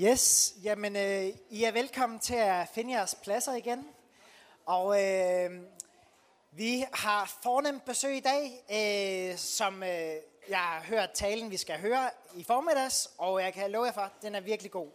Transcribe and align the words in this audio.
Yes, 0.00 0.54
jamen 0.62 0.96
øh, 0.96 1.26
I 1.50 1.64
er 1.64 1.72
velkommen 1.72 2.18
til 2.18 2.34
at 2.34 2.68
finde 2.68 2.92
jeres 2.92 3.14
pladser 3.22 3.52
igen. 3.52 3.88
Og 4.66 5.04
øh, 5.04 5.50
vi 6.50 6.84
har 6.92 7.38
fornemt 7.42 7.84
besøg 7.84 8.16
i 8.16 8.20
dag, 8.20 8.64
øh, 8.72 9.38
som 9.38 9.82
øh, 9.82 9.88
jeg 10.48 10.58
har 10.58 10.80
hørt 10.80 11.10
talen, 11.10 11.50
vi 11.50 11.56
skal 11.56 11.80
høre 11.80 12.10
i 12.34 12.44
formiddags, 12.44 13.10
og 13.18 13.42
jeg 13.42 13.54
kan 13.54 13.70
love 13.70 13.84
jer 13.84 13.92
for, 13.92 14.00
at 14.00 14.10
den 14.22 14.34
er 14.34 14.40
virkelig 14.40 14.72
god. 14.72 14.88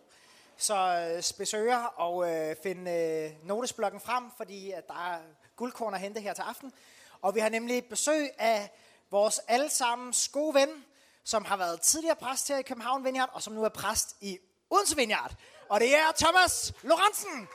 Så 0.57 0.75
øh, 0.75 1.37
besøger 1.37 1.83
og 1.83 2.31
øh, 2.31 2.55
find 2.63 2.89
øh, 2.89 3.31
notesblokken 3.43 4.01
frem, 4.01 4.23
fordi 4.37 4.71
at 4.71 4.87
der 4.87 5.13
er 5.13 5.19
guldkorn 5.55 5.93
at 5.93 5.99
hente 5.99 6.21
her 6.21 6.33
til 6.33 6.41
aften. 6.41 6.73
Og 7.21 7.35
vi 7.35 7.39
har 7.39 7.49
nemlig 7.49 7.85
besøg 7.85 8.29
af 8.39 8.71
vores 9.11 9.39
allesammens 9.47 10.27
gode 10.27 10.53
ven, 10.53 10.85
som 11.23 11.45
har 11.45 11.57
været 11.57 11.81
tidligere 11.81 12.15
præst 12.15 12.47
her 12.47 12.57
i 12.57 12.61
København 12.61 13.05
Vineyard, 13.05 13.29
og 13.33 13.41
som 13.41 13.53
nu 13.53 13.63
er 13.63 13.69
præst 13.69 14.15
i 14.21 14.39
Odense 14.71 14.95
Vineyard. 14.95 15.31
Og 15.69 15.79
det 15.79 15.95
er 15.95 16.11
Thomas 16.17 16.73
Lorentzen. 16.81 17.47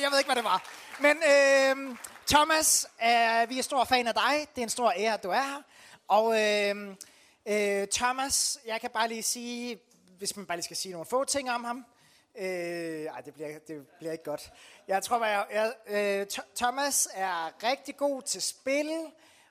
Jeg 0.00 0.10
ved 0.10 0.18
ikke, 0.18 0.28
hvad 0.28 0.36
det 0.36 0.44
var. 0.44 0.62
Men 1.00 1.16
øh, 1.16 1.96
Thomas, 2.26 2.86
øh, 3.02 3.50
vi 3.50 3.58
er 3.58 3.62
stor 3.62 3.84
fan 3.84 4.08
af 4.08 4.14
dig. 4.14 4.46
Det 4.54 4.58
er 4.58 4.62
en 4.62 4.68
stor 4.68 4.92
ære, 4.96 5.14
at 5.14 5.22
du 5.22 5.30
er 5.30 5.42
her. 5.42 5.62
Og 6.08 6.40
øh, 6.40 6.96
øh, 7.46 7.88
Thomas, 7.88 8.58
jeg 8.66 8.80
kan 8.80 8.90
bare 8.90 9.08
lige 9.08 9.22
sige, 9.22 9.80
hvis 10.18 10.36
man 10.36 10.46
bare 10.46 10.56
lige 10.56 10.64
skal 10.64 10.76
sige 10.76 10.92
nogle 10.92 11.06
få 11.06 11.24
ting 11.24 11.50
om 11.50 11.64
ham. 11.64 11.84
Øh, 12.38 13.04
ej, 13.04 13.20
det 13.20 13.34
bliver, 13.34 13.58
det 13.68 13.86
bliver 13.98 14.12
ikke 14.12 14.24
godt. 14.24 14.52
Jeg 14.88 15.02
tror, 15.02 15.24
jeg, 15.24 15.46
jeg, 15.52 15.72
øh, 15.86 16.26
Thomas 16.56 17.08
er 17.14 17.62
rigtig 17.62 17.96
god 17.96 18.22
til 18.22 18.42
spil 18.42 18.90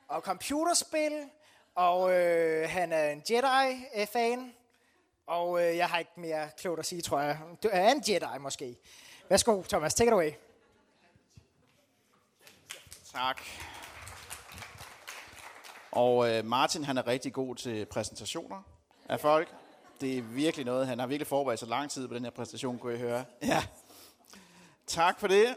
og 0.07 0.21
computerspil. 0.21 1.29
Og 1.75 2.13
øh, 2.13 2.69
han 2.69 2.91
er 2.91 3.09
en 3.09 3.23
Jedi-fan. 3.29 4.53
Og 5.33 5.63
øh, 5.63 5.77
jeg 5.77 5.87
har 5.87 5.99
ikke 5.99 6.11
mere 6.17 6.49
klogt 6.57 6.79
at 6.79 6.85
sige, 6.85 7.01
tror 7.01 7.19
jeg. 7.19 7.39
Du 7.63 7.69
er 7.71 7.91
en 7.91 8.03
Jedi 8.07 8.39
måske. 8.39 8.75
Værsgo, 9.29 9.63
Thomas. 9.63 9.93
Take 9.93 10.07
it 10.07 10.13
away. 10.13 10.31
Tak. 13.13 13.41
Og 15.91 16.29
øh, 16.29 16.45
Martin, 16.45 16.83
han 16.83 16.97
er 16.97 17.07
rigtig 17.07 17.33
god 17.33 17.55
til 17.55 17.85
præsentationer 17.85 18.61
af 19.09 19.19
folk. 19.19 19.53
Det 20.01 20.17
er 20.17 20.21
virkelig 20.21 20.65
noget, 20.65 20.87
han 20.87 20.99
har 20.99 21.07
virkelig 21.07 21.27
forberedt 21.27 21.59
sig 21.59 21.69
lang 21.69 21.91
tid 21.91 22.07
på 22.07 22.13
den 22.13 22.23
her 22.23 22.31
præsentation, 22.31 22.79
kunne 22.79 22.91
jeg 22.91 23.01
høre. 23.01 23.25
Ja. 23.41 23.63
Tak 24.87 25.19
for 25.19 25.27
det. 25.27 25.55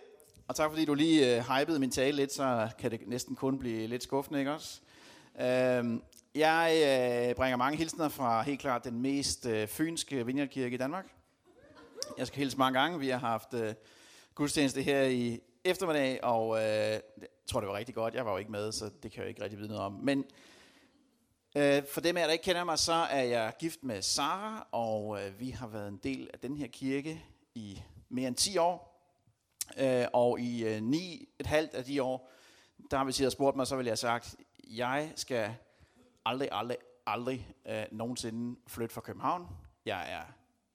Og 0.48 0.56
tak 0.56 0.70
fordi 0.70 0.84
du 0.84 0.94
lige 0.94 1.36
øh, 1.36 1.42
hypede 1.42 1.78
min 1.78 1.90
tale 1.90 2.16
lidt, 2.16 2.32
så 2.32 2.68
kan 2.78 2.90
det 2.90 3.00
næsten 3.06 3.36
kun 3.36 3.58
blive 3.58 3.86
lidt 3.86 4.02
skuffende, 4.02 4.38
ikke 4.38 4.52
også? 4.52 4.80
Øhm, 5.40 6.02
jeg 6.36 7.28
øh, 7.28 7.34
bringer 7.34 7.56
mange 7.56 7.78
hilsner 7.78 8.08
fra 8.08 8.42
helt 8.42 8.60
klart 8.60 8.84
den 8.84 9.00
mest 9.00 9.46
øh, 9.46 9.68
fynske 9.68 10.26
vineyardkirke 10.26 10.74
i 10.74 10.78
Danmark. 10.78 11.06
Jeg 12.18 12.26
skal 12.26 12.38
hilse 12.38 12.58
mange 12.58 12.80
gange. 12.80 12.98
Vi 12.98 13.08
har 13.08 13.18
haft 13.18 13.54
øh, 13.54 13.74
gudstjeneste 14.34 14.82
her 14.82 15.02
i 15.02 15.40
eftermiddag, 15.64 16.24
og 16.24 16.56
øh, 16.56 16.62
jeg 16.62 17.00
tror, 17.46 17.60
det 17.60 17.68
var 17.68 17.76
rigtig 17.76 17.94
godt. 17.94 18.14
Jeg 18.14 18.26
var 18.26 18.32
jo 18.32 18.36
ikke 18.38 18.52
med, 18.52 18.72
så 18.72 18.90
det 19.02 19.12
kan 19.12 19.20
jeg 19.20 19.28
ikke 19.28 19.42
rigtig 19.42 19.58
vide 19.58 19.68
noget 19.68 19.84
om. 19.84 19.92
Men 19.92 20.24
øh, 21.56 21.82
for 21.92 22.00
dem 22.00 22.16
af 22.16 22.20
jer, 22.20 22.26
der 22.26 22.32
ikke 22.32 22.44
kender 22.44 22.64
mig, 22.64 22.78
så 22.78 22.92
er 22.92 23.22
jeg 23.22 23.52
gift 23.58 23.82
med 23.82 24.02
Sara, 24.02 24.68
og 24.72 25.22
øh, 25.22 25.40
vi 25.40 25.50
har 25.50 25.66
været 25.66 25.88
en 25.88 26.00
del 26.02 26.30
af 26.32 26.38
den 26.38 26.56
her 26.56 26.66
kirke 26.66 27.24
i 27.54 27.82
mere 28.08 28.28
end 28.28 28.36
10 28.36 28.58
år. 28.58 28.96
Øh, 29.78 30.06
og 30.12 30.40
i 30.40 30.64
øh, 30.64 30.82
ni 30.82 31.28
et 31.38 31.46
halvt 31.46 31.74
af 31.74 31.84
de 31.84 32.02
år, 32.02 32.30
der 32.90 32.96
har 32.96 33.04
vi 33.04 33.12
siddet 33.12 33.28
og 33.28 33.32
spurgt 33.32 33.56
mig, 33.56 33.66
så 33.66 33.76
vil 33.76 33.84
jeg 33.84 33.90
have 33.90 33.96
sagt, 33.96 34.36
jeg 34.64 35.12
skal 35.16 35.54
aldrig, 36.26 36.48
aldrig, 36.52 36.76
aldrig 37.06 37.48
øh, 37.68 37.84
nogensinde 37.92 38.60
flytte 38.66 38.94
fra 38.94 39.00
København. 39.00 39.48
Jeg 39.86 40.12
er 40.12 40.22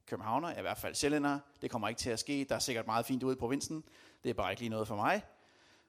københavner, 0.06 0.48
jeg 0.48 0.56
er 0.56 0.60
i 0.60 0.62
hvert 0.62 0.78
fald 0.78 0.96
sjællænder. 0.96 1.40
Det 1.62 1.72
kommer 1.72 1.88
ikke 1.88 2.00
til 2.00 2.10
at 2.10 2.20
ske. 2.20 2.46
Der 2.50 2.56
er 2.56 2.60
sikkert 2.60 2.86
meget 2.86 3.06
fint 3.06 3.24
ude 3.24 3.34
i 3.34 3.40
provinsen. 3.40 3.84
Det 4.24 4.30
er 4.30 4.34
bare 4.34 4.52
ikke 4.52 4.62
lige 4.62 4.70
noget 4.70 4.88
for 4.88 4.96
mig. 4.96 5.22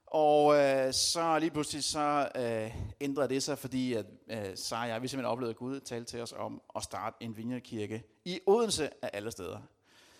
Og 0.07 0.55
øh, 0.55 0.93
så 0.93 1.39
lige 1.39 1.51
pludselig 1.51 1.83
så 1.83 2.29
øh, 2.35 2.75
ændrede 3.01 3.29
det 3.29 3.43
sig, 3.43 3.57
fordi 3.57 3.93
at, 3.93 4.05
øh, 4.27 4.55
så 4.55 4.75
jeg, 4.75 5.01
vi 5.01 5.07
simpelthen 5.07 5.31
oplevede, 5.31 5.53
Gud 5.53 5.79
tale 5.79 6.05
til 6.05 6.21
os 6.21 6.33
om 6.33 6.61
at 6.75 6.83
starte 6.83 7.15
en 7.19 7.37
vineyardkirke 7.37 8.03
i 8.25 8.39
Odense 8.45 8.89
af 9.01 9.09
alle 9.13 9.31
steder. 9.31 9.59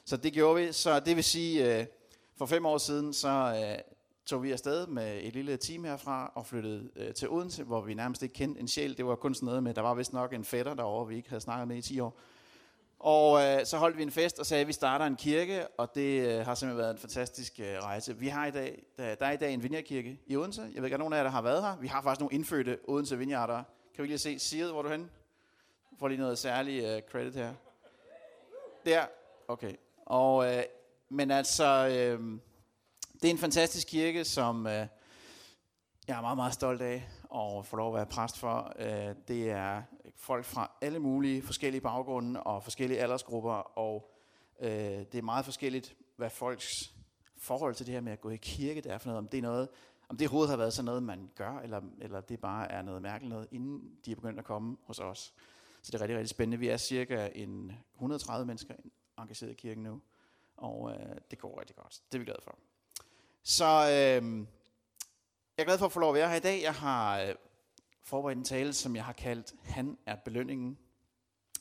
Så 0.05 0.17
det 0.17 0.33
gjorde 0.33 0.61
vi. 0.61 0.71
Så 0.71 0.99
det 0.99 1.15
vil 1.15 1.23
sige, 1.23 1.79
øh, 1.79 1.85
for 2.37 2.45
fem 2.45 2.65
år 2.65 2.77
siden, 2.77 3.13
så 3.13 3.29
øh, 3.29 3.93
tog 4.25 4.43
vi 4.43 4.51
afsted 4.51 4.87
med 4.87 5.19
et 5.23 5.33
lille 5.33 5.57
team 5.57 5.83
herfra 5.83 6.31
og 6.35 6.45
flyttede 6.45 6.89
øh, 6.95 7.13
til 7.13 7.29
Odense, 7.29 7.63
hvor 7.63 7.81
vi 7.81 7.93
nærmest 7.93 8.23
ikke 8.23 8.33
kendte 8.33 8.61
en 8.61 8.67
sjæl. 8.67 8.97
Det 8.97 9.05
var 9.05 9.15
kun 9.15 9.33
sådan 9.33 9.45
noget 9.45 9.63
med, 9.63 9.73
der 9.73 9.81
var 9.81 9.93
vist 9.93 10.13
nok 10.13 10.33
en 10.33 10.43
fætter 10.43 10.73
derovre, 10.73 11.07
vi 11.07 11.15
ikke 11.15 11.29
havde 11.29 11.41
snakket 11.41 11.67
med 11.67 11.77
i 11.77 11.81
10 11.81 11.99
år. 11.99 12.19
Og 12.99 13.41
øh, 13.43 13.65
så 13.65 13.77
holdt 13.77 13.97
vi 13.97 14.03
en 14.03 14.11
fest 14.11 14.39
og 14.39 14.45
sagde, 14.45 14.61
at 14.61 14.67
vi 14.67 14.73
starter 14.73 15.05
en 15.05 15.15
kirke, 15.15 15.67
og 15.77 15.95
det 15.95 16.27
øh, 16.27 16.45
har 16.45 16.55
simpelthen 16.55 16.77
været 16.77 16.91
en 16.91 16.97
fantastisk 16.97 17.59
øh, 17.59 17.79
rejse. 17.81 18.17
Vi 18.17 18.27
har 18.27 18.45
i 18.45 18.51
dag, 18.51 18.83
der, 18.97 19.15
der 19.15 19.25
er 19.25 19.31
i 19.31 19.37
dag 19.37 19.53
en 19.53 19.63
vineyardkirke 19.63 20.19
i 20.27 20.35
Odense. 20.35 20.61
Jeg 20.61 20.75
ved 20.75 20.83
ikke, 20.83 20.95
om 20.95 20.99
nogen 20.99 21.13
af 21.13 21.17
jer, 21.17 21.23
der 21.23 21.31
har 21.31 21.41
været 21.41 21.61
her. 21.63 21.77
Vi 21.77 21.87
har 21.87 22.01
faktisk 22.01 22.19
nogle 22.19 22.35
indfødte 22.35 22.77
Odense 22.87 23.17
vineyarder. 23.17 23.63
Kan 23.95 24.03
vi 24.03 24.07
lige 24.07 24.17
se 24.17 24.39
Siret, 24.39 24.71
hvor 24.71 24.79
er 24.79 24.83
du 24.83 24.89
hen? 24.89 25.09
Får 25.99 26.07
lige 26.07 26.19
noget 26.19 26.37
særligt 26.37 26.85
øh, 26.85 27.01
credit 27.11 27.35
her. 27.35 27.53
Der, 28.85 29.05
okay. 29.47 29.73
Og, 30.05 30.55
øh, 30.55 30.63
men 31.09 31.31
altså, 31.31 31.87
øh, 31.87 32.39
det 33.23 33.29
er 33.29 33.33
en 33.33 33.39
fantastisk 33.39 33.87
kirke, 33.87 34.25
som 34.25 34.67
øh, 34.67 34.87
jeg 36.07 36.17
er 36.17 36.21
meget, 36.21 36.37
meget 36.37 36.53
stolt 36.53 36.81
af 36.81 37.09
at 37.35 37.65
få 37.65 37.75
lov 37.75 37.87
at 37.87 37.95
være 37.95 38.05
præst 38.05 38.39
for. 38.39 38.73
Øh, 38.79 39.15
det 39.27 39.51
er 39.51 39.81
folk 40.15 40.45
fra 40.45 40.71
alle 40.81 40.99
mulige 40.99 41.41
forskellige 41.41 41.81
baggrunde 41.81 42.43
og 42.43 42.63
forskellige 42.63 42.99
aldersgrupper, 42.99 43.77
og 43.77 44.13
øh, 44.59 44.69
det 44.71 45.15
er 45.15 45.21
meget 45.21 45.45
forskelligt, 45.45 45.95
hvad 46.15 46.29
folks 46.29 46.93
forhold 47.37 47.75
til 47.75 47.85
det 47.85 47.93
her 47.93 48.01
med 48.01 48.11
at 48.11 48.21
gå 48.21 48.29
i 48.29 48.35
kirke, 48.35 48.81
det 48.81 48.91
er 48.91 48.97
for 48.97 49.07
noget. 49.07 49.17
Om 49.17 49.27
det 49.27 49.37
er 49.37 49.41
noget, 49.41 49.69
om 50.09 50.17
det 50.17 50.27
overhovedet 50.27 50.49
har 50.49 50.57
været 50.57 50.73
sådan 50.73 50.85
noget, 50.85 51.03
man 51.03 51.31
gør, 51.35 51.59
eller, 51.59 51.81
eller 52.01 52.21
det 52.21 52.41
bare 52.41 52.71
er 52.71 52.81
noget 52.81 53.01
mærkeligt 53.01 53.29
noget, 53.29 53.47
inden 53.51 53.97
de 54.05 54.11
er 54.11 54.15
begyndt 54.15 54.39
at 54.39 54.45
komme 54.45 54.77
hos 54.83 54.99
os. 54.99 55.33
Så 55.81 55.91
det 55.91 55.95
er 55.95 56.01
rigtig, 56.01 56.17
rigtig 56.17 56.29
spændende. 56.29 56.57
Vi 56.57 56.67
er 56.67 56.77
cirka 56.77 57.29
en 57.35 57.71
130 57.93 58.45
mennesker 58.45 58.73
engageret 59.19 59.51
i 59.51 59.55
kirken 59.55 59.83
nu, 59.83 60.01
og 60.57 60.91
øh, 60.91 61.15
det 61.31 61.39
går 61.39 61.59
rigtig 61.59 61.75
godt. 61.75 62.01
Det 62.11 62.15
er 62.15 62.19
vi 62.19 62.25
glade 62.25 62.41
for. 62.43 62.57
Så 63.45 63.65
øh, 63.65 64.39
jeg 65.57 65.63
er 65.63 65.63
glad 65.63 65.77
for 65.77 65.85
at 65.85 65.91
få 65.91 65.99
lov 65.99 66.09
at 66.09 66.15
være 66.15 66.29
her 66.29 66.35
i 66.35 66.39
dag. 66.39 66.61
Jeg 66.61 66.73
har 66.73 67.21
øh, 67.21 67.35
forberedt 68.03 68.37
en 68.37 68.43
tale, 68.43 68.73
som 68.73 68.95
jeg 68.95 69.05
har 69.05 69.13
kaldt 69.13 69.53
Han 69.63 69.97
er 70.05 70.15
belønningen. 70.15 70.77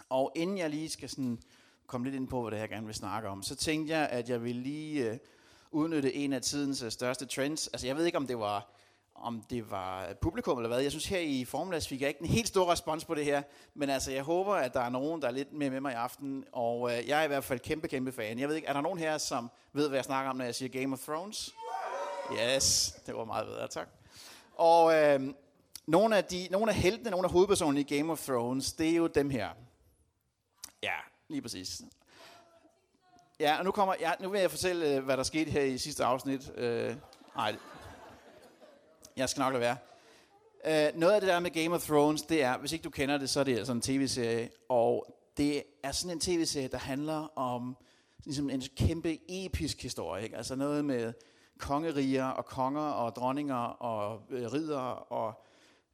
Og 0.09 0.33
inden 0.35 0.59
jeg 0.59 0.71
lige 0.71 0.89
skal 0.89 1.09
sådan 1.09 1.39
komme 1.87 2.07
lidt 2.07 2.17
ind 2.17 2.29
på, 2.29 2.43
hvad 2.43 2.51
det 2.51 2.61
her 2.61 2.67
gerne 2.67 2.87
vil 2.87 2.95
snakke 2.95 3.29
om, 3.29 3.43
så 3.43 3.57
tænkte 3.57 3.95
jeg, 3.95 4.09
at 4.09 4.29
jeg 4.29 4.45
vil 4.45 4.57
lige 4.57 5.11
øh, 5.11 5.19
udnytte 5.71 6.15
en 6.15 6.33
af 6.33 6.43
tidens 6.43 6.83
øh, 6.83 6.91
største 6.91 7.27
trends. 7.27 7.69
Altså 7.69 7.87
jeg 7.87 7.97
ved 7.97 8.05
ikke, 8.05 8.19
om 8.19 8.27
det 8.27 8.39
var 8.39 8.73
om 9.15 9.43
det 9.51 9.71
var 9.71 10.15
publikum 10.21 10.59
eller 10.59 10.69
hvad. 10.69 10.81
Jeg 10.81 10.91
synes 10.91 11.07
her 11.07 11.19
i 11.19 11.45
formiddags 11.45 11.89
fik 11.89 12.01
jeg 12.01 12.09
ikke 12.09 12.21
en 12.21 12.27
helt 12.27 12.49
stor 12.49 12.73
respons 12.73 13.05
på 13.05 13.15
det 13.15 13.25
her, 13.25 13.43
men 13.75 13.91
altså 13.91 14.13
jeg 14.13 14.23
håber, 14.23 14.55
at 14.55 14.75
der 14.75 14.81
er 14.81 14.91
nogen, 14.91 15.23
der 15.23 15.29
er 15.29 15.33
lidt 15.33 15.53
med 15.53 15.71
med 15.71 15.81
mig 15.81 15.93
i 15.93 15.95
aften, 15.95 16.45
og 16.53 16.93
øh, 16.93 17.09
jeg 17.09 17.21
er 17.21 17.25
i 17.25 17.29
hvert 17.29 17.45
fald 17.45 17.61
kæmpe, 17.61 17.89
kæmpe 17.89 18.13
fan. 18.13 18.39
Jeg 18.39 18.49
ved 18.49 18.57
ikke, 18.57 18.69
er 18.69 18.73
der 18.73 18.81
nogen 18.81 18.99
her, 18.99 19.19
som 19.19 19.51
ved, 19.73 19.89
hvad 19.89 19.99
jeg 19.99 20.05
snakker 20.05 20.31
om, 20.31 20.37
når 20.37 20.45
jeg 20.45 20.55
siger 20.55 20.81
Game 20.81 20.93
of 20.93 20.99
Thrones? 20.99 21.51
Yes, 22.39 22.95
det 23.07 23.17
var 23.17 23.25
meget 23.25 23.47
bedre, 23.47 23.69
tak. 23.69 23.89
Og 24.55 24.95
øh, 24.95 25.35
nogle, 25.87 26.17
af 26.17 26.25
de, 26.25 26.49
nogle 26.51 26.71
af 26.71 26.77
heltene, 26.77 27.11
nogle 27.11 27.25
af 27.25 27.33
hovedpersonerne 27.33 27.81
i 27.81 27.97
Game 27.97 28.13
of 28.13 28.27
Thrones, 28.27 28.73
det 28.73 28.91
er 28.91 28.95
jo 28.95 29.07
dem 29.07 29.31
her. 29.31 29.49
Ja, 30.83 30.95
lige 31.29 31.43
præcis. 31.43 31.83
Ja, 33.41 33.59
og 33.59 33.65
nu, 33.65 33.71
kommer, 33.71 33.95
ja, 34.01 34.13
nu 34.21 34.29
vil 34.29 34.41
jeg 34.41 34.51
fortælle, 34.51 34.97
øh, 34.97 35.05
hvad 35.05 35.17
der 35.17 35.23
skete 35.23 35.51
her 35.51 35.63
i 35.63 35.79
sidste 35.79 36.05
afsnit. 36.05 36.53
Øh, 36.55 36.97
nej, 37.37 37.57
jeg 39.17 39.29
skal 39.29 39.41
nok 39.41 39.53
lade 39.53 39.61
være. 39.61 39.77
Øh, 40.65 41.01
noget 41.01 41.15
af 41.15 41.21
det 41.21 41.29
der 41.29 41.41
med 41.41 41.51
Game 41.51 41.75
of 41.75 41.85
Thrones, 41.85 42.23
det 42.23 42.43
er, 42.43 42.59
hvis 42.59 42.73
ikke 42.73 42.83
du 42.83 42.91
kender 42.91 43.19
det, 43.19 43.31
så 43.31 43.41
er 43.41 43.45
det 43.45 43.59
altså 43.59 43.73
en 43.73 43.81
tv-serie, 43.81 44.51
og 44.69 45.07
det 45.37 45.63
er 45.83 45.93
sådan 45.93 46.17
en 46.17 46.21
tv-serie, 46.21 46.69
der 46.69 46.79
handler 46.79 47.39
om 47.39 47.77
ligesom 48.25 48.51
en 48.51 48.63
kæmpe 48.77 49.19
episk 49.29 49.83
historie. 49.83 50.25
Ikke? 50.25 50.37
Altså 50.37 50.55
noget 50.55 50.85
med 50.85 51.13
kongeriger 51.63 52.25
og 52.25 52.45
konger 52.45 52.81
og 52.81 53.17
dronninger 53.17 53.65
og 53.65 54.23
øh, 54.31 54.53
ridder 54.53 55.13
og 55.13 55.43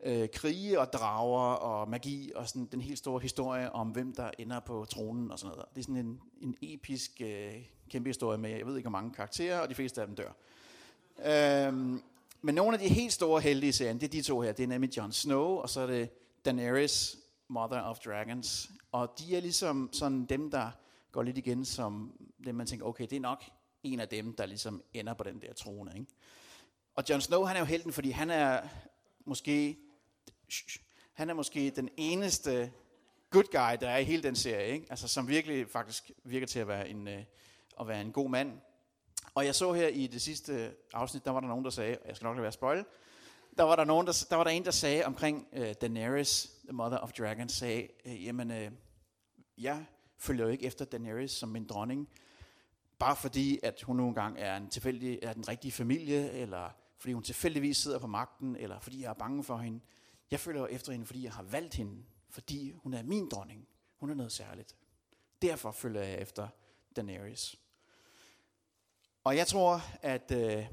øh, 0.05 0.29
krige 0.29 0.81
og 0.81 0.93
drager 0.93 1.53
og 1.53 1.89
magi 1.89 2.33
og 2.35 2.49
sådan 2.49 2.69
den 2.73 2.81
helt 2.81 2.99
store 2.99 3.21
historie 3.21 3.73
om, 3.73 3.89
hvem 3.89 4.15
der 4.15 4.31
ender 4.39 4.61
på 4.61 4.87
tronen 4.91 5.31
og 5.31 5.39
sådan 5.39 5.57
noget. 5.57 5.65
Det 5.75 5.81
er 5.81 5.83
sådan 5.83 5.97
en, 5.97 6.21
en 6.41 6.57
episk 6.63 7.21
øh, 7.21 7.53
kæmpe 7.91 8.09
historie 8.09 8.39
med, 8.39 8.51
jeg 8.51 8.67
ved 8.67 8.77
ikke 8.77 8.89
hvor 8.89 8.99
mange 8.99 9.13
karakterer, 9.13 9.61
og 9.61 9.69
de 9.69 9.75
fleste 9.75 10.01
af 10.01 10.07
dem 10.07 10.17
dør. 10.17 10.33
Øhm, 11.27 12.03
men 12.43 12.55
nogle 12.55 12.75
af 12.75 12.79
de 12.79 12.89
helt 12.89 13.13
store 13.13 13.41
helte 13.41 13.69
i 13.69 13.73
serien, 13.73 14.01
det 14.01 14.07
er 14.07 14.11
de 14.11 14.23
to 14.23 14.41
her. 14.41 14.53
Det 14.53 14.63
er 14.63 14.67
nemlig 14.67 14.97
Jon 14.97 15.13
Snow, 15.13 15.45
og 15.45 15.71
så 15.71 15.81
er 15.81 15.87
det 15.87 16.11
Daenerys, 16.45 17.17
Mother 17.49 17.81
of 17.81 17.99
Dragons. 17.99 18.71
Og 18.93 19.15
de 19.19 19.37
er 19.37 19.41
ligesom 19.41 19.89
sådan 19.93 20.25
dem, 20.25 20.51
der 20.51 20.71
går 21.13 21.23
lidt 21.23 21.39
igen 21.39 21.65
som 21.65 22.13
dem, 22.45 22.55
man 22.55 22.67
tænker, 22.67 22.87
okay, 22.87 23.07
det 23.11 23.17
er 23.17 23.21
nok 23.21 23.45
en 23.83 24.01
af 24.01 24.09
dem, 24.09 24.37
der 24.37 24.47
ligesom 24.47 24.83
ender 24.95 25.15
på 25.15 25.25
den 25.25 25.41
der 25.41 25.53
trone. 25.53 25.93
Ikke? 25.95 26.07
Og 26.95 27.05
Jon 27.11 27.21
Snow, 27.21 27.45
han 27.45 27.57
er 27.57 27.61
jo 27.61 27.67
helten, 27.67 27.93
fordi 27.93 28.11
han 28.11 28.31
er 28.31 28.63
måske, 29.25 29.79
han 31.13 31.31
er 31.31 31.35
måske 31.35 31.71
den 31.71 31.89
eneste 31.97 32.73
good 33.31 33.45
guy, 33.45 33.77
der 33.81 33.91
er 33.91 33.99
i 33.99 34.05
hele 34.05 34.23
den 34.23 34.37
serie, 34.37 34.73
ikke? 34.73 34.87
Altså, 34.91 35.09
som 35.09 35.29
virkelig 35.29 35.69
faktisk 35.69 36.11
virker 36.25 36.47
til 36.47 36.59
at 36.59 36.69
være 36.69 36.89
en, 36.89 37.09
øh, 37.09 37.25
at 37.81 37.89
være 37.89 38.01
en 38.01 38.13
god 38.13 38.31
mand. 38.31 38.61
Og 39.35 39.45
jeg 39.45 39.55
så 39.55 39.73
her 39.73 39.89
i 39.89 40.07
det 40.07 40.23
sidste 40.23 40.75
afsnit, 40.93 41.25
der 41.25 41.31
var 41.31 41.41
der 41.41 41.49
nogen, 41.49 41.65
der 41.65 41.71
sagde, 41.71 41.99
og 41.99 42.09
jeg 42.09 42.17
skal 42.17 42.25
nok 42.27 42.37
lade 42.37 42.43
være 42.43 42.53
spoil, 42.53 42.85
der 43.59 43.65
var 43.65 43.77
der, 43.77 43.85
nogen, 43.85 44.07
der, 44.07 44.27
der 44.31 44.37
var 44.37 44.45
der 44.45 44.51
en, 44.51 44.65
der 44.65 44.71
sagde 44.71 45.05
omkring 45.05 45.49
øh, 45.53 45.75
Daenerys, 45.81 46.51
the 46.65 46.73
mother 46.73 46.99
of 46.99 47.13
dragons, 47.13 47.53
sagde, 47.53 47.89
øh, 48.05 48.25
jamen, 48.25 48.51
øh, 48.51 48.71
jeg 49.59 49.87
følger 50.19 50.45
jo 50.45 50.51
ikke 50.51 50.67
efter 50.67 50.85
Daenerys 50.85 51.31
som 51.31 51.49
min 51.49 51.67
dronning, 51.67 52.09
bare 52.99 53.17
fordi, 53.17 53.59
at 53.63 53.83
hun 53.83 53.97
nogle 53.97 54.15
gange 54.15 54.41
er 54.41 54.57
en 54.57 54.69
tilfældig, 54.69 55.19
er 55.23 55.33
den 55.33 55.49
rigtige 55.49 55.73
familie, 55.73 56.31
eller 56.31 56.71
fordi 56.99 57.13
hun 57.13 57.23
tilfældigvis 57.23 57.77
sidder 57.77 57.99
på 57.99 58.07
magten, 58.07 58.57
eller 58.57 58.81
fordi 58.81 59.03
jeg 59.03 59.11
er 59.11 59.15
bange 59.15 59.45
for 59.45 59.57
hende. 59.57 59.81
Jeg 60.31 60.41
følger 60.41 60.67
efter 60.67 60.93
hende, 60.93 61.07
fordi 61.07 61.25
jeg 61.25 61.33
har 61.33 61.43
valgt 61.43 61.75
hende, 61.75 62.05
fordi 62.31 62.71
hun 62.71 62.95
er 62.95 63.03
min 63.03 63.29
dronning. 63.29 63.69
Hun 63.97 64.11
er 64.11 64.15
noget 64.15 64.33
særligt. 64.33 64.77
Derfor 65.43 65.71
følger 65.71 66.03
jeg 66.03 66.21
efter 66.21 66.49
Daenerys. 66.97 67.57
Og 69.25 69.37
jeg 69.37 69.47
tror, 69.47 69.83
at 70.03 70.31
øh, 70.31 70.67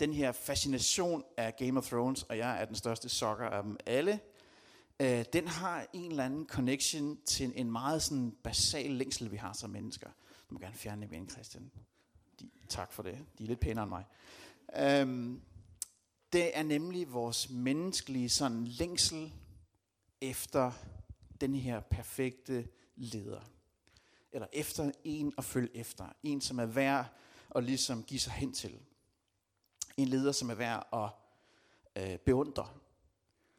den 0.00 0.12
her 0.12 0.32
fascination 0.32 1.24
af 1.36 1.56
Game 1.56 1.78
of 1.78 1.86
Thrones, 1.86 2.22
og 2.22 2.38
jeg 2.38 2.60
er 2.60 2.64
den 2.64 2.74
største 2.74 3.08
sokker 3.08 3.46
af 3.46 3.62
dem 3.62 3.76
alle, 3.86 4.20
øh, 5.00 5.24
den 5.32 5.48
har 5.48 5.86
en 5.92 6.10
eller 6.10 6.24
anden 6.24 6.46
connection 6.46 7.18
til 7.26 7.52
en 7.56 7.70
meget 7.70 8.02
sådan 8.02 8.36
basal 8.44 8.90
længsel, 8.90 9.32
vi 9.32 9.36
har 9.36 9.52
som 9.52 9.70
mennesker. 9.70 10.10
Må 10.54 10.60
gerne 10.60 10.74
fjerne 10.74 11.02
dem 11.02 11.12
igen, 11.12 11.28
Christian. 11.28 11.70
De, 12.40 12.50
tak 12.68 12.92
for 12.92 13.02
det. 13.02 13.26
De 13.38 13.44
er 13.44 13.48
lidt 13.48 13.60
pænere 13.60 13.82
end 13.82 13.88
mig. 13.88 14.04
Øhm, 14.76 15.42
det 16.32 16.58
er 16.58 16.62
nemlig 16.62 17.12
vores 17.12 17.50
menneskelige 17.50 18.28
sådan 18.28 18.64
længsel 18.64 19.32
efter 20.20 20.72
den 21.40 21.54
her 21.54 21.80
perfekte 21.80 22.68
leder. 22.96 23.40
Eller 24.32 24.46
efter 24.52 24.90
en 25.04 25.34
at 25.38 25.44
følge 25.44 25.76
efter. 25.76 26.08
En, 26.22 26.40
som 26.40 26.58
er 26.58 26.66
værd 26.66 27.06
at 27.54 27.64
ligesom 27.64 28.02
give 28.02 28.20
sig 28.20 28.32
hen 28.32 28.52
til. 28.52 28.80
En 29.96 30.08
leder, 30.08 30.32
som 30.32 30.50
er 30.50 30.54
værd 30.54 30.88
at 30.92 31.10
øh, 32.02 32.18
beundre. 32.18 32.68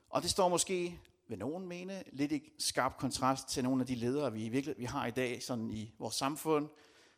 Og 0.09 0.21
det 0.21 0.29
står 0.29 0.49
måske, 0.49 0.99
vil 1.27 1.39
nogen 1.39 1.67
mene, 1.67 2.03
lidt 2.11 2.31
i 2.31 2.51
skarp 2.59 2.97
kontrast 2.97 3.47
til 3.47 3.63
nogle 3.63 3.81
af 3.81 3.87
de 3.87 3.95
ledere, 3.95 4.33
vi, 4.33 4.49
virkelig, 4.49 4.75
vi 4.77 4.85
har 4.85 5.05
i 5.05 5.11
dag 5.11 5.43
sådan 5.43 5.71
i 5.71 5.93
vores 5.99 6.15
samfund. 6.15 6.69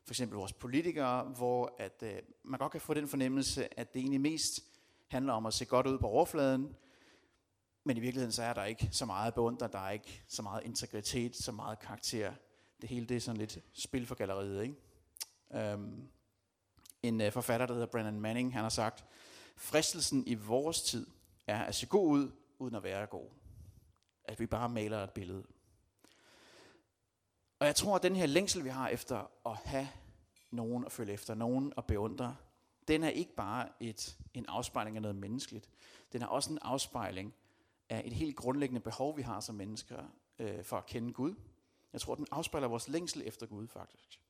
For 0.07 0.11
eksempel 0.13 0.37
vores 0.37 0.53
politikere, 0.53 1.23
hvor 1.23 1.75
at, 1.79 2.03
øh, 2.03 2.15
man 2.43 2.59
godt 2.59 2.71
kan 2.71 2.81
få 2.81 2.93
den 2.93 3.07
fornemmelse, 3.07 3.79
at 3.79 3.93
det 3.93 3.99
egentlig 3.99 4.21
mest 4.21 4.63
handler 5.07 5.33
om 5.33 5.45
at 5.45 5.53
se 5.53 5.65
godt 5.65 5.87
ud 5.87 5.99
på 5.99 6.07
overfladen, 6.07 6.75
men 7.83 7.97
i 7.97 7.99
virkeligheden 7.99 8.31
så 8.31 8.43
er 8.43 8.53
der 8.53 8.63
ikke 8.63 8.89
så 8.91 9.05
meget 9.05 9.33
beundring, 9.33 9.73
der 9.73 9.79
er 9.79 9.91
ikke 9.91 10.23
så 10.27 10.41
meget 10.41 10.63
integritet, 10.63 11.35
så 11.35 11.51
meget 11.51 11.79
karakter. 11.79 12.33
Det 12.81 12.89
hele 12.89 13.05
det 13.05 13.17
er 13.17 13.21
sådan 13.21 13.37
lidt 13.37 13.59
spil 13.73 14.05
for 14.05 14.15
galleriet. 14.15 14.63
Ikke? 14.63 15.73
Um, 15.73 16.09
en 17.03 17.21
øh, 17.21 17.31
forfatter, 17.31 17.65
der 17.65 17.73
hedder 17.73 17.87
Brennan 17.87 18.21
Manning, 18.21 18.53
han 18.53 18.61
har 18.61 18.69
sagt, 18.69 19.05
fristelsen 19.57 20.23
i 20.27 20.33
vores 20.33 20.81
tid 20.81 21.07
er 21.47 21.63
at 21.63 21.75
se 21.75 21.85
god 21.85 22.11
ud, 22.11 22.31
uden 22.59 22.75
at 22.75 22.83
være 22.83 23.05
god. 23.05 23.29
At 24.23 24.39
vi 24.39 24.45
bare 24.45 24.69
maler 24.69 25.03
et 25.03 25.11
billede. 25.11 25.43
Og 27.59 27.67
jeg 27.67 27.75
tror, 27.75 27.95
at 27.95 28.03
den 28.03 28.15
her 28.15 28.25
længsel, 28.25 28.63
vi 28.63 28.69
har 28.69 28.87
efter 28.87 29.31
at 29.45 29.55
have 29.55 29.87
nogen 30.51 30.85
at 30.85 30.91
følge 30.91 31.13
efter, 31.13 31.35
nogen 31.35 31.73
at 31.77 31.85
beundre, 31.85 32.35
den 32.87 33.03
er 33.03 33.09
ikke 33.09 33.35
bare 33.35 33.69
et, 33.79 34.17
en 34.33 34.45
afspejling 34.47 34.95
af 34.95 35.01
noget 35.01 35.15
menneskeligt. 35.15 35.69
Den 36.13 36.21
er 36.21 36.27
også 36.27 36.51
en 36.51 36.59
afspejling 36.61 37.33
af 37.89 38.01
et 38.05 38.13
helt 38.13 38.35
grundlæggende 38.35 38.81
behov, 38.81 39.17
vi 39.17 39.21
har 39.21 39.39
som 39.39 39.55
mennesker 39.55 40.03
øh, 40.39 40.63
for 40.63 40.77
at 40.77 40.85
kende 40.85 41.13
Gud. 41.13 41.35
Jeg 41.93 42.01
tror, 42.01 42.15
den 42.15 42.27
afspejler 42.31 42.67
vores 42.67 42.89
længsel 42.89 43.21
efter 43.25 43.45
Gud, 43.45 43.67
faktisk. 43.67 44.21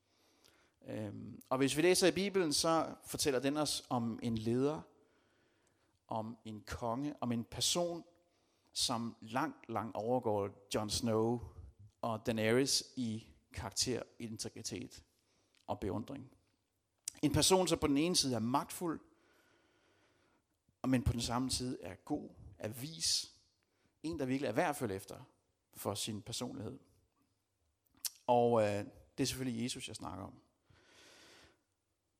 Øhm, 0.86 1.42
og 1.48 1.58
hvis 1.58 1.76
vi 1.76 1.82
læser 1.82 2.06
i 2.06 2.10
Bibelen, 2.10 2.52
så 2.52 2.94
fortæller 3.04 3.40
den 3.40 3.56
os 3.56 3.86
om 3.88 4.18
en 4.22 4.38
leder, 4.38 4.80
om 6.08 6.36
en 6.44 6.60
konge, 6.66 7.14
om 7.20 7.32
en 7.32 7.44
person, 7.44 8.04
som 8.72 9.16
langt, 9.20 9.68
langt 9.68 9.96
overgår 9.96 10.50
Jon 10.74 10.90
Snow 10.90 11.40
og 12.02 12.26
Daenerys 12.26 12.82
i 12.96 13.26
karakter, 13.52 14.02
integritet 14.18 15.02
og 15.66 15.80
beundring. 15.80 16.30
En 17.22 17.32
person, 17.32 17.68
som 17.68 17.78
på 17.78 17.86
den 17.86 17.98
ene 17.98 18.16
side 18.16 18.34
er 18.34 18.38
magtfuld, 18.38 19.00
men 20.88 21.02
på 21.02 21.12
den 21.12 21.20
samme 21.20 21.50
side 21.50 21.78
er 21.80 21.94
god, 21.94 22.30
er 22.58 22.68
vis. 22.68 23.32
En, 24.02 24.18
der 24.18 24.26
virkelig 24.26 24.48
er 24.48 24.52
værd 24.52 24.70
at 24.70 24.76
følge 24.76 24.94
efter 24.94 25.20
for 25.74 25.94
sin 25.94 26.22
personlighed. 26.22 26.78
Og 28.26 28.62
øh, 28.62 28.84
det 29.18 29.22
er 29.22 29.26
selvfølgelig 29.26 29.62
Jesus, 29.62 29.88
jeg 29.88 29.96
snakker 29.96 30.24
om. 30.24 30.34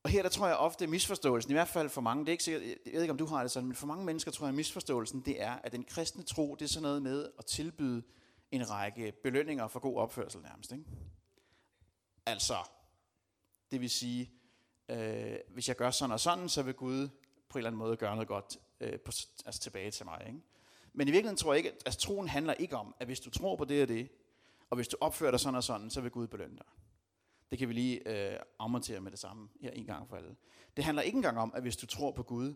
Og 0.02 0.10
her 0.10 0.22
der 0.22 0.28
tror 0.28 0.46
jeg 0.46 0.56
ofte 0.56 0.86
misforståelsen, 0.86 1.50
i 1.50 1.54
hvert 1.54 1.68
fald 1.68 1.88
for 1.88 2.00
mange, 2.00 2.20
det 2.20 2.28
er 2.28 2.32
ikke 2.32 2.44
sikkert, 2.44 2.62
jeg 2.62 2.92
ved 2.92 3.02
ikke 3.02 3.12
om 3.12 3.18
du 3.18 3.26
har 3.26 3.42
det 3.42 3.50
sådan, 3.50 3.66
men 3.66 3.76
for 3.76 3.86
mange 3.86 4.04
mennesker 4.04 4.30
tror 4.30 4.46
jeg 4.46 4.54
misforståelsen, 4.54 5.20
det 5.20 5.42
er, 5.42 5.52
at 5.52 5.72
den 5.72 5.84
kristne 5.84 6.22
tro, 6.22 6.54
det 6.54 6.64
er 6.64 6.68
sådan 6.68 6.82
noget 6.82 7.02
med 7.02 7.28
at 7.38 7.46
tilbyde 7.46 8.02
en 8.50 8.70
række 8.70 9.12
belønninger 9.22 9.68
for 9.68 9.80
god 9.80 9.96
opførsel 9.96 10.42
nærmest. 10.42 10.72
Ikke? 10.72 10.84
Altså, 12.26 12.56
det 13.70 13.80
vil 13.80 13.90
sige, 13.90 14.32
øh, 14.88 15.36
hvis 15.48 15.68
jeg 15.68 15.76
gør 15.76 15.90
sådan 15.90 16.12
og 16.12 16.20
sådan, 16.20 16.48
så 16.48 16.62
vil 16.62 16.74
Gud 16.74 17.08
på 17.48 17.58
en 17.58 17.60
eller 17.60 17.68
anden 17.70 17.78
måde 17.78 17.96
gøre 17.96 18.14
noget 18.14 18.28
godt 18.28 18.58
øh, 18.80 19.00
på, 19.00 19.12
altså 19.46 19.60
tilbage 19.60 19.90
til 19.90 20.06
mig. 20.06 20.24
Ikke? 20.26 20.40
Men 20.92 21.08
i 21.08 21.10
virkeligheden 21.10 21.36
tror 21.36 21.52
jeg 21.52 21.58
ikke, 21.58 21.70
at 21.70 21.82
altså, 21.86 22.00
troen 22.00 22.28
handler 22.28 22.54
ikke 22.54 22.76
om, 22.76 22.94
at 23.00 23.06
hvis 23.06 23.20
du 23.20 23.30
tror 23.30 23.56
på 23.56 23.64
det 23.64 23.82
og 23.82 23.88
det, 23.88 24.08
og 24.70 24.76
hvis 24.76 24.88
du 24.88 24.96
opfører 25.00 25.30
dig 25.30 25.40
sådan 25.40 25.54
og 25.54 25.64
sådan, 25.64 25.90
så 25.90 26.00
vil 26.00 26.10
Gud 26.10 26.26
belønne 26.26 26.56
dig. 26.56 26.66
Det 27.50 27.58
kan 27.58 27.68
vi 27.68 27.74
lige 27.74 28.08
øh, 28.08 28.38
afmontere 28.58 29.00
med 29.00 29.10
det 29.10 29.18
samme 29.18 29.48
her 29.60 29.70
en 29.70 29.86
gang 29.86 30.08
for 30.08 30.16
alle. 30.16 30.36
Det 30.76 30.84
handler 30.84 31.02
ikke 31.02 31.16
engang 31.16 31.38
om, 31.38 31.52
at 31.54 31.62
hvis 31.62 31.76
du 31.76 31.86
tror 31.86 32.10
på 32.12 32.22
Gud, 32.22 32.54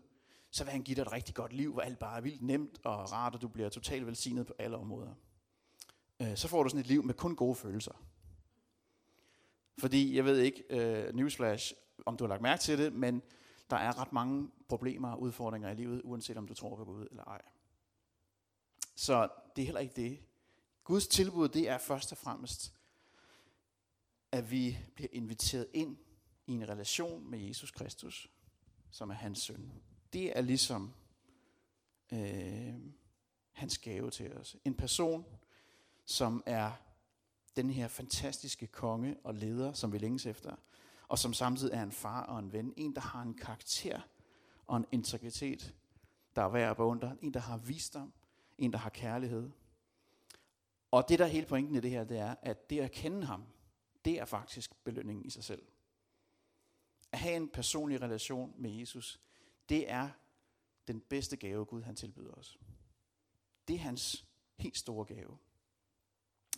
så 0.51 0.63
vil 0.63 0.71
han 0.71 0.83
give 0.83 0.95
dig 0.95 1.01
et 1.01 1.11
rigtig 1.11 1.35
godt 1.35 1.53
liv, 1.53 1.73
hvor 1.73 1.81
alt 1.81 1.99
bare 1.99 2.17
er 2.17 2.21
vildt 2.21 2.41
nemt 2.41 2.79
og 2.83 3.11
rart, 3.11 3.35
og 3.35 3.41
du 3.41 3.47
bliver 3.47 3.69
totalt 3.69 4.05
velsignet 4.05 4.47
på 4.47 4.53
alle 4.59 4.77
områder. 4.77 5.13
Øh, 6.23 6.37
så 6.37 6.47
får 6.47 6.63
du 6.63 6.69
sådan 6.69 6.79
et 6.79 6.87
liv 6.87 7.03
med 7.03 7.13
kun 7.13 7.35
gode 7.35 7.55
følelser. 7.55 8.05
Fordi, 9.79 10.15
jeg 10.15 10.25
ved 10.25 10.37
ikke, 10.39 10.63
øh, 10.69 11.15
newsflash, 11.15 11.73
om 12.05 12.17
du 12.17 12.23
har 12.23 12.29
lagt 12.29 12.41
mærke 12.41 12.61
til 12.61 12.77
det, 12.77 12.93
men 12.93 13.21
der 13.69 13.77
er 13.77 14.01
ret 14.01 14.13
mange 14.13 14.49
problemer 14.69 15.11
og 15.11 15.21
udfordringer 15.21 15.69
i 15.69 15.75
livet, 15.75 16.01
uanset 16.03 16.37
om 16.37 16.47
du 16.47 16.53
tror 16.53 16.75
på 16.75 16.85
Gud 16.85 17.07
eller 17.11 17.23
ej. 17.23 17.41
Så 18.95 19.29
det 19.55 19.61
er 19.61 19.65
heller 19.65 19.81
ikke 19.81 19.95
det. 19.95 20.19
Guds 20.83 21.07
tilbud, 21.07 21.49
det 21.49 21.69
er 21.69 21.77
først 21.77 22.11
og 22.11 22.17
fremmest, 22.17 22.73
at 24.31 24.51
vi 24.51 24.77
bliver 24.95 25.09
inviteret 25.11 25.67
ind 25.73 25.97
i 26.47 26.51
en 26.51 26.69
relation 26.69 27.29
med 27.29 27.39
Jesus 27.39 27.71
Kristus, 27.71 28.31
som 28.91 29.09
er 29.09 29.13
hans 29.13 29.39
søn. 29.39 29.71
Det 30.13 30.37
er 30.37 30.41
ligesom 30.41 30.93
øh, 32.13 32.73
hans 33.51 33.77
gave 33.77 34.11
til 34.11 34.33
os. 34.33 34.57
En 34.65 34.73
person, 34.73 35.25
som 36.05 36.43
er 36.45 36.71
den 37.55 37.69
her 37.69 37.87
fantastiske 37.87 38.67
konge 38.67 39.17
og 39.23 39.33
leder, 39.33 39.73
som 39.73 39.93
vi 39.93 39.97
længes 39.97 40.25
efter, 40.25 40.55
og 41.07 41.19
som 41.19 41.33
samtidig 41.33 41.73
er 41.73 41.83
en 41.83 41.91
far 41.91 42.23
og 42.23 42.39
en 42.39 42.53
ven. 42.53 42.73
En, 42.77 42.95
der 42.95 43.01
har 43.01 43.21
en 43.21 43.33
karakter 43.33 44.01
og 44.67 44.77
en 44.77 44.85
integritet, 44.91 45.75
der 46.35 46.41
er 46.41 46.49
værd 46.49 46.69
at 46.71 46.77
beundre. 46.77 47.17
En, 47.21 47.33
der 47.33 47.39
har 47.39 47.57
visdom. 47.57 48.13
En, 48.57 48.73
der 48.73 48.79
har 48.79 48.89
kærlighed. 48.89 49.49
Og 50.91 51.09
det, 51.09 51.19
der 51.19 51.25
er 51.25 51.29
hele 51.29 51.47
pointen 51.47 51.75
i 51.75 51.79
det 51.79 51.91
her, 51.91 52.03
det 52.03 52.17
er, 52.17 52.35
at 52.41 52.69
det 52.69 52.79
at 52.79 52.91
kende 52.91 53.25
ham, 53.25 53.43
det 54.05 54.19
er 54.19 54.25
faktisk 54.25 54.83
belønningen 54.83 55.25
i 55.25 55.29
sig 55.29 55.43
selv. 55.43 55.65
At 57.11 57.19
have 57.19 57.35
en 57.35 57.49
personlig 57.49 58.01
relation 58.01 58.53
med 58.57 58.71
Jesus, 58.71 59.19
det 59.69 59.91
er 59.91 60.09
den 60.87 60.99
bedste 60.99 61.37
gave, 61.37 61.65
Gud 61.65 61.81
han 61.81 61.95
tilbyder 61.95 62.31
os. 62.31 62.59
Det 63.67 63.73
er 63.73 63.79
hans 63.79 64.25
helt 64.57 64.77
store 64.77 65.05
gave. 65.05 65.37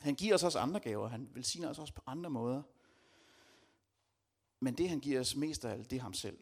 Han 0.01 0.15
giver 0.15 0.33
os 0.35 0.43
også 0.43 0.59
andre 0.59 0.79
gaver. 0.79 1.07
Han 1.07 1.29
velsigner 1.33 1.69
os 1.69 1.79
også 1.79 1.93
på 1.93 2.01
andre 2.05 2.29
måder. 2.29 2.61
Men 4.59 4.77
det 4.77 4.89
han 4.89 4.99
giver 4.99 5.19
os 5.19 5.35
mest 5.35 5.65
af 5.65 5.71
alt, 5.71 5.91
det 5.91 5.97
er 5.97 6.01
ham 6.01 6.13
selv. 6.13 6.37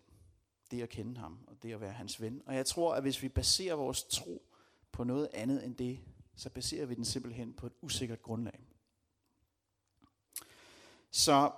Det 0.72 0.80
er 0.80 0.84
at 0.84 0.90
kende 0.90 1.20
ham, 1.20 1.40
og 1.48 1.64
det 1.64 1.72
er 1.72 1.76
at 1.76 1.82
være 1.82 1.94
hans 1.94 2.22
ven. 2.22 2.42
Og 2.46 2.56
jeg 2.56 2.66
tror, 2.66 2.96
at 2.96 3.04
hvis 3.04 3.22
vi 3.22 3.30
baserer 3.30 3.76
vores 3.76 4.04
tro 4.04 4.46
på 4.92 5.04
noget 5.04 5.30
andet 5.34 5.66
end 5.66 5.76
det, 5.76 6.00
så 6.36 6.50
baserer 6.50 6.86
vi 6.86 6.96
den 6.96 7.06
simpelthen 7.06 7.54
på 7.54 7.66
et 7.66 7.74
usikkert 7.82 8.22
grundlag. 8.22 8.60
Så 11.12 11.52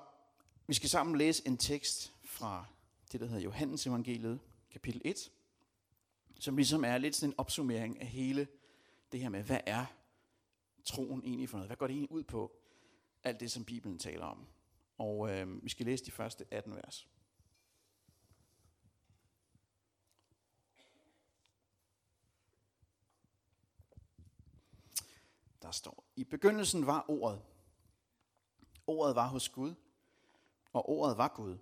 vi 0.67 0.73
skal 0.73 0.89
sammen 0.89 1.17
læse 1.17 1.47
en 1.47 1.57
tekst 1.57 2.13
fra 2.23 2.65
det, 3.11 3.19
der 3.19 3.25
hedder 3.25 3.41
Johannes 3.41 3.87
evangeliet, 3.87 4.39
kapitel 4.71 5.01
1, 5.05 5.31
som 6.39 6.55
ligesom 6.55 6.85
er 6.85 6.97
lidt 6.97 7.15
sådan 7.15 7.29
en 7.29 7.35
opsummering 7.37 8.01
af 8.01 8.07
hele 8.07 8.47
det 9.11 9.19
her 9.19 9.29
med, 9.29 9.43
hvad 9.43 9.59
er 9.65 9.85
troen 10.85 11.23
egentlig 11.23 11.49
for 11.49 11.57
noget? 11.57 11.69
Hvad 11.69 11.77
går 11.77 11.87
det 11.87 11.93
egentlig 11.93 12.11
ud 12.11 12.23
på? 12.23 12.51
Alt 13.23 13.39
det, 13.39 13.51
som 13.51 13.65
Bibelen 13.65 13.99
taler 13.99 14.25
om. 14.25 14.47
Og 14.97 15.31
øh, 15.31 15.63
vi 15.63 15.69
skal 15.69 15.85
læse 15.85 16.05
de 16.05 16.11
første 16.11 16.45
18 16.51 16.75
vers. 16.75 17.07
Der 25.61 25.71
står, 25.71 26.03
I 26.15 26.23
begyndelsen 26.23 26.85
var 26.85 27.05
ordet. 27.07 27.41
Ordet 28.87 29.15
var 29.15 29.27
hos 29.27 29.49
Gud, 29.49 29.73
og 30.73 30.89
ordet 30.89 31.17
var 31.17 31.27
Gud. 31.27 31.57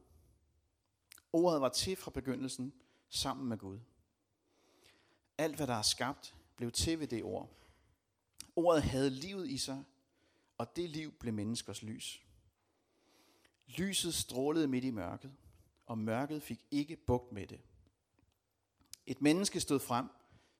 Ordet 1.33 1.61
var 1.61 1.69
til 1.69 1.95
fra 1.95 2.11
begyndelsen 2.11 2.73
sammen 3.09 3.49
med 3.49 3.57
Gud. 3.57 3.79
Alt, 5.37 5.55
hvad 5.55 5.67
der 5.67 5.73
er 5.73 5.81
skabt, 5.81 6.35
blev 6.55 6.71
til 6.71 6.99
ved 6.99 7.07
det 7.07 7.23
ord. 7.23 7.62
Ordet 8.55 8.83
havde 8.83 9.09
livet 9.09 9.49
i 9.49 9.57
sig, 9.57 9.83
og 10.57 10.75
det 10.75 10.89
liv 10.89 11.11
blev 11.11 11.33
menneskers 11.33 11.83
lys. 11.83 12.23
Lyset 13.67 14.13
strålede 14.13 14.67
midt 14.67 14.83
i 14.83 14.91
mørket, 14.91 15.33
og 15.85 15.97
mørket 15.97 16.43
fik 16.43 16.65
ikke 16.71 16.95
bugt 16.95 17.31
med 17.31 17.47
det. 17.47 17.59
Et 19.05 19.21
menneske 19.21 19.59
stod 19.59 19.79
frem, 19.79 20.07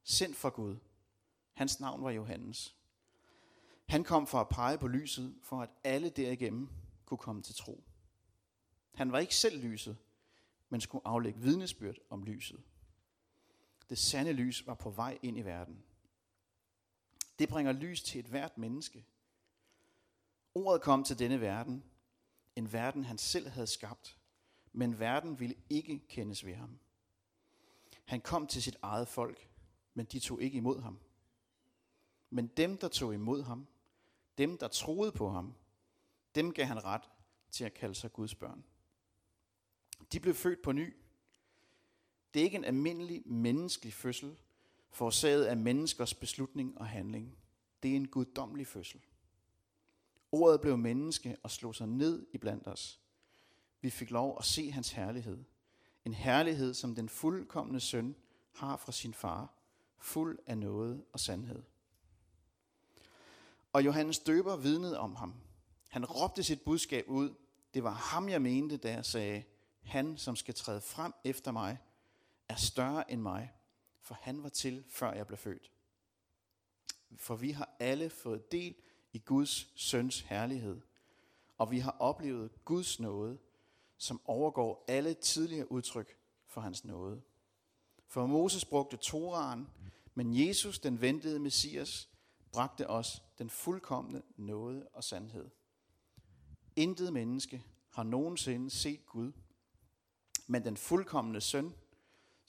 sendt 0.03 0.38
fra 0.38 0.50
Gud. 0.50 0.77
Hans 1.53 1.79
navn 1.79 2.03
var 2.03 2.12
Johannes. 2.12 2.75
Han 3.85 4.03
kom 4.03 4.27
for 4.27 4.41
at 4.41 4.50
pege 4.50 4.77
på 4.77 4.88
lyset, 4.88 5.35
for 5.41 5.62
at 5.62 5.69
alle 5.83 6.09
derigennem 6.09 6.69
kunne 7.05 7.17
komme 7.17 7.41
til 7.41 7.55
tro. 7.55 7.83
Han 8.93 9.12
var 9.12 9.19
ikke 9.19 9.35
selv 9.35 9.63
lyset, 9.63 9.97
men 10.69 10.81
skulle 10.81 11.07
aflægge 11.07 11.39
vidnesbyrd 11.39 11.95
om 12.09 12.23
lyset. 12.23 12.63
Det 13.89 13.97
sande 13.97 14.33
lys 14.33 14.67
var 14.67 14.73
på 14.73 14.89
vej 14.89 15.19
ind 15.21 15.38
i 15.38 15.41
verden. 15.41 15.83
Det 17.39 17.49
bringer 17.49 17.71
lys 17.71 18.03
til 18.03 18.19
et 18.19 18.25
hvert 18.25 18.57
menneske. 18.57 19.05
Ordet 20.55 20.81
kom 20.81 21.03
til 21.03 21.19
denne 21.19 21.41
verden, 21.41 21.83
en 22.55 22.73
verden 22.73 23.05
han 23.05 23.17
selv 23.17 23.47
havde 23.47 23.67
skabt, 23.67 24.17
men 24.71 24.99
verden 24.99 25.39
ville 25.39 25.55
ikke 25.69 26.07
kendes 26.07 26.45
ved 26.45 26.55
ham. 26.55 26.79
Han 28.05 28.21
kom 28.21 28.47
til 28.47 28.63
sit 28.63 28.77
eget 28.81 29.07
folk, 29.07 29.49
men 29.93 30.05
de 30.05 30.19
tog 30.19 30.41
ikke 30.41 30.57
imod 30.57 30.81
ham. 30.81 30.99
Men 32.29 32.47
dem, 32.47 32.77
der 32.77 32.87
tog 32.87 33.13
imod 33.13 33.43
ham, 33.43 33.67
dem, 34.37 34.57
der 34.57 34.67
troede 34.67 35.11
på 35.11 35.29
ham, 35.29 35.55
dem 36.35 36.53
gav 36.53 36.65
han 36.65 36.83
ret 36.83 37.09
til 37.51 37.63
at 37.63 37.73
kalde 37.73 37.95
sig 37.95 38.13
Guds 38.13 38.35
børn. 38.35 38.63
De 40.11 40.19
blev 40.19 40.33
født 40.33 40.61
på 40.61 40.71
ny. 40.71 40.95
Det 42.33 42.39
er 42.39 42.43
ikke 42.43 42.57
en 42.57 42.65
almindelig 42.65 43.27
menneskelig 43.27 43.93
fødsel, 43.93 44.37
forårsaget 44.93 45.45
af 45.45 45.57
menneskers 45.57 46.13
beslutning 46.13 46.77
og 46.77 46.88
handling. 46.88 47.38
Det 47.83 47.91
er 47.91 47.95
en 47.95 48.07
guddommelig 48.07 48.67
fødsel. 48.67 49.01
Ordet 50.31 50.62
blev 50.62 50.77
menneske 50.77 51.38
og 51.43 51.51
slog 51.51 51.75
sig 51.75 51.88
ned 51.88 52.25
i 52.33 52.38
blandt 52.38 52.67
os. 52.67 53.00
Vi 53.81 53.89
fik 53.89 54.12
lov 54.12 54.35
at 54.39 54.45
se 54.45 54.71
hans 54.71 54.91
herlighed. 54.91 55.43
En 56.05 56.13
herlighed, 56.13 56.73
som 56.73 56.95
den 56.95 57.09
fuldkommende 57.09 57.79
søn 57.79 58.15
har 58.51 58.77
fra 58.77 58.91
sin 58.91 59.13
far, 59.13 59.53
fuld 59.97 60.39
af 60.45 60.57
noget 60.57 61.03
og 61.13 61.19
sandhed. 61.19 61.63
Og 63.73 63.85
Johannes 63.85 64.19
døber 64.19 64.55
vidnede 64.55 65.00
om 65.00 65.15
ham. 65.15 65.33
Han 65.89 66.05
råbte 66.05 66.43
sit 66.43 66.62
budskab 66.62 67.05
ud. 67.07 67.33
Det 67.73 67.83
var 67.83 67.93
ham, 67.93 68.29
jeg 68.29 68.41
mente, 68.41 68.77
da 68.77 68.91
jeg 68.91 69.05
sagde, 69.05 69.43
han, 69.81 70.17
som 70.17 70.35
skal 70.35 70.53
træde 70.53 70.81
frem 70.81 71.13
efter 71.23 71.51
mig, 71.51 71.77
er 72.50 72.55
større 72.55 73.12
end 73.12 73.21
mig, 73.21 73.53
for 74.03 74.17
han 74.22 74.43
var 74.43 74.50
til, 74.50 74.83
før 74.89 75.13
jeg 75.13 75.27
blev 75.27 75.38
født. 75.38 75.72
For 77.17 77.36
vi 77.36 77.51
har 77.51 77.75
alle 77.79 78.10
fået 78.10 78.51
del 78.51 78.75
i 79.13 79.19
Guds 79.19 79.81
søns 79.81 80.19
herlighed, 80.19 80.81
og 81.57 81.72
vi 81.72 81.79
har 81.79 81.95
oplevet 82.00 82.65
Guds 82.65 83.00
nåde, 83.00 83.38
som 83.98 84.22
overgår 84.25 84.86
alle 84.88 85.13
tidligere 85.13 85.72
udtryk 85.72 86.17
for 86.45 86.62
hans 86.62 86.86
nåde. 86.86 87.22
For 88.07 88.25
Moses 88.25 88.65
brugte 88.65 88.98
Toraen, 88.98 89.67
men 90.13 90.48
Jesus, 90.48 90.79
den 90.79 91.01
ventede 91.01 91.39
Messias, 91.39 92.10
bragte 92.51 92.89
os 92.89 93.24
den 93.38 93.50
fuldkommende 93.50 94.22
nåde 94.38 94.88
og 94.93 95.03
sandhed. 95.03 95.50
Intet 96.75 97.13
menneske 97.13 97.63
har 97.89 98.03
nogensinde 98.03 98.69
set 98.69 99.05
Gud, 99.05 99.31
men 100.48 100.65
den 100.65 100.77
fuldkommende 100.77 101.41
søn, 101.41 101.74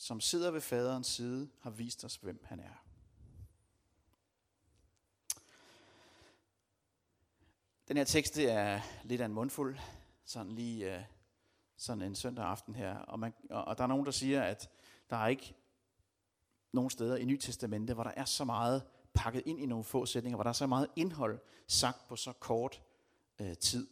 som 0.04 0.20
sidder 0.20 0.50
ved 0.50 0.60
faderens 0.60 1.06
side, 1.06 1.48
har 1.60 1.70
vist 1.70 2.04
os, 2.04 2.16
hvem 2.16 2.44
han 2.44 2.60
er. 2.60 2.84
Den 7.88 7.96
her 7.96 8.04
tekst 8.04 8.34
det 8.34 8.50
er 8.50 8.80
lidt 9.04 9.20
af 9.20 9.24
en 9.24 9.32
mundfuld, 9.32 9.78
sådan 10.24 10.52
lige 10.52 10.96
øh, 10.96 11.02
sådan 11.76 12.02
en 12.02 12.14
søndag 12.14 12.44
aften 12.44 12.74
her. 12.74 12.96
Og, 12.96 13.18
man, 13.18 13.34
og, 13.50 13.78
der 13.78 13.84
er 13.84 13.88
nogen, 13.88 14.06
der 14.06 14.12
siger, 14.12 14.42
at 14.42 14.70
der 15.10 15.16
er 15.16 15.26
ikke 15.26 15.54
nogen 16.72 16.90
steder 16.90 17.16
i 17.16 17.24
Nyt 17.24 17.40
Testamente, 17.40 17.94
hvor 17.94 18.04
der 18.04 18.12
er 18.16 18.24
så 18.24 18.44
meget 18.44 18.82
pakket 19.14 19.42
ind 19.46 19.60
i 19.60 19.66
nogle 19.66 19.84
få 19.84 20.06
sætninger, 20.06 20.36
hvor 20.36 20.42
der 20.42 20.50
er 20.50 20.54
så 20.54 20.66
meget 20.66 20.88
indhold 20.96 21.38
sagt 21.66 22.08
på 22.08 22.16
så 22.16 22.32
kort 22.32 22.82
øh, 23.40 23.56
tid. 23.56 23.88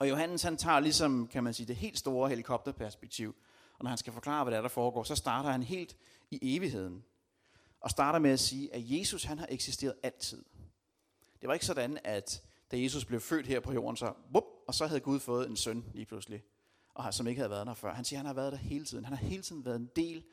Og 0.00 0.08
Johannes 0.08 0.42
han 0.42 0.56
tager 0.56 0.80
ligesom, 0.80 1.28
kan 1.28 1.44
man 1.44 1.54
sige, 1.54 1.66
det 1.66 1.76
helt 1.76 1.98
store 1.98 2.28
helikopterperspektiv, 2.28 3.34
og 3.82 3.84
når 3.84 3.88
han 3.90 3.98
skal 3.98 4.12
forklare, 4.12 4.44
hvad 4.44 4.50
der 4.50 4.58
er, 4.58 4.62
der 4.62 4.68
foregår, 4.68 5.02
så 5.02 5.14
starter 5.14 5.50
han 5.50 5.62
helt 5.62 5.96
i 6.30 6.56
evigheden. 6.56 7.04
Og 7.80 7.90
starter 7.90 8.18
med 8.18 8.30
at 8.30 8.40
sige, 8.40 8.74
at 8.74 8.82
Jesus 8.84 9.24
han 9.24 9.38
har 9.38 9.46
eksisteret 9.50 9.94
altid. 10.02 10.44
Det 11.40 11.48
var 11.48 11.54
ikke 11.54 11.66
sådan, 11.66 11.98
at 12.04 12.42
da 12.70 12.82
Jesus 12.82 13.04
blev 13.04 13.20
født 13.20 13.46
her 13.46 13.60
på 13.60 13.72
jorden, 13.72 13.96
så 13.96 14.12
vup, 14.30 14.44
og 14.68 14.74
så 14.74 14.86
havde 14.86 15.00
Gud 15.00 15.20
fået 15.20 15.48
en 15.48 15.56
søn 15.56 15.84
lige 15.94 16.06
pludselig, 16.06 16.42
og 16.94 17.14
som 17.14 17.26
ikke 17.26 17.38
havde 17.38 17.50
været 17.50 17.66
der 17.66 17.74
før. 17.74 17.94
Han 17.94 18.04
siger, 18.04 18.18
at 18.18 18.20
han 18.20 18.26
har 18.26 18.34
været 18.34 18.52
der 18.52 18.58
hele 18.58 18.84
tiden. 18.84 19.04
Han 19.04 19.16
har 19.16 19.24
hele 19.26 19.42
tiden 19.42 19.64
været 19.64 19.76
en 19.76 19.90
del 19.96 20.24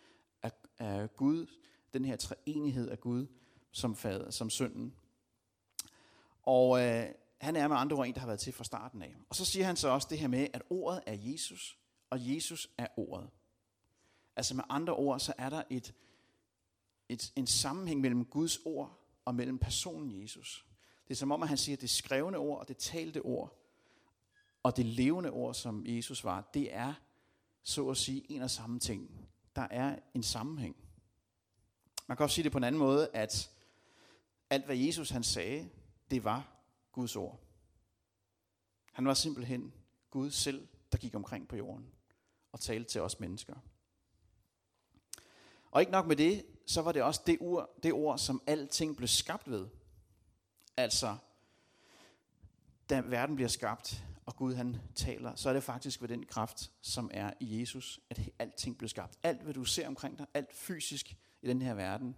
af, 0.44 0.52
af 0.80 1.16
Gud, 1.16 1.46
den 1.94 2.06
her 2.06 2.16
treenighed 2.16 2.90
af 2.90 3.00
Gud 3.00 3.28
som, 3.72 3.96
fader, 3.96 4.32
som 4.32 4.50
sønnen. 4.50 4.96
Og 6.44 6.82
øh, 6.82 7.06
han 7.42 7.56
er 7.56 7.68
med 7.68 7.78
andre 7.78 7.98
ord 7.98 8.08
en, 8.08 8.14
der 8.14 8.20
har 8.20 8.28
været 8.28 8.40
til 8.40 8.54
fra 8.54 8.64
starten 8.64 9.02
af. 9.02 9.16
Og 9.30 9.36
så 9.36 9.46
siger 9.46 9.66
han 9.66 9.76
så 9.76 9.90
også 9.90 10.08
det 10.10 10.20
her 10.20 10.28
med, 10.28 10.48
at 10.54 10.62
ordet 10.70 11.04
er 11.06 11.16
Jesus, 11.20 11.78
og 12.10 12.34
Jesus 12.34 12.70
er 12.78 12.88
ordet. 12.98 13.30
Altså 14.40 14.56
med 14.56 14.64
andre 14.70 14.94
ord, 14.94 15.20
så 15.20 15.34
er 15.38 15.50
der 15.50 15.64
et, 15.70 15.94
et, 17.10 17.34
en 17.36 17.48
sammenhæng 17.48 18.02
mellem 18.02 18.26
Guds 18.26 18.58
ord 18.66 19.00
og 19.26 19.36
mellem 19.36 19.58
personen 19.58 20.22
Jesus. 20.22 20.66
Det 21.08 21.14
er 21.14 21.16
som 21.16 21.32
om, 21.32 21.44
at 21.44 21.50
han 21.50 21.58
siger, 21.58 21.76
at 21.76 21.82
det 21.82 21.90
skrevne 21.90 22.38
ord 22.38 22.60
og 22.60 22.68
det 22.68 22.78
talte 22.78 23.22
ord 23.22 23.60
og 24.64 24.78
det 24.78 24.86
levende 24.86 25.30
ord, 25.32 25.54
som 25.54 25.86
Jesus 25.86 26.24
var, 26.24 26.50
det 26.54 26.74
er 26.74 26.94
så 27.64 27.90
at 27.90 27.98
sige 27.98 28.32
en 28.32 28.42
og 28.42 28.50
samme 28.50 28.80
ting. 28.80 29.30
Der 29.56 29.62
er 29.62 30.00
en 30.14 30.24
sammenhæng. 30.24 30.76
Man 32.08 32.18
kan 32.18 32.24
også 32.24 32.34
sige 32.34 32.44
det 32.44 32.52
på 32.52 32.58
en 32.58 32.64
anden 32.64 32.80
måde, 32.80 33.10
at 33.14 33.52
alt 34.50 34.66
hvad 34.66 34.78
Jesus 34.78 35.10
han 35.10 35.24
sagde, 35.24 35.70
det 36.12 36.24
var 36.24 36.48
Guds 36.92 37.16
ord. 37.16 37.40
Han 38.94 39.06
var 39.06 39.14
simpelthen 39.14 39.74
Gud 40.10 40.32
selv, 40.32 40.68
der 40.92 40.98
gik 40.98 41.16
omkring 41.16 41.48
på 41.48 41.56
jorden 41.56 41.92
og 42.52 42.60
talte 42.60 42.90
til 42.90 43.02
os 43.02 43.20
mennesker. 43.20 43.56
Og 45.72 45.82
ikke 45.82 45.92
nok 45.92 46.08
med 46.08 46.16
det, 46.16 46.46
så 46.66 46.82
var 46.82 46.92
det 46.92 47.04
også 47.04 47.22
det 47.26 47.38
ord, 47.40 47.70
det 47.84 47.94
ord 47.94 48.18
som 48.18 48.42
alting 48.48 48.98
blev 48.98 49.08
skabt 49.08 49.52
ved. 49.52 49.68
Altså, 50.78 51.18
da 52.90 53.00
verden 53.00 53.36
bliver 53.36 53.50
skabt, 53.50 54.04
og 54.26 54.36
Gud 54.36 54.54
han 54.54 54.78
taler, 54.96 55.36
så 55.36 55.50
er 55.50 55.54
det 55.54 55.64
faktisk 55.64 56.02
ved 56.02 56.10
den 56.10 56.26
kraft, 56.26 56.72
som 56.82 57.12
er 57.14 57.34
i 57.40 57.60
Jesus, 57.60 58.00
at 58.10 58.22
alting 58.40 58.78
blev 58.78 58.90
skabt. 58.90 59.20
Alt, 59.24 59.42
hvad 59.42 59.54
du 59.54 59.66
ser 59.66 59.88
omkring 59.88 60.18
dig, 60.18 60.26
alt 60.34 60.54
fysisk 60.54 61.18
i 61.42 61.48
den 61.48 61.62
her 61.62 61.74
verden, 61.74 62.16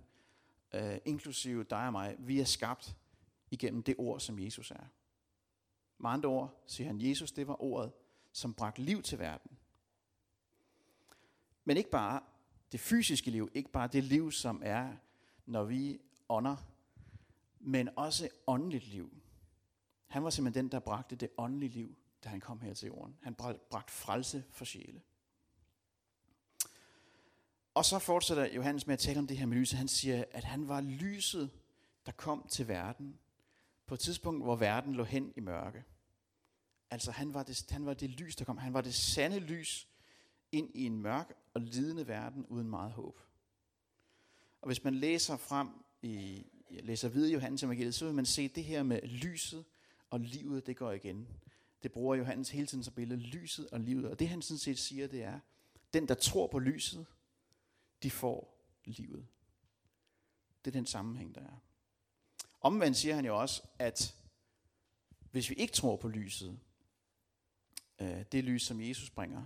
øh, 0.73 0.97
inklusive 1.05 1.63
dig 1.63 1.85
og 1.85 1.91
mig, 1.91 2.15
vi 2.19 2.39
er 2.39 2.45
skabt 2.45 2.95
igennem 3.51 3.83
det 3.83 3.95
ord, 3.97 4.19
som 4.19 4.39
Jesus 4.39 4.71
er. 4.71 4.85
Med 5.97 6.09
andre 6.09 6.29
ord 6.29 6.63
siger 6.67 6.87
han, 6.87 7.01
Jesus, 7.01 7.31
det 7.31 7.47
var 7.47 7.63
ordet, 7.63 7.91
som 8.31 8.53
bragte 8.53 8.81
liv 8.81 9.03
til 9.03 9.19
verden. 9.19 9.51
Men 11.63 11.77
ikke 11.77 11.89
bare 11.89 12.21
det 12.71 12.79
fysiske 12.79 13.31
liv, 13.31 13.49
ikke 13.53 13.71
bare 13.71 13.87
det 13.87 14.03
liv, 14.03 14.31
som 14.31 14.61
er, 14.65 14.95
når 15.45 15.63
vi 15.63 15.99
ånder, 16.29 16.55
men 17.59 17.89
også 17.95 18.29
åndeligt 18.47 18.87
liv. 18.87 19.21
Han 20.07 20.23
var 20.23 20.29
simpelthen 20.29 20.63
den, 20.63 20.71
der 20.71 20.79
bragte 20.79 21.15
det 21.15 21.29
åndelige 21.37 21.69
liv, 21.69 21.97
da 22.23 22.29
han 22.29 22.39
kom 22.39 22.59
her 22.61 22.73
til 22.73 22.87
jorden. 22.87 23.17
Han 23.21 23.35
bragte 23.69 23.93
frelse 23.93 24.43
for 24.51 24.65
sjæle. 24.65 25.01
Og 27.73 27.85
så 27.85 27.99
fortsætter 27.99 28.53
Johannes 28.53 28.87
med 28.87 28.93
at 28.93 28.99
tale 28.99 29.19
om 29.19 29.27
det 29.27 29.37
her 29.37 29.45
med 29.45 29.57
lyset. 29.57 29.77
Han 29.77 29.87
siger, 29.87 30.23
at 30.31 30.43
han 30.43 30.67
var 30.67 30.81
lyset, 30.81 31.49
der 32.05 32.11
kom 32.11 32.47
til 32.49 32.67
verden 32.67 33.19
på 33.85 33.93
et 33.93 33.99
tidspunkt, 33.99 34.43
hvor 34.43 34.55
verden 34.55 34.95
lå 34.95 35.03
hen 35.03 35.33
i 35.35 35.39
mørke. 35.39 35.83
Altså 36.89 37.11
han 37.11 37.33
var, 37.33 37.43
det, 37.43 37.65
han 37.69 37.85
var 37.85 37.93
det 37.93 38.09
lys, 38.09 38.35
der 38.35 38.45
kom. 38.45 38.57
Han 38.57 38.73
var 38.73 38.81
det 38.81 38.93
sande 38.93 39.39
lys 39.39 39.87
ind 40.51 40.69
i 40.75 40.85
en 40.85 40.97
mørk 40.97 41.33
og 41.53 41.61
lidende 41.61 42.07
verden 42.07 42.45
uden 42.45 42.69
meget 42.69 42.91
håb. 42.91 43.19
Og 44.61 44.67
hvis 44.67 44.83
man 44.83 44.95
læser 44.95 45.37
frem 45.37 45.69
i, 46.01 46.45
læser 46.69 47.09
videre 47.09 47.29
i 47.29 47.33
Johannes 47.33 47.63
evangeliet, 47.63 47.95
så 47.95 48.05
vil 48.05 48.13
man 48.13 48.25
se 48.25 48.47
det 48.47 48.63
her 48.63 48.83
med 48.83 49.01
lyset 49.01 49.65
og 50.09 50.19
livet, 50.19 50.67
det 50.67 50.77
går 50.77 50.91
igen. 50.91 51.27
Det 51.83 51.91
bruger 51.91 52.15
Johannes 52.15 52.49
hele 52.49 52.67
tiden 52.67 52.83
som 52.83 52.93
billede, 52.93 53.19
lyset 53.19 53.69
og 53.69 53.79
livet. 53.79 54.05
Og 54.05 54.19
det 54.19 54.29
han 54.29 54.41
sådan 54.41 54.59
set 54.59 54.79
siger, 54.79 55.07
det 55.07 55.23
er, 55.23 55.39
den 55.93 56.07
der 56.07 56.15
tror 56.15 56.47
på 56.47 56.59
lyset, 56.59 57.05
de 58.03 58.11
får 58.11 58.65
livet. 58.85 59.27
Det 60.65 60.71
er 60.71 60.79
den 60.79 60.85
sammenhæng, 60.85 61.35
der 61.35 61.41
er. 61.41 61.61
Omvendt 62.61 62.97
siger 62.97 63.15
han 63.15 63.25
jo 63.25 63.39
også, 63.39 63.63
at 63.79 64.15
hvis 65.31 65.49
vi 65.49 65.55
ikke 65.55 65.73
tror 65.73 65.95
på 65.95 66.07
lyset, 66.07 66.59
øh, 68.01 68.25
det 68.31 68.43
lys, 68.43 68.63
som 68.63 68.81
Jesus 68.81 69.09
bringer, 69.09 69.45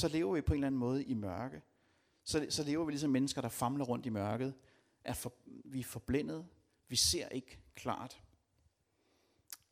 så 0.00 0.08
lever 0.08 0.34
vi 0.34 0.40
på 0.40 0.52
en 0.52 0.58
eller 0.58 0.66
anden 0.66 0.78
måde 0.78 1.04
i 1.04 1.14
mørke. 1.14 1.62
Så, 2.24 2.46
så 2.48 2.64
lever 2.64 2.84
vi 2.84 2.92
ligesom 2.92 3.10
mennesker, 3.10 3.40
der 3.40 3.48
famler 3.48 3.84
rundt 3.84 4.06
i 4.06 4.10
mørket. 4.10 4.54
Er 5.04 5.14
for, 5.14 5.32
vi 5.64 5.80
er 5.80 5.84
forblændet. 5.84 6.46
Vi 6.88 6.96
ser 6.96 7.28
ikke 7.28 7.58
klart. 7.74 8.22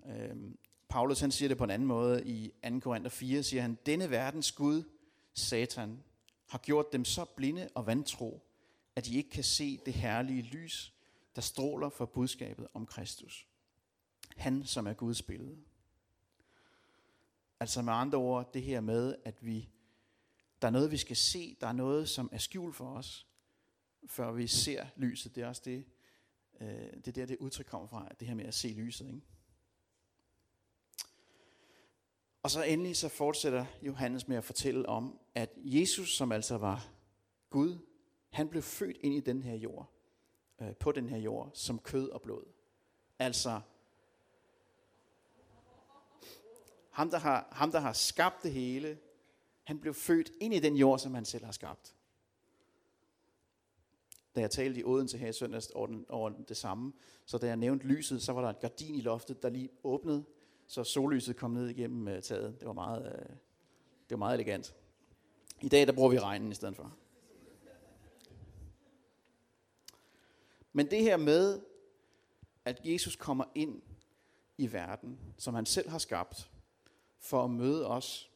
Øhm, 0.07 0.59
Paulus 0.89 1.21
han 1.21 1.31
siger 1.31 1.49
det 1.49 1.59
på 1.59 1.65
en 1.65 1.71
anden 1.71 1.89
måde 1.89 2.25
i 2.25 2.53
2. 2.71 2.79
Korinther 2.81 3.11
4, 3.11 3.43
siger 3.43 3.63
han, 3.63 3.79
denne 3.87 4.11
verdens 4.11 4.53
Gud, 4.53 4.83
Satan, 5.35 6.03
har 6.49 6.59
gjort 6.59 6.93
dem 6.93 7.05
så 7.05 7.25
blinde 7.25 7.69
og 7.75 7.87
vantro, 7.87 8.43
at 8.97 9.07
de 9.07 9.17
ikke 9.17 9.31
kan 9.31 9.45
se 9.45 9.79
det 9.87 9.95
herlige 9.95 10.43
lys, 10.43 10.95
der 11.37 11.43
stråler 11.43 11.89
for 11.89 12.07
budskabet 12.07 12.69
om 12.75 12.87
Kristus. 12.87 13.47
Han, 14.37 14.65
som 14.65 14.87
er 14.87 14.93
Guds 14.93 15.23
billede. 15.23 15.57
Altså 17.61 17.83
med 17.83 17.93
andre 17.93 18.19
ord, 18.19 18.53
det 18.53 18.63
her 18.63 18.81
med, 18.81 19.15
at 19.25 19.47
vi, 19.47 19.69
der 20.63 20.69
er 20.69 20.73
noget, 20.73 20.91
vi 20.91 20.97
skal 20.97 21.17
se, 21.17 21.57
der 21.61 21.67
er 21.67 21.73
noget, 21.73 22.09
som 22.09 22.29
er 22.33 22.39
skjult 22.39 22.77
for 22.77 22.91
os, 22.91 23.27
før 24.07 24.33
vi 24.33 24.47
ser 24.47 24.87
lyset. 24.97 25.35
Det 25.35 25.43
er 25.43 25.49
også 25.49 25.63
det, 25.65 25.85
øh, 26.61 26.69
det 26.69 27.09
er 27.09 27.13
der, 27.13 27.27
det 27.27 27.37
udtryk 27.37 27.67
kommer 27.67 27.89
fra, 27.89 28.09
det 28.21 28.29
her 28.29 28.35
med 28.35 28.45
at 28.45 28.55
se 28.55 28.69
lyset. 28.69 29.07
Ikke? 29.07 29.21
Og 32.43 32.51
så 32.51 32.63
endelig 32.63 32.97
så 32.97 33.09
fortsætter 33.09 33.67
Johannes 33.83 34.29
med 34.29 34.37
at 34.37 34.45
fortælle 34.45 34.89
om, 34.89 35.19
at 35.35 35.51
Jesus, 35.57 36.17
som 36.17 36.33
altså 36.33 36.59
var 36.59 36.89
Gud, 37.51 37.79
han 38.31 38.49
blev 38.49 38.63
født 38.63 38.97
ind 39.01 39.15
i 39.15 39.21
den 39.21 39.43
her 39.43 39.55
jord, 39.55 39.93
øh, 40.61 40.77
på 40.77 40.93
den 40.93 41.09
her 41.09 41.19
jord, 41.19 41.51
som 41.55 41.79
kød 41.79 42.09
og 42.09 42.23
blod. 42.23 42.45
Altså, 43.19 43.61
ham 46.91 47.11
der, 47.11 47.19
har, 47.19 47.49
ham 47.53 47.73
der 47.73 47.81
har 47.81 47.93
skabt 47.93 48.43
det 48.43 48.53
hele, 48.53 48.99
han 49.69 49.79
blev 49.79 49.95
født 49.95 50.33
ind 50.41 50.55
i 50.55 50.59
den 50.59 50.77
jord, 50.77 50.99
som 50.99 51.15
han 51.15 51.25
selv 51.25 51.45
har 51.45 51.53
skabt. 51.53 51.95
Da 54.35 54.41
jeg 54.41 54.51
talte 54.51 54.81
i 54.81 54.85
Odense 54.85 55.19
her 55.19 55.29
i 55.29 55.33
søndags 55.33 55.71
over, 55.71 56.03
over 56.09 56.31
det 56.31 56.57
samme, 56.57 56.93
så 57.27 57.39
da 57.39 57.47
jeg 57.47 57.57
nævnte 57.57 57.87
lyset, 57.87 58.23
så 58.23 58.33
var 58.33 58.43
der 58.43 58.49
et 58.49 58.61
gardin 58.61 58.95
i 58.95 59.01
loftet, 59.01 59.43
der 59.43 59.49
lige 59.49 59.69
åbnede, 59.85 60.25
så 60.67 60.85
sollyset 60.85 61.37
kom 61.37 61.51
ned 61.51 61.69
igennem 61.69 62.07
uh, 62.07 62.21
taget. 62.23 62.61
Det 62.61 62.67
var 62.67 62.73
meget, 62.73 63.03
uh, 63.03 63.37
det 64.09 64.11
var 64.11 64.17
meget 64.17 64.35
elegant. 64.35 64.75
I 65.63 65.69
dag 65.69 65.87
der 65.87 65.93
bruger 65.93 66.11
vi 66.11 66.19
regnen 66.19 66.53
i 66.53 66.55
stedet 66.55 66.77
for. 66.77 66.97
Men 70.73 70.91
det 70.91 71.03
her 71.03 71.17
med, 71.17 71.61
at 72.65 72.81
Jesus 72.85 73.17
kommer 73.17 73.45
ind 73.55 73.83
i 74.59 74.73
verden, 74.73 75.19
som 75.39 75.55
han 75.55 75.67
selv 75.67 75.89
har 75.89 75.99
skabt, 75.99 76.51
for 77.19 77.45
at 77.45 77.51
møde 77.51 77.87
os, 77.87 78.31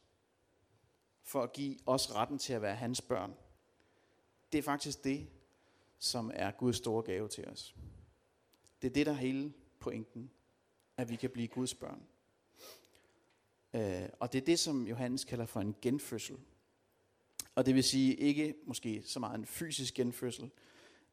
for 1.23 1.43
at 1.43 1.53
give 1.53 1.77
os 1.85 2.15
retten 2.15 2.37
til 2.37 2.53
at 2.53 2.61
være 2.61 2.75
hans 2.75 3.01
børn, 3.01 3.33
det 4.51 4.57
er 4.57 4.63
faktisk 4.63 5.03
det, 5.03 5.27
som 5.99 6.31
er 6.33 6.51
Guds 6.51 6.75
store 6.75 7.03
gave 7.03 7.27
til 7.27 7.47
os. 7.47 7.75
Det 8.81 8.89
er 8.89 8.93
det, 8.93 9.05
der 9.05 9.11
er 9.11 9.15
hele 9.15 9.53
pointen, 9.79 10.31
at 10.97 11.09
vi 11.09 11.15
kan 11.15 11.29
blive 11.29 11.47
Guds 11.47 11.75
børn. 11.75 12.03
Øh, 13.73 14.09
og 14.19 14.33
det 14.33 14.41
er 14.41 14.45
det, 14.45 14.59
som 14.59 14.87
Johannes 14.87 15.23
kalder 15.23 15.45
for 15.45 15.59
en 15.59 15.75
genfødsel. 15.81 16.37
Og 17.55 17.65
det 17.65 17.75
vil 17.75 17.83
sige 17.83 18.15
ikke 18.15 18.55
måske 18.65 19.03
så 19.05 19.19
meget 19.19 19.37
en 19.37 19.45
fysisk 19.45 19.93
genfødsel, 19.93 20.43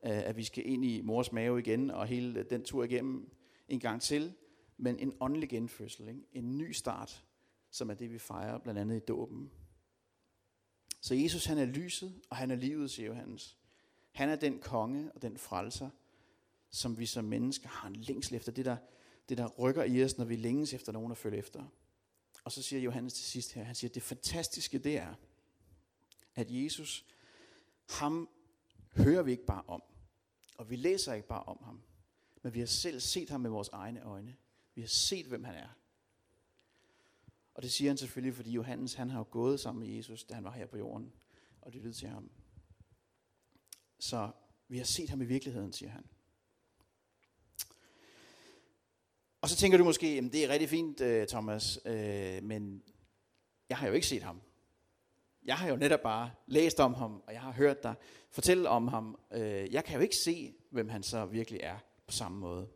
øh, 0.05 0.19
at 0.29 0.37
vi 0.37 0.45
skal 0.45 0.67
ind 0.67 0.85
i 0.85 1.01
mors 1.01 1.33
mave 1.33 1.59
igen 1.59 1.91
og 1.91 2.07
hele 2.07 2.43
den 2.43 2.65
tur 2.65 2.85
igennem 2.85 3.31
en 3.69 3.81
gang 3.81 4.03
til, 4.03 4.33
men 4.77 4.99
en 4.99 5.13
åndelig 5.21 5.49
genfødsel, 5.49 6.09
ikke? 6.09 6.21
en 6.33 6.59
ny 6.59 6.73
start, 6.73 7.25
som 7.71 7.91
er 7.91 7.95
det, 7.95 8.13
vi 8.13 8.19
fejrer 8.19 8.59
blandt 8.59 8.81
andet 8.81 8.97
i 8.97 9.05
dåben. 9.05 9.51
Så 11.01 11.15
Jesus 11.15 11.45
han 11.45 11.59
er 11.59 11.65
lyset, 11.65 12.21
og 12.31 12.37
han 12.37 12.51
er 12.51 12.57
livet, 12.57 12.91
siger 12.91 13.07
Johannes. 13.07 13.57
Han 14.13 14.29
er 14.29 14.37
den 14.37 14.59
konge 14.59 15.13
og 15.13 15.23
den 15.23 15.39
frelser, 15.39 15.91
som 16.71 16.99
vi 16.99 17.07
som 17.07 17.25
mennesker 17.25 17.69
har 17.69 17.89
en 17.89 17.97
længsel 17.97 18.35
efter. 18.35 18.53
Det 18.53 18.65
der, 18.65 18.77
det 19.29 19.39
der 19.39 19.47
rykker 19.47 19.85
i 19.85 20.05
os, 20.05 20.19
når 20.19 20.25
vi 20.25 20.37
længes 20.37 20.75
efter 20.75 20.93
nogen 20.93 21.13
at 21.13 21.19
følge 21.19 21.39
efter. 21.39 21.65
Og 22.45 22.53
så 22.53 22.63
siger 22.63 22.81
Johannes 22.81 23.15
til 23.15 23.25
sidst 23.25 23.53
her, 23.53 23.63
han 23.63 23.75
siger, 23.75 23.91
det 23.91 24.03
fantastiske 24.03 24.79
det 24.79 24.97
er, 24.97 25.15
at 26.35 26.47
Jesus, 26.51 27.07
ham 27.89 28.29
hører 28.97 29.23
vi 29.23 29.31
ikke 29.31 29.47
bare 29.47 29.63
om, 29.67 29.83
og 30.59 30.71
vi 30.71 30.77
læser 30.77 31.15
ikke 31.15 31.29
bare 31.29 31.43
om 31.43 31.59
ham, 31.65 31.83
men 32.43 32.55
vi 32.55 32.59
har 32.59 32.67
selv 32.67 33.01
set 33.01 33.31
ham 33.31 33.41
med 33.41 33.51
vores 33.51 33.69
egne 33.69 34.03
øjne. 34.03 34.37
Vi 34.75 34.81
har 34.81 34.89
set, 34.89 35.27
hvem 35.27 35.45
han 35.45 35.55
er. 35.55 35.69
Og 37.55 37.63
det 37.63 37.73
siger 37.73 37.91
han 37.91 37.97
selvfølgelig, 37.97 38.35
fordi 38.35 38.51
Johannes 38.51 38.95
han 38.95 39.11
har 39.11 39.19
jo 39.19 39.27
gået 39.31 39.61
sammen 39.61 39.87
med 39.87 39.97
Jesus, 39.97 40.25
da 40.25 40.35
han 40.35 40.45
var 40.45 40.51
her 40.51 40.67
på 40.67 40.79
jorden, 40.79 41.13
og 41.61 41.73
lyttede 41.73 41.95
til 41.95 42.09
ham. 42.09 42.31
Så 43.99 44.31
vi 44.69 44.77
har 44.79 44.85
set 44.85 45.11
ham 45.11 45.23
i 45.23 45.25
virkeligheden, 45.25 45.73
siger 45.73 45.91
han. 45.91 46.05
Og 49.41 49.49
så 49.49 49.57
tænker 49.57 49.79
du 49.79 49.85
måske, 49.85 50.07
at 50.07 50.33
det 50.33 50.45
er 50.45 50.49
rigtig 50.49 50.69
fint, 50.69 51.01
øh, 51.01 51.27
Thomas, 51.27 51.79
øh, 51.85 52.43
men 52.43 52.83
jeg 53.69 53.79
har 53.79 53.87
jo 53.87 53.93
ikke 53.93 54.07
set 54.07 54.23
ham. 54.23 54.41
Jeg 55.45 55.57
har 55.57 55.69
jo 55.69 55.77
netop 55.77 56.01
bare 56.01 56.31
læst 56.47 56.81
om 56.81 56.95
ham, 56.95 57.23
og 57.27 57.33
jeg 57.33 57.41
har 57.41 57.53
hørt 57.53 57.83
dig 57.83 57.95
fortælle 58.31 58.69
om 58.69 58.89
ham. 58.89 59.19
Øh, 59.33 59.73
jeg 59.73 59.85
kan 59.85 59.95
jo 59.95 60.01
ikke 60.01 60.17
se, 60.25 60.55
hvem 60.71 60.89
han 60.89 61.03
så 61.03 61.27
virkelig 61.27 61.61
er 61.63 61.79
på 62.07 62.13
samme 62.13 62.39
måde. 62.39 62.69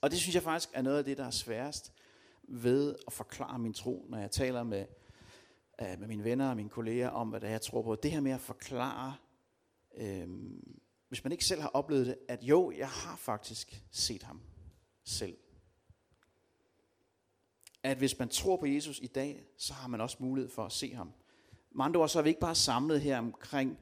Og 0.00 0.10
det 0.10 0.18
synes 0.18 0.34
jeg 0.34 0.42
faktisk 0.42 0.70
er 0.74 0.82
noget 0.82 0.98
af 0.98 1.04
det, 1.04 1.18
der 1.18 1.24
er 1.24 1.30
sværest 1.30 1.92
ved 2.48 2.94
at 3.06 3.12
forklare 3.12 3.58
min 3.58 3.74
tro, 3.74 4.06
når 4.08 4.18
jeg 4.18 4.30
taler 4.30 4.62
med, 4.62 4.86
øh, 5.80 6.00
med 6.00 6.08
mine 6.08 6.24
venner 6.24 6.50
og 6.50 6.56
mine 6.56 6.68
kolleger 6.68 7.08
om, 7.08 7.28
hvad 7.28 7.40
det 7.40 7.46
er, 7.46 7.50
jeg 7.50 7.62
tror 7.62 7.82
på. 7.82 7.94
Det 7.94 8.10
her 8.10 8.20
med 8.20 8.32
at 8.32 8.40
forklare, 8.40 9.14
øh, 9.96 10.28
hvis 11.08 11.24
man 11.24 11.32
ikke 11.32 11.44
selv 11.44 11.60
har 11.60 11.68
oplevet 11.68 12.06
det, 12.06 12.16
at 12.28 12.42
jo, 12.42 12.70
jeg 12.70 12.88
har 12.88 13.16
faktisk 13.16 13.84
set 13.90 14.22
ham 14.22 14.40
selv. 15.04 15.36
At 17.82 17.98
hvis 17.98 18.18
man 18.18 18.28
tror 18.28 18.56
på 18.56 18.66
Jesus 18.66 19.00
i 19.02 19.06
dag, 19.06 19.44
så 19.58 19.72
har 19.72 19.88
man 19.88 20.00
også 20.00 20.16
mulighed 20.20 20.50
for 20.50 20.64
at 20.64 20.72
se 20.72 20.94
ham. 20.94 21.12
Med 21.70 21.84
andre 21.84 22.00
ord, 22.00 22.08
så 22.08 22.18
er 22.18 22.22
vi 22.22 22.28
ikke 22.28 22.40
bare 22.40 22.54
samlet 22.54 23.00
her 23.00 23.18
omkring 23.18 23.78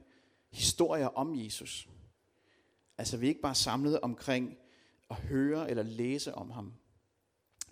historier 0.51 1.07
om 1.07 1.35
Jesus. 1.35 1.89
Altså 2.97 3.17
vi 3.17 3.25
er 3.25 3.29
ikke 3.29 3.41
bare 3.41 3.55
samlet 3.55 3.99
omkring 3.99 4.57
at 5.09 5.15
høre 5.15 5.69
eller 5.69 5.83
læse 5.83 6.35
om 6.35 6.51
ham. 6.51 6.73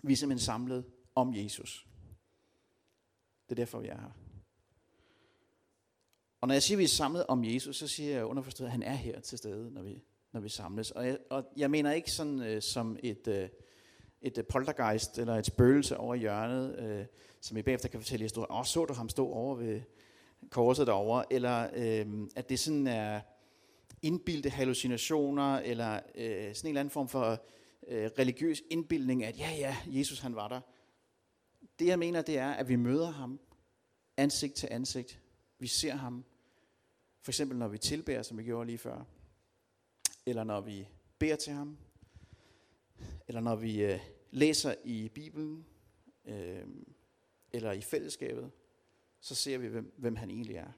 Vi 0.04 0.14
er 0.14 0.18
simpelthen 0.18 0.46
samlet 0.46 0.86
om 1.16 1.36
Jesus. 1.36 1.88
Det 3.50 3.52
er 3.52 3.56
derfor, 3.56 3.80
vi 3.80 3.88
er 3.88 3.98
her. 4.02 4.12
Og 6.42 6.48
når 6.48 6.56
jeg 6.56 6.64
siger, 6.64 6.76
at 6.76 6.80
vi 6.80 6.84
er 6.84 6.88
samlet 6.88 7.26
om 7.28 7.44
Jesus, 7.46 7.78
så 7.78 7.88
siger 7.88 8.12
jeg 8.12 8.26
underforstået, 8.26 8.68
at 8.68 8.72
han 8.72 8.84
er 8.84 8.94
her 8.94 9.20
til 9.20 9.38
stede, 9.38 9.72
når 9.74 9.82
vi, 9.82 10.04
når 10.32 10.40
vi 10.40 10.50
samles. 10.50 10.92
Og 10.92 11.08
jeg, 11.08 11.18
og 11.30 11.46
jeg 11.58 11.72
mener 11.72 11.92
ikke 11.92 12.12
sådan 12.12 12.40
øh, 12.40 12.62
som 12.62 12.98
et, 13.04 13.28
øh, 13.28 13.50
et 14.22 14.38
øh, 14.38 14.44
poltergeist 14.46 15.20
eller 15.20 15.36
et 15.36 15.46
spøgelse 15.46 15.98
over 15.98 16.16
hjørnet, 16.16 16.80
øh, 16.80 17.06
som 17.42 17.58
I 17.58 17.62
bagefter 17.62 17.90
kan 17.90 18.00
fortælle 18.00 18.24
historier. 18.24 18.52
Åh, 18.52 18.60
oh, 18.60 18.66
så 18.66 18.86
du 18.86 18.94
ham 18.94 19.10
stå 19.10 19.28
over 19.28 19.56
ved 19.56 19.82
korset 20.50 20.88
derovre? 20.88 21.34
Eller 21.34 21.70
øh, 21.74 22.28
at 22.36 22.50
det 22.50 22.60
sådan 22.60 22.88
er 22.88 23.22
indbildte 24.02 24.50
hallucinationer, 24.50 25.56
eller 25.56 26.00
øh, 26.16 26.56
sådan 26.56 26.68
en 26.68 26.70
eller 26.70 26.80
anden 26.80 26.90
form 26.90 27.08
for 27.08 27.46
øh, 27.88 28.12
religiøs 28.20 28.62
indbildning, 28.70 29.24
at 29.24 29.40
ja, 29.40 29.52
ja, 29.52 29.78
Jesus 29.88 30.20
han 30.20 30.36
var 30.36 30.48
der. 30.48 30.62
Det 31.80 31.88
jeg 31.88 32.00
mener, 32.00 32.22
det 32.22 32.38
er, 32.38 32.52
at 32.52 32.70
vi 32.70 32.76
møder 32.76 33.12
ham 33.12 33.40
ansigt 34.18 34.54
til 34.54 34.68
ansigt. 34.72 35.20
Vi 35.60 35.68
ser 35.68 35.94
ham, 35.94 36.26
for 37.22 37.32
eksempel 37.32 37.58
når 37.58 37.68
vi 37.68 37.78
tilbærer, 37.78 38.24
som 38.24 38.38
vi 38.38 38.44
gjorde 38.44 38.66
lige 38.66 38.78
før 38.78 39.06
eller 40.26 40.44
når 40.44 40.62
vi 40.62 40.88
beder 41.18 41.36
til 41.36 41.54
ham, 41.54 41.78
eller 43.28 43.42
når 43.42 43.56
vi 43.56 43.84
øh, 43.84 44.00
læser 44.32 44.76
i 44.84 45.10
Bibelen, 45.10 45.66
øh, 46.26 46.68
eller 47.52 47.72
i 47.72 47.82
fællesskabet, 47.82 48.52
så 49.20 49.36
ser 49.36 49.58
vi, 49.58 49.68
hvem, 49.68 49.94
hvem 49.98 50.16
han 50.16 50.30
egentlig 50.30 50.56
er. 50.56 50.72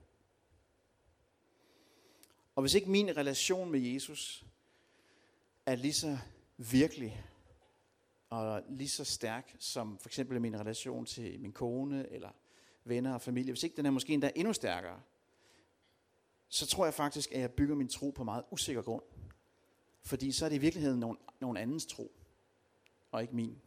Og 2.56 2.62
hvis 2.62 2.74
ikke 2.74 2.90
min 2.90 3.18
relation 3.18 3.72
med 3.72 3.80
Jesus 3.80 4.46
er 5.66 5.76
lige 5.76 5.94
så 5.94 6.18
virkelig 6.58 7.26
og 8.30 8.64
lige 8.70 8.90
så 8.90 9.04
stærk 9.04 9.56
som 9.60 9.98
for 9.98 10.10
eksempel 10.10 10.42
min 10.42 10.60
relation 10.60 11.06
til 11.06 11.40
min 11.40 11.52
kone 11.52 12.12
eller 12.12 12.30
venner 12.84 13.14
og 13.14 13.22
familie, 13.22 13.52
hvis 13.52 13.64
ikke 13.64 13.78
den 13.78 13.86
er 13.86 13.92
måske 13.92 14.14
endda 14.14 14.32
endnu 14.36 14.54
stærkere, 14.54 15.02
så 16.50 16.68
tror 16.68 16.86
jeg 16.86 16.94
faktisk, 16.94 17.32
at 17.32 17.42
jeg 17.42 17.52
bygger 17.52 17.76
min 17.76 17.88
tro 17.88 18.10
på 18.10 18.24
meget 18.24 18.44
usikker 18.52 18.82
grund. 18.82 19.04
Fordi 20.02 20.32
så 20.32 20.46
er 20.46 20.50
det 20.50 20.56
i 20.56 20.60
virkeligheden 20.60 21.00
nogen, 21.00 21.18
nogen 21.40 21.58
andens 21.58 21.86
tro, 21.86 22.12
og 23.12 23.22
ikke 23.22 23.36
min. 23.36 23.62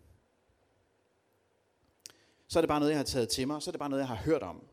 Så 2.48 2.58
er 2.58 2.60
det 2.60 2.68
bare 2.68 2.80
noget, 2.80 2.90
jeg 2.90 2.98
har 2.98 3.04
taget 3.04 3.28
til 3.28 3.46
mig, 3.46 3.62
så 3.62 3.70
er 3.70 3.72
det 3.72 3.78
bare 3.78 3.90
noget, 3.90 4.00
jeg 4.00 4.08
har 4.08 4.16
hørt 4.24 4.42
om. 4.42 4.66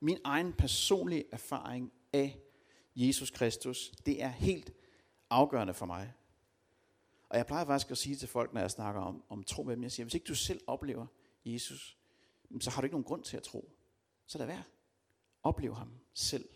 Min 0.00 0.18
egen 0.24 0.52
personlige 0.52 1.24
erfaring 1.32 1.92
af 2.12 2.38
Jesus 2.96 3.30
Kristus, 3.30 3.92
det 4.06 4.22
er 4.22 4.28
helt 4.28 4.72
afgørende 5.30 5.74
for 5.74 5.86
mig. 5.86 6.12
Og 7.28 7.36
jeg 7.36 7.46
plejer 7.46 7.64
faktisk 7.64 7.90
at 7.90 7.98
sige 7.98 8.16
til 8.16 8.28
folk, 8.28 8.52
når 8.52 8.60
jeg 8.60 8.70
snakker 8.70 9.00
om, 9.00 9.22
om 9.28 9.44
tro 9.44 9.62
med 9.62 9.76
dem, 9.76 9.82
jeg 9.82 9.92
siger, 9.92 10.04
hvis 10.04 10.14
ikke 10.14 10.26
du 10.26 10.34
selv 10.34 10.60
oplever 10.66 11.06
Jesus, 11.44 11.98
så 12.60 12.70
har 12.70 12.80
du 12.80 12.84
ikke 12.84 12.94
nogen 12.94 13.04
grund 13.04 13.24
til 13.24 13.36
at 13.36 13.42
tro. 13.42 13.72
Så 14.26 14.38
lad 14.38 14.46
være. 14.46 14.62
Oplev 15.42 15.74
ham 15.74 15.92
selv. 16.14 16.48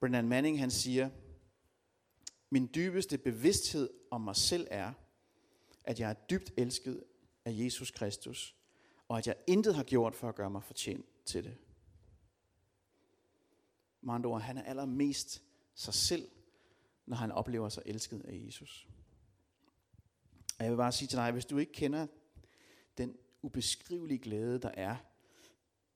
Brennan 0.00 0.28
Manning 0.28 0.60
han 0.60 0.70
siger, 0.70 1.10
min 2.50 2.70
dybeste 2.74 3.18
bevidsthed 3.18 3.90
om 4.10 4.20
mig 4.20 4.36
selv 4.36 4.66
er, 4.70 4.92
at 5.84 6.00
jeg 6.00 6.10
er 6.10 6.14
dybt 6.14 6.52
elsket 6.56 7.04
af 7.44 7.52
Jesus 7.54 7.90
Kristus, 7.90 8.56
og 9.08 9.18
at 9.18 9.26
jeg 9.26 9.36
intet 9.46 9.74
har 9.74 9.84
gjort 9.84 10.14
for 10.14 10.28
at 10.28 10.34
gøre 10.34 10.50
mig 10.50 10.62
fortjent 10.62 11.06
til 11.24 11.44
det. 11.44 11.56
Med 14.00 14.14
andre 14.14 14.30
ord, 14.30 14.40
han 14.40 14.58
er 14.58 14.62
allermest 14.62 15.42
sig 15.74 15.94
selv, 15.94 16.28
når 17.06 17.16
han 17.16 17.32
oplever 17.32 17.68
sig 17.68 17.82
elsket 17.86 18.22
af 18.24 18.42
Jesus. 18.46 18.88
Og 20.58 20.64
jeg 20.64 20.72
vil 20.72 20.76
bare 20.76 20.92
sige 20.92 21.08
til 21.08 21.16
dig, 21.18 21.32
hvis 21.32 21.44
du 21.44 21.58
ikke 21.58 21.72
kender 21.72 22.06
den 22.98 23.16
ubeskrivelige 23.42 24.18
glæde, 24.18 24.58
der 24.58 24.70
er 24.74 24.96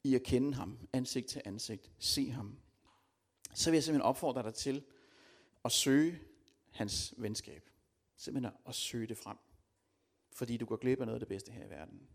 i 0.05 0.15
at 0.15 0.23
kende 0.23 0.55
ham 0.55 0.89
ansigt 0.93 1.27
til 1.27 1.43
ansigt, 1.45 1.91
se 1.99 2.31
ham, 2.31 2.59
så 3.55 3.71
vil 3.71 3.77
jeg 3.77 3.85
simpelthen 3.85 4.09
opfordre 4.09 4.43
dig 4.43 4.55
til 4.55 4.85
at 5.65 5.73
søge 5.73 6.19
hans 6.71 7.15
venskab. 7.19 7.71
Simpelthen 8.17 8.53
at 8.67 8.75
søge 8.75 9.07
det 9.07 9.19
frem. 9.19 9.37
Fordi 10.33 10.57
du 10.57 10.67
går 10.67 10.77
glip 10.77 11.01
af 11.01 11.07
noget 11.07 11.17
af 11.17 11.21
det 11.21 11.29
bedste 11.29 11.53
her 11.53 11.67
i 11.67 11.71
verden. 11.71 12.09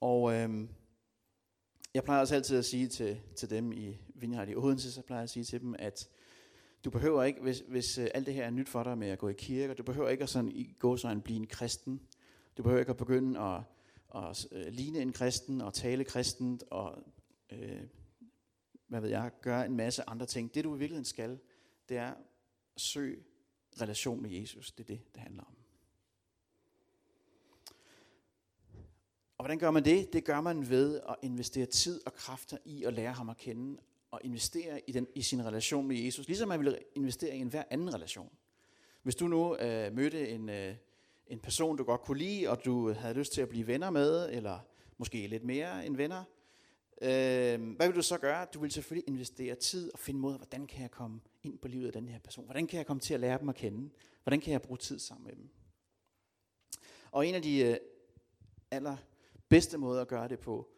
Og 0.00 0.32
øhm, 0.32 0.68
jeg 1.94 2.04
plejer 2.04 2.20
også 2.20 2.34
altid 2.34 2.58
at 2.58 2.64
sige 2.64 2.88
til, 2.88 3.20
til 3.36 3.50
dem 3.50 3.72
i 3.72 3.98
Vineyard 4.14 4.48
i 4.48 4.54
Odense, 4.56 4.92
så 4.92 5.02
plejer 5.02 5.20
jeg 5.20 5.24
at 5.24 5.30
sige 5.30 5.44
til 5.44 5.60
dem, 5.60 5.74
at 5.78 6.08
du 6.84 6.90
behøver 6.90 7.22
ikke, 7.22 7.40
hvis, 7.40 7.64
hvis 7.68 7.98
øh, 7.98 8.08
alt 8.14 8.26
det 8.26 8.34
her 8.34 8.44
er 8.44 8.50
nyt 8.50 8.68
for 8.68 8.82
dig 8.82 8.98
med 8.98 9.08
at 9.08 9.18
gå 9.18 9.28
i 9.28 9.32
kirke, 9.32 9.74
du 9.74 9.82
behøver 9.82 10.08
ikke 10.08 10.22
at 10.22 10.28
sådan, 10.28 10.74
gå 10.78 10.96
sådan 10.96 11.20
blive 11.20 11.36
en 11.36 11.46
kristen. 11.46 12.00
Du 12.56 12.62
behøver 12.62 12.80
ikke 12.80 12.90
at 12.90 12.96
begynde 12.96 13.40
at, 13.40 13.62
at 14.14 14.46
øh, 14.52 14.66
ligne 14.66 15.00
en 15.00 15.12
kristen 15.12 15.60
og 15.60 15.74
tale 15.74 16.04
kristent 16.04 16.64
og 16.70 17.02
øh, 17.52 17.82
hvad 18.86 19.00
ved 19.00 19.10
jeg, 19.10 19.30
gøre 19.40 19.66
en 19.66 19.76
masse 19.76 20.08
andre 20.08 20.26
ting. 20.26 20.54
Det 20.54 20.64
du 20.64 20.76
i 20.76 20.78
virkeligheden 20.78 21.04
skal, 21.04 21.38
det 21.88 21.96
er 21.96 22.10
at 22.10 22.16
søge 22.76 23.24
relation 23.80 24.22
med 24.22 24.30
Jesus. 24.30 24.72
Det 24.72 24.84
er 24.84 24.94
det, 24.94 25.14
det 25.14 25.22
handler 25.22 25.42
om. 25.42 25.54
Og 29.38 29.44
hvordan 29.44 29.58
gør 29.58 29.70
man 29.70 29.84
det? 29.84 30.12
Det 30.12 30.24
gør 30.24 30.40
man 30.40 30.68
ved 30.68 31.00
at 31.08 31.16
investere 31.22 31.66
tid 31.66 32.00
og 32.06 32.14
kræfter 32.14 32.58
i 32.64 32.84
at 32.84 32.92
lære 32.92 33.12
ham 33.12 33.28
at 33.28 33.36
kende, 33.36 33.80
at 34.14 34.20
investere 34.24 34.80
i, 34.86 34.92
den, 34.92 35.06
i 35.14 35.22
sin 35.22 35.44
relation 35.44 35.88
med 35.88 35.96
Jesus, 35.96 36.26
ligesom 36.26 36.48
man 36.48 36.60
vil 36.60 36.78
investere 36.94 37.36
i 37.36 37.40
en 37.40 37.48
hver 37.48 37.62
anden 37.70 37.94
relation. 37.94 38.32
Hvis 39.02 39.14
du 39.14 39.28
nu 39.28 39.56
øh, 39.56 39.92
mødte 39.92 40.28
en, 40.28 40.48
øh, 40.48 40.74
en 41.26 41.38
person, 41.38 41.76
du 41.76 41.84
godt 41.84 42.00
kunne 42.00 42.18
lide, 42.18 42.48
og 42.48 42.64
du 42.64 42.92
havde 42.92 43.14
lyst 43.14 43.32
til 43.32 43.42
at 43.42 43.48
blive 43.48 43.66
venner 43.66 43.90
med, 43.90 44.28
eller 44.32 44.58
måske 44.98 45.26
lidt 45.26 45.44
mere 45.44 45.86
end 45.86 45.96
venner, 45.96 46.24
øh, 47.02 47.76
hvad 47.76 47.86
vil 47.86 47.96
du 47.96 48.02
så 48.02 48.18
gøre? 48.18 48.46
Du 48.54 48.60
vil 48.60 48.70
selvfølgelig 48.70 49.08
investere 49.08 49.54
tid 49.54 49.92
og 49.92 49.98
finde 49.98 50.20
måder, 50.20 50.36
hvordan 50.36 50.66
kan 50.66 50.82
jeg 50.82 50.90
komme 50.90 51.20
ind 51.42 51.58
på 51.58 51.68
livet 51.68 51.86
af 51.86 51.92
den 51.92 52.08
her 52.08 52.18
person? 52.18 52.44
Hvordan 52.44 52.66
kan 52.66 52.76
jeg 52.76 52.86
komme 52.86 53.00
til 53.00 53.14
at 53.14 53.20
lære 53.20 53.38
dem 53.38 53.48
at 53.48 53.54
kende? 53.54 53.90
Hvordan 54.22 54.40
kan 54.40 54.52
jeg 54.52 54.62
bruge 54.62 54.78
tid 54.78 54.98
sammen 54.98 55.26
med 55.26 55.36
dem? 55.36 55.48
Og 57.10 57.26
en 57.26 57.34
af 57.34 57.42
de 57.42 57.60
øh, 57.60 57.76
aller 58.70 58.96
bedste 59.48 59.78
måder 59.78 60.00
at 60.00 60.08
gøre 60.08 60.28
det 60.28 60.38
på, 60.38 60.68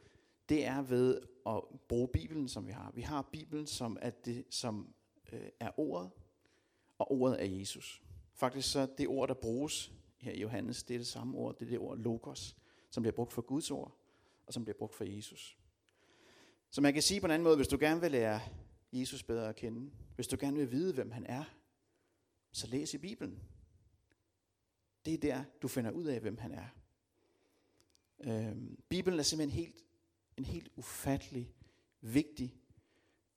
det 0.49 0.65
er 0.65 0.83
ved 0.83 1.21
at 1.47 1.63
bruge 1.89 2.09
Bibelen, 2.09 2.49
som 2.49 2.67
vi 2.67 2.73
har. 2.73 2.93
Vi 2.95 3.03
har 3.03 3.23
Bibelen, 3.23 3.67
som 3.67 3.99
er, 4.03 4.11
det, 4.11 4.45
som, 4.51 4.95
øh, 5.33 5.49
er 5.61 5.81
ordet, 5.81 6.11
og 6.99 7.13
ordet 7.13 7.43
er 7.43 7.47
Jesus. 7.47 8.03
Faktisk 8.35 8.73
så 8.73 8.87
det 8.99 9.09
ord, 9.09 9.29
der 9.29 9.35
bruges 9.35 9.93
her 10.19 10.33
i 10.33 10.41
Johannes, 10.41 10.83
det 10.83 10.95
er 10.95 10.99
det 10.99 11.07
samme 11.07 11.39
ord, 11.39 11.59
det 11.59 11.67
er 11.67 11.71
det 11.71 11.79
ord 11.79 11.99
logos, 11.99 12.57
som 12.91 13.03
bliver 13.03 13.15
brugt 13.15 13.33
for 13.33 13.43
Guds 13.43 13.71
ord, 13.71 13.99
og 14.47 14.53
som 14.53 14.65
bliver 14.65 14.79
brugt 14.79 14.95
for 14.95 15.05
Jesus. 15.05 15.59
Så 16.71 16.81
man 16.81 16.93
kan 16.93 17.03
sige 17.03 17.21
på 17.21 17.27
en 17.27 17.31
anden 17.31 17.45
måde, 17.45 17.57
hvis 17.57 17.69
du 17.69 17.77
gerne 17.81 18.01
vil 18.01 18.11
lære 18.11 18.41
Jesus 18.93 19.23
bedre 19.23 19.49
at 19.49 19.57
kende, 19.57 19.91
hvis 20.15 20.29
du 20.29 20.37
gerne 20.41 20.57
vil 20.57 20.71
vide, 20.71 20.95
hvem 20.95 21.11
han 21.11 21.27
er, 21.27 21.45
så 22.53 22.67
læs 22.67 22.95
i 22.95 22.99
Bibelen. 22.99 23.43
Det 25.05 25.15
er 25.15 25.19
der, 25.19 25.45
du 25.63 25.69
finder 25.69 25.91
ud 25.91 26.05
af, 26.05 26.21
hvem 26.21 26.39
han 26.39 26.53
er. 26.53 26.69
Øhm, 28.25 28.83
Bibelen 28.89 29.19
er 29.19 29.23
simpelthen 29.23 29.65
helt, 29.65 29.86
en 30.37 30.44
helt 30.44 30.68
ufattelig 30.77 31.55
vigtig 32.01 32.55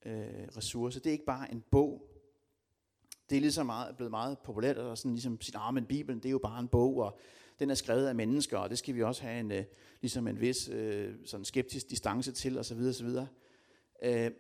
øh, 0.06 0.48
ressource. 0.58 1.00
Det 1.00 1.08
er 1.08 1.12
ikke 1.12 1.26
bare 1.26 1.52
en 1.52 1.64
bog. 1.72 2.06
Det 3.30 3.36
er 3.36 3.42
ligesom 3.42 3.66
meget, 3.66 3.96
blevet 3.96 4.12
meget 4.12 4.40
populært 4.40 4.78
at 4.78 4.98
sådan 4.98 5.12
ligesom 5.12 5.42
sit 5.42 5.56
arme, 5.56 5.80
ah, 5.80 5.88
Bibelen 5.88 6.20
det 6.20 6.30
er 6.30 6.32
jo 6.32 6.38
bare 6.38 6.60
en 6.60 6.68
bog, 6.68 6.98
og 6.98 7.20
den 7.60 7.70
er 7.70 7.76
skrevet 7.76 8.08
af 8.08 8.16
mennesker, 8.16 8.58
og 8.58 8.70
det 8.70 8.78
skal 8.78 8.96
vi 8.96 9.04
også 9.04 9.22
have 9.22 9.40
en, 9.40 9.52
øh, 9.52 9.66
ligesom 10.02 10.28
en 10.28 10.40
vis 10.40 10.70
øh, 10.70 11.16
sådan 11.26 11.46
skeptisk 11.46 11.90
distance 11.90 12.32
til, 12.32 12.58
osv. 12.58 12.80
osv. 12.80 13.08
Øh, 14.04 14.32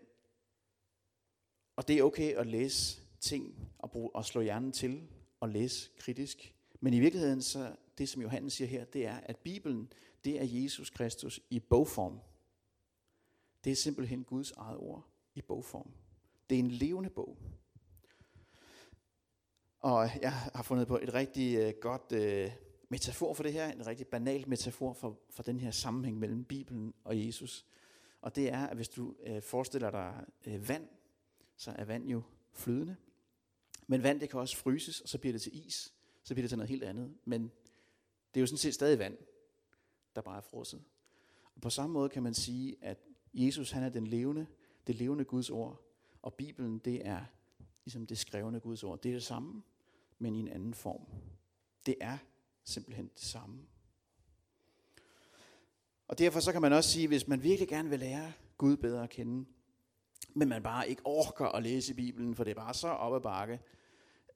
og 1.75 1.87
det 1.87 1.97
er 1.97 2.03
okay 2.03 2.33
at 2.33 2.47
læse 2.47 3.01
ting 3.19 3.69
og, 3.77 3.91
bruge, 3.91 4.15
og 4.15 4.25
slå 4.25 4.41
hjernen 4.41 4.71
til 4.71 5.07
og 5.39 5.49
læse 5.49 5.89
kritisk. 5.97 6.55
Men 6.79 6.93
i 6.93 6.99
virkeligheden, 6.99 7.41
så 7.41 7.75
det 7.97 8.09
som 8.09 8.21
Johannes 8.21 8.53
siger 8.53 8.67
her, 8.67 8.85
det 8.85 9.05
er, 9.05 9.17
at 9.17 9.37
Bibelen, 9.37 9.91
det 10.25 10.41
er 10.41 10.45
Jesus 10.45 10.89
Kristus 10.89 11.39
i 11.49 11.59
bogform. 11.59 12.19
Det 13.63 13.71
er 13.71 13.75
simpelthen 13.75 14.23
Guds 14.23 14.51
eget 14.51 14.77
ord 14.77 15.05
i 15.35 15.41
bogform. 15.41 15.91
Det 16.49 16.55
er 16.55 16.59
en 16.59 16.71
levende 16.71 17.09
bog. 17.09 17.37
Og 19.79 20.09
jeg 20.21 20.33
har 20.33 20.63
fundet 20.63 20.87
på 20.87 20.97
et 20.97 21.13
rigtig 21.13 21.57
øh, 21.57 21.73
godt 21.81 22.11
øh, 22.11 22.51
metafor 22.89 23.33
for 23.33 23.43
det 23.43 23.53
her, 23.53 23.71
en 23.71 23.87
rigtig 23.87 24.07
banal 24.07 24.49
metafor 24.49 24.93
for, 24.93 25.19
for 25.29 25.43
den 25.43 25.59
her 25.59 25.71
sammenhæng 25.71 26.19
mellem 26.19 26.43
Bibelen 26.43 26.93
og 27.03 27.25
Jesus. 27.25 27.65
Og 28.21 28.35
det 28.35 28.49
er, 28.49 28.67
at 28.67 28.75
hvis 28.75 28.89
du 28.89 29.15
øh, 29.23 29.41
forestiller 29.41 29.91
dig 29.91 30.25
øh, 30.47 30.69
vand, 30.69 30.87
så 31.55 31.71
er 31.71 31.85
vand 31.85 32.07
jo 32.07 32.21
flydende. 32.53 32.95
Men 33.87 34.03
vand, 34.03 34.19
det 34.19 34.29
kan 34.29 34.39
også 34.39 34.57
fryses, 34.57 35.01
og 35.01 35.09
så 35.09 35.17
bliver 35.17 35.33
det 35.33 35.41
til 35.41 35.67
is. 35.67 35.93
Så 36.23 36.33
bliver 36.33 36.43
det 36.43 36.49
til 36.49 36.57
noget 36.57 36.69
helt 36.69 36.83
andet. 36.83 37.17
Men 37.25 37.43
det 38.33 38.39
er 38.39 38.41
jo 38.41 38.47
sådan 38.47 38.57
set 38.57 38.73
stadig 38.73 38.99
vand, 38.99 39.17
der 40.15 40.21
bare 40.21 40.37
er 40.37 40.41
frosset. 40.41 40.83
Og 41.55 41.61
på 41.61 41.69
samme 41.69 41.93
måde 41.93 42.09
kan 42.09 42.23
man 42.23 42.33
sige, 42.33 42.75
at 42.81 42.97
Jesus 43.33 43.71
han 43.71 43.83
er 43.83 43.89
den 43.89 44.07
levende, 44.07 44.47
det 44.87 44.95
levende 44.95 45.23
Guds 45.23 45.49
ord, 45.49 45.81
og 46.21 46.33
Bibelen 46.33 46.79
det 46.79 47.07
er 47.07 47.21
ligesom 47.85 48.05
det 48.05 48.17
skrevne 48.17 48.59
Guds 48.59 48.83
ord. 48.83 49.01
Det 49.01 49.09
er 49.09 49.13
det 49.13 49.23
samme, 49.23 49.63
men 50.19 50.35
i 50.35 50.39
en 50.39 50.47
anden 50.47 50.73
form. 50.73 51.01
Det 51.85 51.95
er 52.01 52.17
simpelthen 52.63 53.07
det 53.15 53.23
samme. 53.23 53.59
Og 56.07 56.19
derfor 56.19 56.39
så 56.39 56.51
kan 56.51 56.61
man 56.61 56.73
også 56.73 56.89
sige, 56.89 57.07
hvis 57.07 57.27
man 57.27 57.43
virkelig 57.43 57.69
gerne 57.69 57.89
vil 57.89 57.99
lære 57.99 58.33
Gud 58.57 58.77
bedre 58.77 59.03
at 59.03 59.09
kende, 59.09 59.45
men 60.33 60.49
man 60.49 60.63
bare 60.63 60.89
ikke 60.89 61.01
orker 61.05 61.45
at 61.45 61.63
læse 61.63 61.93
Bibelen, 61.93 62.35
for 62.35 62.43
det 62.43 62.51
er 62.51 62.55
bare 62.55 62.73
så 62.73 62.87
op 62.87 63.15
ad 63.15 63.21
bakke, 63.21 63.59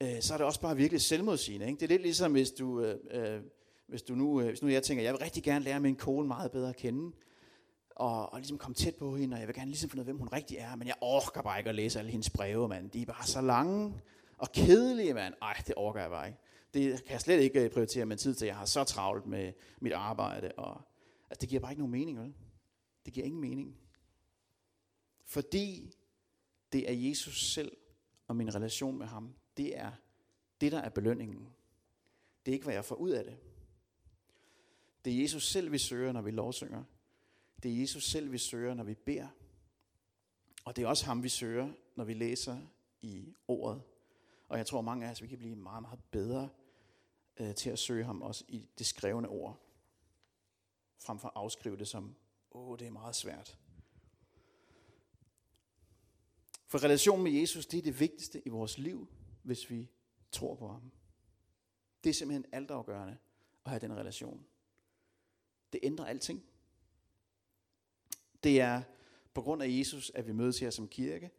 øh, 0.01 0.21
så 0.21 0.33
er 0.33 0.37
det 0.37 0.45
også 0.45 0.61
bare 0.61 0.75
virkelig 0.75 1.01
selvmodsigende. 1.01 1.65
Ikke? 1.65 1.79
Det 1.79 1.85
er 1.85 1.89
lidt 1.89 2.01
ligesom, 2.01 2.31
hvis 2.31 2.51
du, 2.51 2.81
øh, 2.81 2.99
øh 3.11 3.41
hvis 3.87 4.01
du 4.01 4.15
nu, 4.15 4.41
øh, 4.41 4.47
hvis 4.47 4.61
nu 4.61 4.67
jeg 4.67 4.83
tænker, 4.83 5.03
jeg 5.03 5.13
vil 5.13 5.19
rigtig 5.19 5.43
gerne 5.43 5.65
lære 5.65 5.79
min 5.79 5.95
kone 5.95 6.27
meget 6.27 6.51
bedre 6.51 6.69
at 6.69 6.75
kende, 6.75 7.15
og, 7.95 8.33
og 8.33 8.39
ligesom 8.39 8.57
komme 8.57 8.75
tæt 8.75 8.95
på 8.95 9.15
hende, 9.15 9.35
og 9.35 9.39
jeg 9.39 9.47
vil 9.47 9.55
gerne 9.55 9.71
ligesom 9.71 9.89
finde 9.89 9.99
ud 9.99 10.03
af, 10.03 10.13
hvem 10.13 10.17
hun 10.17 10.27
rigtig 10.27 10.57
er, 10.57 10.75
men 10.75 10.87
jeg 10.87 10.95
orker 11.01 11.41
bare 11.41 11.57
ikke 11.59 11.69
at 11.69 11.75
læse 11.75 11.99
alle 11.99 12.11
hendes 12.11 12.29
breve, 12.29 12.67
mand. 12.67 12.91
De 12.91 13.01
er 13.01 13.05
bare 13.05 13.25
så 13.25 13.41
lange 13.41 14.01
og 14.37 14.51
kedelige, 14.51 15.13
mand. 15.13 15.33
Ej, 15.41 15.61
det 15.67 15.73
orker 15.77 16.01
jeg 16.01 16.09
bare 16.09 16.27
ikke. 16.27 16.39
Det 16.73 17.03
kan 17.03 17.11
jeg 17.11 17.21
slet 17.21 17.41
ikke 17.41 17.63
øh, 17.63 17.71
prioritere 17.71 18.05
min 18.05 18.17
tid 18.17 18.35
til. 18.35 18.45
Jeg 18.45 18.55
har 18.55 18.65
så 18.65 18.83
travlt 18.83 19.25
med 19.25 19.53
mit 19.79 19.93
arbejde, 19.93 20.51
og 20.57 20.81
altså, 21.29 21.41
det 21.41 21.49
giver 21.49 21.61
bare 21.61 21.71
ikke 21.71 21.81
nogen 21.81 21.91
mening, 21.91 22.19
vel? 22.19 22.33
Det 23.05 23.13
giver 23.13 23.25
ingen 23.25 23.41
mening. 23.41 23.77
Fordi 25.25 25.95
det 26.71 26.89
er 26.89 26.93
Jesus 26.93 27.53
selv 27.53 27.77
og 28.27 28.35
min 28.35 28.55
relation 28.55 28.97
med 28.97 29.07
ham, 29.07 29.35
det 29.57 29.77
er 29.77 29.91
det, 30.61 30.71
der 30.71 30.79
er 30.79 30.89
belønningen. 30.89 31.49
Det 32.45 32.51
er 32.51 32.53
ikke, 32.53 32.65
hvad 32.65 32.73
jeg 32.73 32.85
får 32.85 32.95
ud 32.95 33.09
af 33.09 33.23
det. 33.23 33.37
Det 35.05 35.13
er 35.13 35.21
Jesus 35.21 35.47
selv, 35.47 35.71
vi 35.71 35.77
søger, 35.77 36.11
når 36.11 36.21
vi 36.21 36.31
lovsynger. 36.31 36.83
Det 37.63 37.71
er 37.71 37.79
Jesus 37.79 38.03
selv, 38.03 38.31
vi 38.31 38.37
søger, 38.37 38.73
når 38.73 38.83
vi 38.83 38.93
beder. 38.93 39.27
Og 40.65 40.75
det 40.75 40.83
er 40.83 40.87
også 40.87 41.05
ham, 41.05 41.23
vi 41.23 41.29
søger, 41.29 41.73
når 41.95 42.03
vi 42.03 42.13
læser 42.13 42.61
i 43.01 43.33
ordet. 43.47 43.83
Og 44.49 44.57
jeg 44.57 44.65
tror, 44.65 44.81
mange 44.81 45.07
af 45.07 45.11
os 45.11 45.21
vi 45.21 45.27
kan 45.27 45.37
blive 45.37 45.55
meget, 45.55 45.81
meget 45.81 45.99
bedre 46.11 46.49
øh, 47.37 47.55
til 47.55 47.69
at 47.69 47.79
søge 47.79 48.03
ham 48.03 48.21
også 48.21 48.43
i 48.47 48.69
det 48.77 48.85
skrevne 48.85 49.27
ord. 49.27 49.59
Frem 50.97 51.19
for 51.19 51.27
at 51.27 51.33
afskrive 51.35 51.77
det 51.77 51.87
som, 51.87 52.15
åh, 52.51 52.79
det 52.79 52.87
er 52.87 52.91
meget 52.91 53.15
svært. 53.15 53.57
For 56.67 56.83
relationen 56.83 57.23
med 57.23 57.31
Jesus, 57.31 57.65
det 57.65 57.77
er 57.77 57.81
det 57.81 57.99
vigtigste 57.99 58.47
i 58.47 58.49
vores 58.49 58.77
liv, 58.77 59.07
hvis 59.43 59.69
vi 59.69 59.89
tror 60.31 60.55
på 60.55 60.67
ham. 60.67 60.91
Det 62.03 62.09
er 62.09 62.13
simpelthen 62.13 62.45
altafgørende 62.51 63.17
at 63.65 63.71
have 63.71 63.79
den 63.79 63.93
relation. 63.93 64.45
Det 65.73 65.79
ændrer 65.83 66.05
alting. 66.05 66.43
Det 68.43 68.61
er 68.61 68.81
på 69.33 69.41
grund 69.41 69.63
af 69.63 69.67
Jesus, 69.69 70.11
at 70.15 70.27
vi 70.27 70.31
mødes 70.31 70.59
her 70.59 70.69
som 70.69 70.87
kirke. 70.87 71.31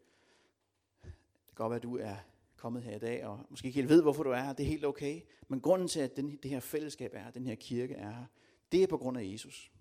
Det 1.02 1.12
kan 1.46 1.54
godt 1.54 1.70
være, 1.70 1.76
at 1.76 1.82
du 1.82 1.96
er 1.96 2.16
kommet 2.56 2.82
her 2.82 2.96
i 2.96 2.98
dag, 2.98 3.26
og 3.26 3.46
måske 3.50 3.66
ikke 3.66 3.76
helt 3.76 3.88
ved, 3.88 4.02
hvorfor 4.02 4.22
du 4.22 4.30
er 4.30 4.40
her, 4.40 4.52
det 4.52 4.64
er 4.64 4.68
helt 4.68 4.84
okay. 4.84 5.20
Men 5.48 5.60
grunden 5.60 5.88
til, 5.88 6.00
at 6.00 6.16
den, 6.16 6.36
det 6.36 6.50
her 6.50 6.60
fællesskab 6.60 7.14
er 7.14 7.18
her, 7.18 7.30
den 7.30 7.46
her 7.46 7.54
kirke 7.54 7.94
er 7.94 8.10
her, 8.10 8.24
det 8.72 8.82
er 8.82 8.86
på 8.86 8.98
grund 8.98 9.18
af 9.18 9.24
Jesus. 9.24 9.72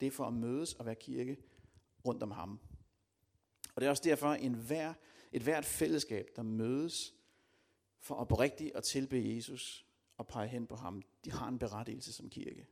Det 0.00 0.06
er 0.06 0.10
for 0.10 0.24
at 0.24 0.32
mødes 0.32 0.74
og 0.74 0.86
være 0.86 0.94
kirke 0.94 1.36
rundt 2.06 2.22
om 2.22 2.30
ham. 2.30 2.60
Og 3.74 3.80
det 3.80 3.86
er 3.86 3.90
også 3.90 4.02
derfor, 4.06 4.32
en 4.32 4.54
hver, 4.54 4.94
et 5.32 5.42
hvert 5.42 5.64
fællesskab, 5.64 6.28
der 6.36 6.42
mødes 6.42 7.14
for 8.00 8.14
oprigtigt 8.14 8.76
at 8.76 8.84
tilbe 8.84 9.22
Jesus 9.24 9.86
og 10.16 10.26
pege 10.26 10.48
hen 10.48 10.66
på 10.66 10.76
ham, 10.76 11.02
de 11.24 11.32
har 11.32 11.48
en 11.48 11.58
berettigelse 11.58 12.12
som 12.12 12.30
kirke. 12.30 12.66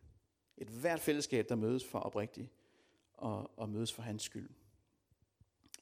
Et 0.57 0.69
hvert 0.69 1.01
fællesskab, 1.01 1.49
der 1.49 1.55
mødes 1.55 1.85
for 1.85 1.99
oprigtigt 1.99 2.49
og, 3.17 3.59
og 3.59 3.69
mødes 3.69 3.93
for 3.93 4.03
hans 4.03 4.23
skyld. 4.23 4.51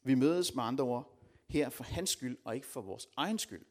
Vi 0.05 0.15
mødes 0.15 0.55
med 0.55 0.65
andre 0.65 0.85
ord 0.85 1.19
her 1.49 1.69
for 1.69 1.85
hans 1.85 2.11
skyld, 2.11 2.39
og 2.45 2.55
ikke 2.55 2.67
for 2.67 2.81
vores 2.81 3.09
egen 3.17 3.39
skyld. 3.39 3.65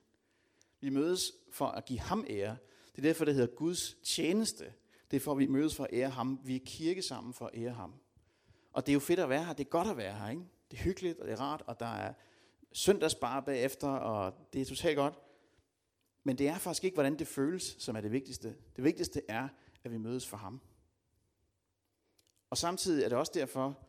Vi 0.81 0.89
mødes 0.89 1.31
for 1.51 1.65
at 1.65 1.85
give 1.85 1.99
ham 1.99 2.25
ære. 2.29 2.57
Det 2.91 2.97
er 2.97 3.01
derfor, 3.01 3.25
det 3.25 3.35
hedder 3.35 3.55
Guds 3.55 3.97
tjeneste. 4.03 4.73
Det 5.11 5.17
er 5.17 5.21
for, 5.21 5.31
at 5.31 5.37
vi 5.37 5.47
mødes 5.47 5.75
for 5.75 5.83
at 5.83 5.89
ære 5.93 6.09
ham. 6.09 6.39
Vi 6.43 6.55
er 6.55 6.59
kirke 6.65 7.01
sammen 7.01 7.33
for 7.33 7.45
at 7.45 7.51
ære 7.53 7.71
ham. 7.71 7.93
Og 8.73 8.85
det 8.85 8.91
er 8.91 8.93
jo 8.93 8.99
fedt 8.99 9.19
at 9.19 9.29
være 9.29 9.45
her. 9.45 9.53
Det 9.53 9.65
er 9.65 9.69
godt 9.69 9.87
at 9.87 9.97
være 9.97 10.13
her. 10.13 10.29
Ikke? 10.29 10.43
Det 10.71 10.79
er 10.79 10.83
hyggeligt, 10.83 11.19
og 11.19 11.27
det 11.27 11.33
er 11.33 11.41
rart, 11.41 11.63
og 11.67 11.79
der 11.79 11.85
er 11.85 12.13
søndagsbar 12.71 13.39
bagefter, 13.39 13.87
og 13.87 14.33
det 14.53 14.61
er 14.61 14.65
totalt 14.65 14.97
godt. 14.97 15.19
Men 16.23 16.37
det 16.37 16.47
er 16.47 16.57
faktisk 16.57 16.83
ikke, 16.83 16.95
hvordan 16.95 17.19
det 17.19 17.27
føles, 17.27 17.75
som 17.79 17.95
er 17.95 18.01
det 18.01 18.11
vigtigste. 18.11 18.55
Det 18.75 18.83
vigtigste 18.83 19.21
er, 19.27 19.47
at 19.83 19.91
vi 19.91 19.97
mødes 19.97 20.27
for 20.27 20.37
ham. 20.37 20.61
Og 22.51 22.57
samtidig 22.57 23.03
er 23.03 23.09
det 23.09 23.17
også 23.17 23.31
derfor, 23.35 23.79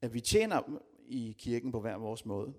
at 0.00 0.14
vi 0.14 0.20
tjener 0.20 0.80
i 1.06 1.36
kirken 1.38 1.72
på 1.72 1.80
hver 1.80 1.96
vores 1.96 2.24
måde. 2.24 2.54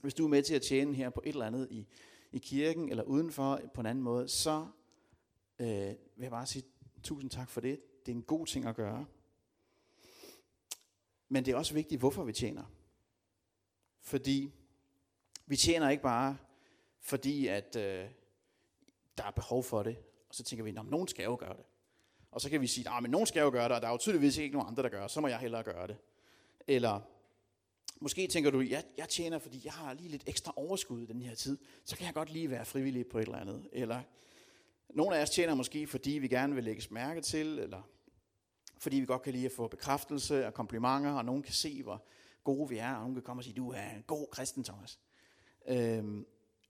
Hvis 0.00 0.14
du 0.14 0.24
er 0.24 0.28
med 0.28 0.42
til 0.42 0.54
at 0.54 0.62
tjene 0.62 0.94
her 0.94 1.10
på 1.10 1.22
et 1.24 1.28
eller 1.28 1.46
andet 1.46 1.68
i, 1.70 1.86
i 2.32 2.38
kirken 2.38 2.88
eller 2.88 3.02
udenfor 3.02 3.60
på 3.74 3.80
en 3.80 3.86
anden 3.86 4.04
måde, 4.04 4.28
så 4.28 4.66
øh, 5.58 5.66
vil 5.66 5.96
jeg 6.18 6.30
bare 6.30 6.46
sige 6.46 6.64
tusind 7.02 7.30
tak 7.30 7.50
for 7.50 7.60
det. 7.60 7.80
Det 8.06 8.12
er 8.12 8.16
en 8.16 8.22
god 8.22 8.46
ting 8.46 8.66
at 8.66 8.76
gøre. 8.76 9.06
Men 11.28 11.44
det 11.44 11.52
er 11.52 11.56
også 11.56 11.74
vigtigt, 11.74 11.98
hvorfor 11.98 12.24
vi 12.24 12.32
tjener. 12.32 12.64
Fordi 14.00 14.52
vi 15.46 15.56
tjener 15.56 15.90
ikke 15.90 16.02
bare, 16.02 16.36
fordi 17.00 17.46
at 17.46 17.76
øh, 17.76 18.08
der 19.18 19.24
er 19.24 19.30
behov 19.30 19.62
for 19.62 19.82
det. 19.82 19.96
Og 20.28 20.34
så 20.34 20.44
tænker 20.44 20.64
vi, 20.64 20.70
at 20.70 20.86
nogen 20.86 21.08
skal 21.08 21.24
jo 21.24 21.36
gøre 21.40 21.56
det. 21.56 21.64
Og 22.32 22.40
så 22.40 22.50
kan 22.50 22.60
vi 22.60 22.66
sige, 22.66 22.86
at 22.90 23.10
nogen 23.10 23.26
skal 23.26 23.40
jo 23.40 23.50
gøre 23.50 23.64
det, 23.64 23.72
og 23.72 23.82
der 23.82 23.88
er 23.88 23.92
jo 23.92 23.98
tydeligvis 23.98 24.36
ikke 24.36 24.54
nogen 24.56 24.68
andre, 24.68 24.82
der 24.82 24.88
gør 24.88 25.02
det, 25.02 25.10
så 25.10 25.20
må 25.20 25.28
jeg 25.28 25.38
hellere 25.38 25.62
gøre 25.62 25.86
det. 25.86 25.96
Eller 26.66 27.00
måske 28.00 28.26
tænker 28.26 28.50
du, 28.50 28.60
jeg, 28.60 28.84
jeg 28.98 29.08
tjener, 29.08 29.38
fordi 29.38 29.60
jeg 29.64 29.72
har 29.72 29.94
lige 29.94 30.08
lidt 30.08 30.22
ekstra 30.26 30.52
overskud 30.56 31.02
i 31.02 31.06
den 31.06 31.22
her 31.22 31.34
tid, 31.34 31.58
så 31.84 31.96
kan 31.96 32.06
jeg 32.06 32.14
godt 32.14 32.32
lige 32.32 32.50
være 32.50 32.64
frivillig 32.64 33.06
på 33.06 33.18
et 33.18 33.22
eller 33.22 33.38
andet. 33.38 33.68
Eller 33.72 34.02
nogle 34.88 35.16
af 35.16 35.22
os 35.22 35.30
tjener 35.30 35.54
måske, 35.54 35.86
fordi 35.86 36.10
vi 36.10 36.28
gerne 36.28 36.54
vil 36.54 36.64
lægges 36.64 36.90
mærke 36.90 37.20
til, 37.20 37.58
eller 37.58 37.82
fordi 38.78 38.96
vi 38.96 39.06
godt 39.06 39.22
kan 39.22 39.32
lide 39.32 39.46
at 39.46 39.52
få 39.52 39.68
bekræftelse 39.68 40.46
og 40.46 40.54
komplimenter, 40.54 41.12
og 41.12 41.24
nogen 41.24 41.42
kan 41.42 41.54
se, 41.54 41.82
hvor 41.82 42.04
gode 42.44 42.68
vi 42.68 42.76
er, 42.76 42.94
og 42.94 43.00
nogen 43.00 43.14
kan 43.14 43.22
komme 43.22 43.40
og 43.40 43.44
sige, 43.44 43.54
du 43.54 43.70
er 43.70 43.90
en 43.90 44.04
god 44.06 44.26
kristen, 44.30 44.64
Thomas. 44.64 44.98
Øhm, 45.68 46.26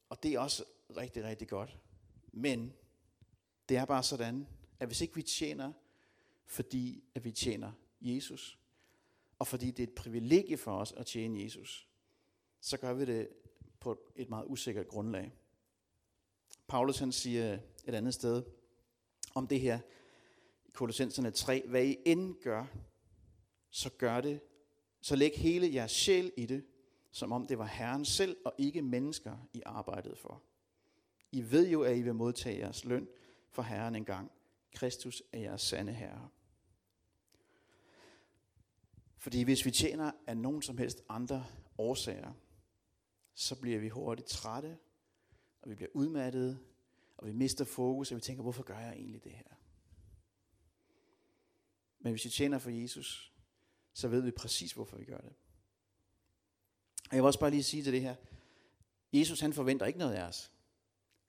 og 0.09 0.22
det 0.22 0.35
er 0.35 0.38
også 0.38 0.64
rigtig, 0.96 1.25
rigtig 1.25 1.48
godt. 1.48 1.79
Men 2.33 2.72
det 3.68 3.77
er 3.77 3.85
bare 3.85 4.03
sådan, 4.03 4.46
at 4.83 4.88
hvis 4.88 5.01
ikke 5.01 5.14
vi 5.14 5.23
tjener, 5.23 5.73
fordi 6.47 7.05
at 7.14 7.25
vi 7.25 7.33
tjener 7.33 7.73
Jesus, 8.01 8.59
og 9.38 9.47
fordi 9.47 9.71
det 9.71 9.83
er 9.83 9.87
et 9.87 9.95
privilegie 9.95 10.57
for 10.57 10.77
os 10.77 10.92
at 10.92 11.07
tjene 11.07 11.42
Jesus, 11.42 11.88
så 12.61 12.77
gør 12.77 12.92
vi 12.95 13.05
det 13.05 13.29
på 13.81 14.12
et 14.16 14.29
meget 14.29 14.45
usikkert 14.49 14.88
grundlag. 14.88 15.33
Paulus 16.66 16.99
han 16.99 17.12
siger 17.12 17.59
et 17.85 17.95
andet 17.95 18.14
sted 18.14 18.42
om 19.35 19.47
det 19.47 19.61
her 19.61 19.81
i 20.64 20.71
Kolossenserne 20.71 21.31
3, 21.31 21.64
hvad 21.68 21.85
I 21.85 21.97
end 22.07 22.35
gør, 22.42 22.66
så 23.71 23.90
gør 23.90 24.21
det, 24.21 24.40
så 25.01 25.16
læg 25.16 25.33
hele 25.37 25.75
jeres 25.75 25.90
sjæl 25.92 26.33
i 26.37 26.47
det, 26.47 26.64
som 27.11 27.33
om 27.33 27.47
det 27.47 27.59
var 27.59 27.66
Herren 27.66 28.05
selv 28.05 28.37
og 28.45 28.55
ikke 28.59 28.83
mennesker, 28.83 29.49
I 29.53 29.62
arbejdede 29.66 30.16
for. 30.16 30.42
I 31.33 31.51
ved 31.51 31.68
jo, 31.68 31.83
at 31.83 31.97
I 31.97 32.03
vil 32.03 32.14
modtage 32.14 32.59
jeres 32.59 32.85
løn 32.85 33.09
for 33.51 33.62
Herren 33.62 33.95
engang. 33.95 34.31
Kristus 34.75 35.23
er 35.33 35.39
jeres 35.39 35.63
sande 35.63 35.93
Herre. 35.93 36.29
Fordi 39.19 39.43
hvis 39.43 39.65
vi 39.65 39.71
tjener 39.71 40.13
af 40.27 40.37
nogen 40.37 40.63
som 40.63 40.79
helst 40.79 41.03
andre 41.09 41.47
årsager, 41.79 42.33
så 43.35 43.61
bliver 43.61 43.79
vi 43.79 43.89
hurtigt 43.89 44.29
trætte, 44.29 44.79
og 45.63 45.71
vi 45.71 45.75
bliver 45.75 45.91
udmattede, 45.95 46.59
og 47.17 47.27
vi 47.27 47.33
mister 47.33 47.65
fokus, 47.65 48.11
og 48.11 48.17
vi 48.17 48.21
tænker, 48.21 48.43
hvorfor 48.43 48.63
gør 48.63 48.79
jeg 48.79 48.93
egentlig 48.93 49.25
det 49.25 49.33
her? 49.33 49.57
Men 51.99 52.13
hvis 52.13 52.25
vi 52.25 52.31
tjener 52.31 52.59
for 52.59 52.71
Jesus, 52.71 53.33
så 53.93 54.09
ved 54.09 54.21
vi 54.21 54.31
præcis, 54.31 54.73
hvorfor 54.73 54.97
vi 54.97 55.05
gør 55.05 55.19
det. 55.19 55.33
Og 57.11 57.17
jeg 57.17 57.23
vil 57.23 57.27
også 57.27 57.41
bare 57.41 57.51
lige 57.51 57.63
sige 57.63 57.83
til 57.83 57.93
det 57.93 58.01
her. 58.01 58.17
Jesus 59.13 59.41
han 59.41 59.53
forventer 59.53 59.87
ikke 59.87 59.99
noget 59.99 60.15
af 60.15 60.23
os. 60.23 60.52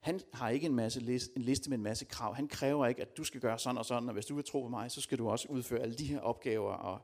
Han 0.03 0.19
har 0.33 0.49
ikke 0.49 0.65
en, 0.65 0.75
masse 0.75 0.99
list, 0.99 1.33
en 1.35 1.41
liste 1.41 1.69
med 1.69 1.77
en 1.77 1.83
masse 1.83 2.05
krav. 2.05 2.35
Han 2.35 2.47
kræver 2.47 2.85
ikke, 2.85 3.01
at 3.01 3.17
du 3.17 3.23
skal 3.23 3.41
gøre 3.41 3.59
sådan 3.59 3.77
og 3.77 3.85
sådan, 3.85 4.09
og 4.09 4.13
hvis 4.13 4.25
du 4.25 4.35
vil 4.35 4.43
tro 4.43 4.61
på 4.61 4.67
mig, 4.67 4.91
så 4.91 5.01
skal 5.01 5.17
du 5.17 5.29
også 5.29 5.47
udføre 5.49 5.79
alle 5.79 5.95
de 5.95 6.05
her 6.05 6.19
opgaver. 6.19 6.73
Og 6.73 7.01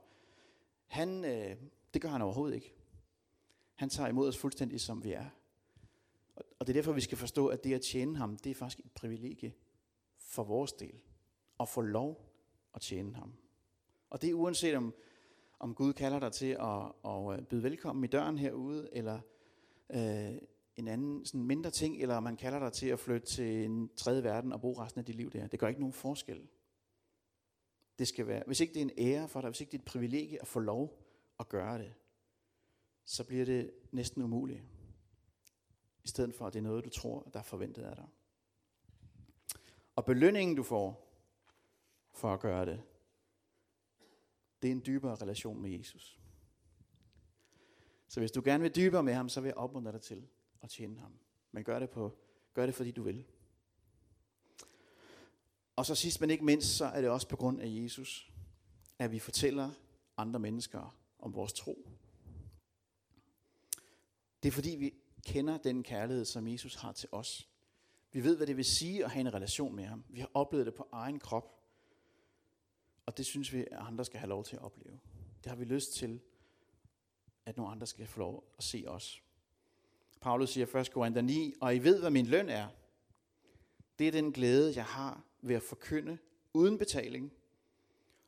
han, 0.86 1.24
øh, 1.24 1.56
det 1.94 2.02
gør 2.02 2.08
han 2.08 2.22
overhovedet 2.22 2.54
ikke. 2.54 2.74
Han 3.74 3.88
tager 3.88 4.08
imod 4.08 4.28
os 4.28 4.38
fuldstændig, 4.38 4.80
som 4.80 5.04
vi 5.04 5.12
er. 5.12 5.24
Og 6.36 6.66
det 6.66 6.68
er 6.68 6.72
derfor, 6.72 6.92
vi 6.92 7.00
skal 7.00 7.18
forstå, 7.18 7.46
at 7.46 7.64
det 7.64 7.74
at 7.74 7.80
tjene 7.80 8.16
ham, 8.16 8.36
det 8.36 8.50
er 8.50 8.54
faktisk 8.54 8.78
et 8.86 8.92
privilegie 8.92 9.52
for 10.18 10.44
vores 10.44 10.72
del. 10.72 11.00
At 11.60 11.68
få 11.68 11.80
lov 11.80 12.32
at 12.74 12.80
tjene 12.80 13.14
ham. 13.14 13.32
Og 14.10 14.22
det 14.22 14.30
er 14.30 14.34
uanset 14.34 14.76
om, 14.76 14.94
om 15.58 15.74
Gud 15.74 15.92
kalder 15.92 16.18
dig 16.18 16.32
til 16.32 16.56
at, 16.60 17.10
at 17.10 17.48
byde 17.48 17.62
velkommen 17.62 18.04
i 18.04 18.08
døren 18.08 18.38
herude, 18.38 18.88
eller 18.92 19.20
øh, 19.90 20.38
en 20.80 20.88
anden 20.88 21.26
sådan 21.26 21.44
mindre 21.44 21.70
ting, 21.70 22.02
eller 22.02 22.20
man 22.20 22.36
kalder 22.36 22.58
dig 22.58 22.72
til 22.72 22.86
at 22.86 22.98
flytte 22.98 23.26
til 23.26 23.64
en 23.64 23.90
tredje 23.96 24.22
verden 24.22 24.52
og 24.52 24.60
bruge 24.60 24.84
resten 24.84 24.98
af 24.98 25.04
dit 25.04 25.14
liv 25.14 25.30
der. 25.30 25.46
Det 25.46 25.60
gør 25.60 25.68
ikke 25.68 25.80
nogen 25.80 25.92
forskel. 25.92 26.48
Det 27.98 28.08
skal 28.08 28.26
være, 28.26 28.42
hvis 28.46 28.60
ikke 28.60 28.74
det 28.74 28.80
er 28.80 28.84
en 28.84 28.98
ære 28.98 29.28
for 29.28 29.40
dig, 29.40 29.50
hvis 29.50 29.60
ikke 29.60 29.72
det 29.72 29.78
er 29.78 29.82
et 29.82 29.84
privilegie 29.84 30.40
at 30.40 30.46
få 30.48 30.60
lov 30.60 31.06
at 31.40 31.48
gøre 31.48 31.78
det, 31.78 31.94
så 33.04 33.24
bliver 33.24 33.44
det 33.44 33.70
næsten 33.92 34.22
umuligt. 34.22 34.62
I 36.04 36.08
stedet 36.08 36.34
for, 36.34 36.46
at 36.46 36.52
det 36.52 36.58
er 36.58 36.62
noget, 36.62 36.84
du 36.84 36.90
tror, 36.90 37.30
der 37.32 37.38
er 37.38 37.44
forventet 37.44 37.82
af 37.82 37.96
dig. 37.96 38.08
Og 39.96 40.04
belønningen, 40.04 40.56
du 40.56 40.62
får 40.62 41.06
for 42.12 42.34
at 42.34 42.40
gøre 42.40 42.66
det, 42.66 42.82
det 44.62 44.68
er 44.68 44.72
en 44.72 44.82
dybere 44.86 45.14
relation 45.14 45.62
med 45.62 45.70
Jesus. 45.70 46.20
Så 48.08 48.20
hvis 48.20 48.32
du 48.32 48.42
gerne 48.44 48.62
vil 48.62 48.76
dybere 48.76 49.02
med 49.02 49.14
ham, 49.14 49.28
så 49.28 49.40
vil 49.40 49.48
jeg 49.48 49.56
opmuntre 49.56 49.92
dig 49.92 50.00
til 50.00 50.28
at 50.62 50.70
tjene 50.70 51.00
ham. 51.00 51.12
Men 51.52 51.64
gør 51.64 51.78
det, 51.78 51.90
på, 51.90 52.18
gør 52.54 52.66
det 52.66 52.74
fordi 52.74 52.90
du 52.90 53.02
vil. 53.02 53.24
Og 55.76 55.86
så 55.86 55.94
sidst 55.94 56.20
men 56.20 56.30
ikke 56.30 56.44
mindst, 56.44 56.76
så 56.76 56.84
er 56.84 57.00
det 57.00 57.10
også 57.10 57.28
på 57.28 57.36
grund 57.36 57.60
af 57.60 57.66
Jesus, 57.68 58.32
at 58.98 59.12
vi 59.12 59.18
fortæller 59.18 59.70
andre 60.16 60.40
mennesker 60.40 60.96
om 61.18 61.34
vores 61.34 61.52
tro. 61.52 61.88
Det 64.42 64.48
er 64.48 64.52
fordi 64.52 64.70
vi 64.70 64.94
kender 65.26 65.58
den 65.58 65.82
kærlighed, 65.82 66.24
som 66.24 66.48
Jesus 66.48 66.74
har 66.74 66.92
til 66.92 67.08
os. 67.12 67.48
Vi 68.12 68.24
ved, 68.24 68.36
hvad 68.36 68.46
det 68.46 68.56
vil 68.56 68.64
sige 68.64 69.04
at 69.04 69.10
have 69.10 69.20
en 69.20 69.34
relation 69.34 69.76
med 69.76 69.84
ham. 69.84 70.04
Vi 70.08 70.20
har 70.20 70.30
oplevet 70.34 70.66
det 70.66 70.74
på 70.74 70.88
egen 70.92 71.18
krop. 71.18 71.56
Og 73.06 73.16
det 73.16 73.26
synes 73.26 73.52
vi, 73.52 73.58
at 73.60 73.78
andre 73.78 74.04
skal 74.04 74.20
have 74.20 74.28
lov 74.28 74.44
til 74.44 74.56
at 74.56 74.62
opleve. 74.62 75.00
Det 75.44 75.46
har 75.46 75.56
vi 75.56 75.64
lyst 75.64 75.92
til, 75.92 76.20
at 77.46 77.56
nogle 77.56 77.72
andre 77.72 77.86
skal 77.86 78.06
få 78.06 78.18
lov 78.18 78.54
at 78.58 78.64
se 78.64 78.84
os. 78.88 79.22
Paulus 80.20 80.50
siger 80.50 80.76
1. 80.76 80.92
Korinther 80.92 81.22
9, 81.22 81.54
og 81.60 81.76
I 81.76 81.78
ved, 81.78 82.00
hvad 82.00 82.10
min 82.10 82.26
løn 82.26 82.48
er. 82.48 82.68
Det 83.98 84.08
er 84.08 84.12
den 84.12 84.32
glæde, 84.32 84.72
jeg 84.76 84.84
har 84.84 85.24
ved 85.42 85.56
at 85.56 85.62
forkynde 85.62 86.18
uden 86.54 86.78
betaling 86.78 87.32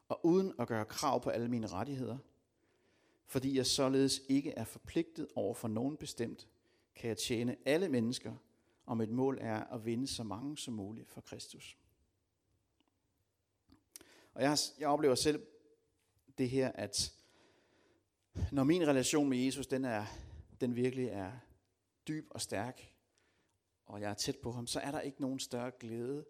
og 0.08 0.26
uden 0.26 0.52
at 0.58 0.68
gøre 0.68 0.84
krav 0.84 1.22
på 1.22 1.30
alle 1.30 1.48
mine 1.48 1.66
rettigheder. 1.66 2.18
Fordi 3.26 3.56
jeg 3.56 3.66
således 3.66 4.22
ikke 4.28 4.50
er 4.50 4.64
forpligtet 4.64 5.28
over 5.34 5.54
for 5.54 5.68
nogen 5.68 5.96
bestemt, 5.96 6.48
kan 6.94 7.08
jeg 7.08 7.18
tjene 7.18 7.56
alle 7.64 7.88
mennesker, 7.88 8.34
om 8.86 9.00
et 9.00 9.08
mål 9.08 9.38
er 9.40 9.64
at 9.64 9.84
vinde 9.84 10.06
så 10.06 10.22
mange 10.22 10.58
som 10.58 10.74
muligt 10.74 11.08
for 11.08 11.20
Kristus. 11.20 11.78
Og 14.34 14.42
jeg, 14.42 14.58
jeg 14.78 14.88
oplever 14.88 15.14
selv 15.14 15.46
det 16.38 16.50
her, 16.50 16.72
at 16.72 17.14
når 18.52 18.64
min 18.64 18.86
relation 18.86 19.28
med 19.28 19.38
Jesus, 19.38 19.66
den, 19.66 19.84
er, 19.84 20.04
den 20.60 20.76
virkelig 20.76 21.08
er 21.08 21.32
dyb 22.08 22.26
og 22.30 22.40
stærk, 22.40 22.92
og 23.86 24.00
jeg 24.00 24.10
er 24.10 24.14
tæt 24.14 24.38
på 24.38 24.52
ham, 24.52 24.66
så 24.66 24.80
er 24.80 24.90
der 24.90 25.00
ikke 25.00 25.20
nogen 25.20 25.38
større 25.38 25.70
glæde 25.80 26.24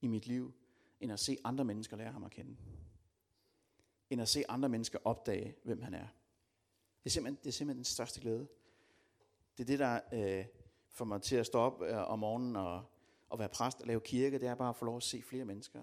i 0.00 0.06
mit 0.06 0.26
liv, 0.26 0.54
end 1.00 1.12
at 1.12 1.20
se 1.20 1.36
andre 1.44 1.64
mennesker 1.64 1.96
lære 1.96 2.12
ham 2.12 2.24
at 2.24 2.30
kende. 2.30 2.56
End 4.10 4.22
at 4.22 4.28
se 4.28 4.44
andre 4.48 4.68
mennesker 4.68 4.98
opdage, 5.04 5.56
hvem 5.64 5.82
han 5.82 5.94
er. 5.94 6.06
Det 7.04 7.06
er 7.06 7.10
simpelthen, 7.10 7.38
det 7.44 7.46
er 7.46 7.52
simpelthen 7.52 7.78
den 7.78 7.84
største 7.84 8.20
glæde. 8.20 8.48
Det 9.58 9.64
er 9.64 9.66
det, 9.66 9.78
der 9.78 10.00
øh, 10.12 10.46
får 10.88 11.04
mig 11.04 11.22
til 11.22 11.36
at 11.36 11.46
stå 11.46 11.58
op 11.58 11.82
øh, 11.82 12.10
om 12.10 12.18
morgenen 12.18 12.56
og, 12.56 12.84
og 13.28 13.38
være 13.38 13.48
præst 13.48 13.80
og 13.80 13.86
lave 13.86 14.00
kirke, 14.00 14.38
det 14.38 14.48
er 14.48 14.54
bare 14.54 14.68
at 14.68 14.76
få 14.76 14.84
lov 14.84 14.96
at 14.96 15.02
se 15.02 15.22
flere 15.22 15.44
mennesker, 15.44 15.82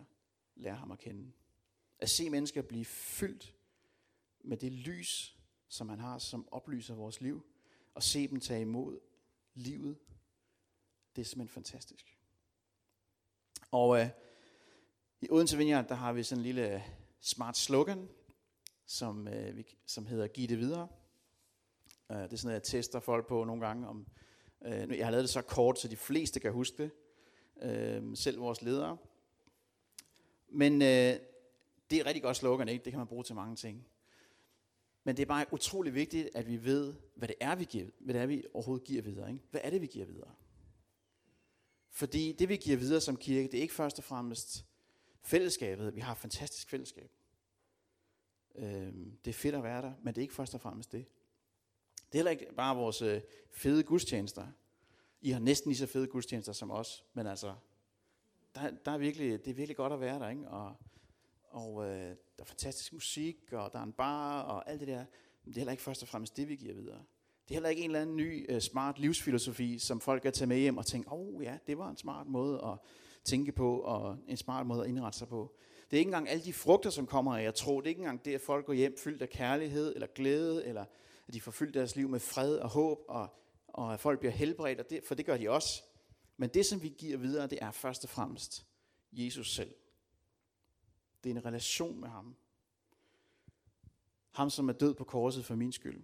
lære 0.55 0.75
ham 0.75 0.91
at 0.91 0.99
kende. 0.99 1.31
At 1.99 2.09
se 2.09 2.29
mennesker 2.29 2.61
blive 2.61 2.85
fyldt 2.85 3.55
med 4.43 4.57
det 4.57 4.71
lys, 4.71 5.37
som 5.67 5.89
han 5.89 5.99
har, 5.99 6.17
som 6.17 6.47
oplyser 6.51 6.95
vores 6.95 7.21
liv, 7.21 7.45
og 7.93 8.03
se 8.03 8.27
dem 8.27 8.39
tage 8.39 8.61
imod 8.61 8.99
livet, 9.55 9.97
det 11.15 11.21
er 11.21 11.25
simpelthen 11.25 11.53
fantastisk. 11.53 12.17
Og 13.71 13.99
øh, 13.99 14.07
i 15.21 15.27
Odense 15.29 15.57
Vineyard, 15.57 15.87
der 15.87 15.95
har 15.95 16.13
vi 16.13 16.23
sådan 16.23 16.39
en 16.39 16.43
lille 16.43 16.75
øh, 16.75 16.81
smart 17.19 17.57
slogan, 17.57 18.09
som, 18.85 19.27
øh, 19.27 19.57
vi, 19.57 19.77
som 19.85 20.05
hedder 20.05 20.27
Giv 20.27 20.47
det 20.47 20.59
videre. 20.59 20.87
Øh, 22.11 22.17
det 22.17 22.33
er 22.33 22.37
sådan 22.37 22.47
noget, 22.47 22.53
jeg 22.53 22.63
tester 22.63 22.99
folk 22.99 23.27
på 23.27 23.43
nogle 23.43 23.65
gange. 23.65 23.87
Om, 23.87 24.07
øh, 24.65 24.97
jeg 24.97 25.05
har 25.05 25.11
lavet 25.11 25.23
det 25.23 25.29
så 25.29 25.41
kort, 25.41 25.79
så 25.79 25.87
de 25.87 25.97
fleste 25.97 26.39
kan 26.39 26.51
huske 26.51 26.77
det. 26.83 26.91
Øh, 27.61 28.17
selv 28.17 28.39
vores 28.39 28.61
ledere. 28.61 28.97
Men 30.47 30.81
øh, 30.81 31.19
det 31.89 31.97
er 31.97 31.99
et 31.99 32.05
rigtig 32.05 32.23
godt 32.23 32.37
slogan, 32.37 32.69
ikke? 32.69 32.85
Det 32.85 32.91
kan 32.91 32.99
man 32.99 33.07
bruge 33.07 33.23
til 33.23 33.35
mange 33.35 33.55
ting. 33.55 33.87
Men 35.05 35.17
det 35.17 35.21
er 35.21 35.27
bare 35.27 35.45
utrolig 35.51 35.93
vigtigt, 35.93 36.29
at 36.33 36.47
vi 36.47 36.63
ved, 36.63 36.93
hvad 37.15 37.27
det 37.27 37.35
er, 37.39 37.55
vi, 37.55 37.63
giver, 37.63 37.85
hvad 37.99 38.13
det 38.13 38.21
er, 38.21 38.25
vi 38.25 38.43
overhovedet 38.53 38.87
giver 38.87 39.01
videre. 39.01 39.29
Ikke? 39.29 39.43
Hvad 39.51 39.61
er 39.63 39.69
det, 39.69 39.81
vi 39.81 39.87
giver 39.87 40.05
videre? 40.05 40.31
Fordi 41.89 42.31
det, 42.31 42.49
vi 42.49 42.55
giver 42.55 42.77
videre 42.77 43.01
som 43.01 43.17
kirke, 43.17 43.47
det 43.51 43.57
er 43.57 43.61
ikke 43.61 43.73
først 43.73 43.97
og 43.97 44.03
fremmest 44.03 44.65
fællesskabet. 45.21 45.95
Vi 45.95 46.01
har 46.01 46.11
et 46.11 46.17
fantastisk 46.17 46.69
fællesskab. 46.69 47.11
Øhm, 48.55 49.17
det 49.25 49.31
er 49.31 49.33
fedt 49.33 49.55
at 49.55 49.63
være 49.63 49.81
der, 49.81 49.93
men 50.03 50.15
det 50.15 50.17
er 50.17 50.21
ikke 50.21 50.33
først 50.33 50.53
og 50.53 50.61
fremmest 50.61 50.91
det. 50.91 51.05
Det 51.95 52.15
er 52.15 52.17
heller 52.17 52.31
ikke 52.31 52.53
bare 52.57 52.75
vores 52.75 53.01
øh, 53.01 53.21
fede 53.51 53.83
gudstjenester. 53.83 54.47
I 55.21 55.29
har 55.29 55.39
næsten 55.39 55.69
lige 55.69 55.77
så 55.77 55.87
fede 55.87 56.07
gudstjenester 56.07 56.53
som 56.53 56.71
os, 56.71 57.05
men 57.13 57.27
altså, 57.27 57.55
der, 58.55 58.71
der 58.85 58.91
er 58.91 58.97
virkelig, 58.97 59.45
det 59.45 59.51
er 59.51 59.55
virkelig 59.55 59.77
godt 59.77 59.93
at 59.93 59.99
være 59.99 60.19
der, 60.19 60.29
ikke? 60.29 60.47
Og, 60.47 60.75
og 61.55 61.85
øh, 61.85 62.09
der 62.09 62.41
er 62.41 62.45
fantastisk 62.45 62.93
musik, 62.93 63.37
og 63.51 63.73
der 63.73 63.79
er 63.79 63.83
en 63.83 63.93
bar, 63.93 64.41
og 64.41 64.69
alt 64.69 64.79
det 64.79 64.87
der. 64.87 65.05
Men 65.43 65.53
det 65.53 65.57
er 65.57 65.59
heller 65.59 65.71
ikke 65.71 65.83
først 65.83 66.01
og 66.01 66.07
fremmest 66.07 66.37
det, 66.37 66.49
vi 66.49 66.55
giver 66.55 66.73
videre. 66.73 67.03
Det 67.47 67.51
er 67.51 67.55
heller 67.55 67.69
ikke 67.69 67.81
en 67.81 67.89
eller 67.89 68.01
anden 68.01 68.15
ny 68.15 68.45
øh, 68.49 68.61
smart 68.61 68.99
livsfilosofi, 68.99 69.79
som 69.79 70.01
folk 70.01 70.21
kan 70.21 70.33
tage 70.33 70.47
med 70.47 70.57
hjem 70.57 70.77
og 70.77 70.85
tænke, 70.85 71.11
åh 71.11 71.35
oh, 71.35 71.43
ja, 71.43 71.57
det 71.67 71.77
var 71.77 71.89
en 71.89 71.97
smart 71.97 72.27
måde 72.27 72.61
at 72.65 72.77
tænke 73.23 73.51
på, 73.51 73.79
og 73.79 74.17
en 74.27 74.37
smart 74.37 74.67
måde 74.67 74.83
at 74.83 74.89
indrette 74.89 75.19
sig 75.19 75.27
på. 75.27 75.55
Det 75.91 75.97
er 75.97 75.99
ikke 75.99 76.09
engang 76.09 76.29
alle 76.29 76.43
de 76.43 76.53
frugter, 76.53 76.89
som 76.89 77.07
kommer 77.07 77.37
af 77.37 77.43
jeg 77.43 77.55
tror. 77.55 77.81
Det 77.81 77.87
er 77.87 77.89
ikke 77.89 77.99
engang 77.99 78.25
det, 78.25 78.35
at 78.35 78.41
folk 78.41 78.65
går 78.65 78.73
hjem 78.73 78.97
fyldt 78.97 79.21
af 79.21 79.29
kærlighed 79.29 79.95
eller 79.95 80.07
glæde, 80.07 80.65
eller 80.65 80.85
at 81.27 81.33
de 81.33 81.41
får 81.41 81.51
fyldt 81.51 81.73
deres 81.73 81.95
liv 81.95 82.09
med 82.09 82.19
fred 82.19 82.57
og 82.57 82.69
håb, 82.69 82.99
og, 83.07 83.27
og 83.67 83.93
at 83.93 83.99
folk 83.99 84.19
bliver 84.19 84.31
helbredt, 84.31 84.79
og 84.79 84.89
det, 84.89 85.01
for 85.07 85.15
det 85.15 85.25
gør 85.25 85.37
de 85.37 85.49
også. 85.49 85.83
Men 86.37 86.49
det, 86.49 86.65
som 86.65 86.83
vi 86.83 86.93
giver 86.97 87.17
videre, 87.17 87.47
det 87.47 87.59
er 87.61 87.71
først 87.71 88.03
og 88.03 88.09
fremmest 88.09 88.65
Jesus 89.11 89.55
selv. 89.55 89.73
Det 91.25 91.31
er 91.31 91.35
en 91.35 91.45
relation 91.45 91.99
med 91.99 92.09
ham. 92.09 92.35
Ham, 94.31 94.49
som 94.49 94.69
er 94.69 94.73
død 94.73 94.93
på 94.93 95.03
korset 95.03 95.45
for 95.45 95.55
min 95.55 95.71
skyld. 95.71 96.03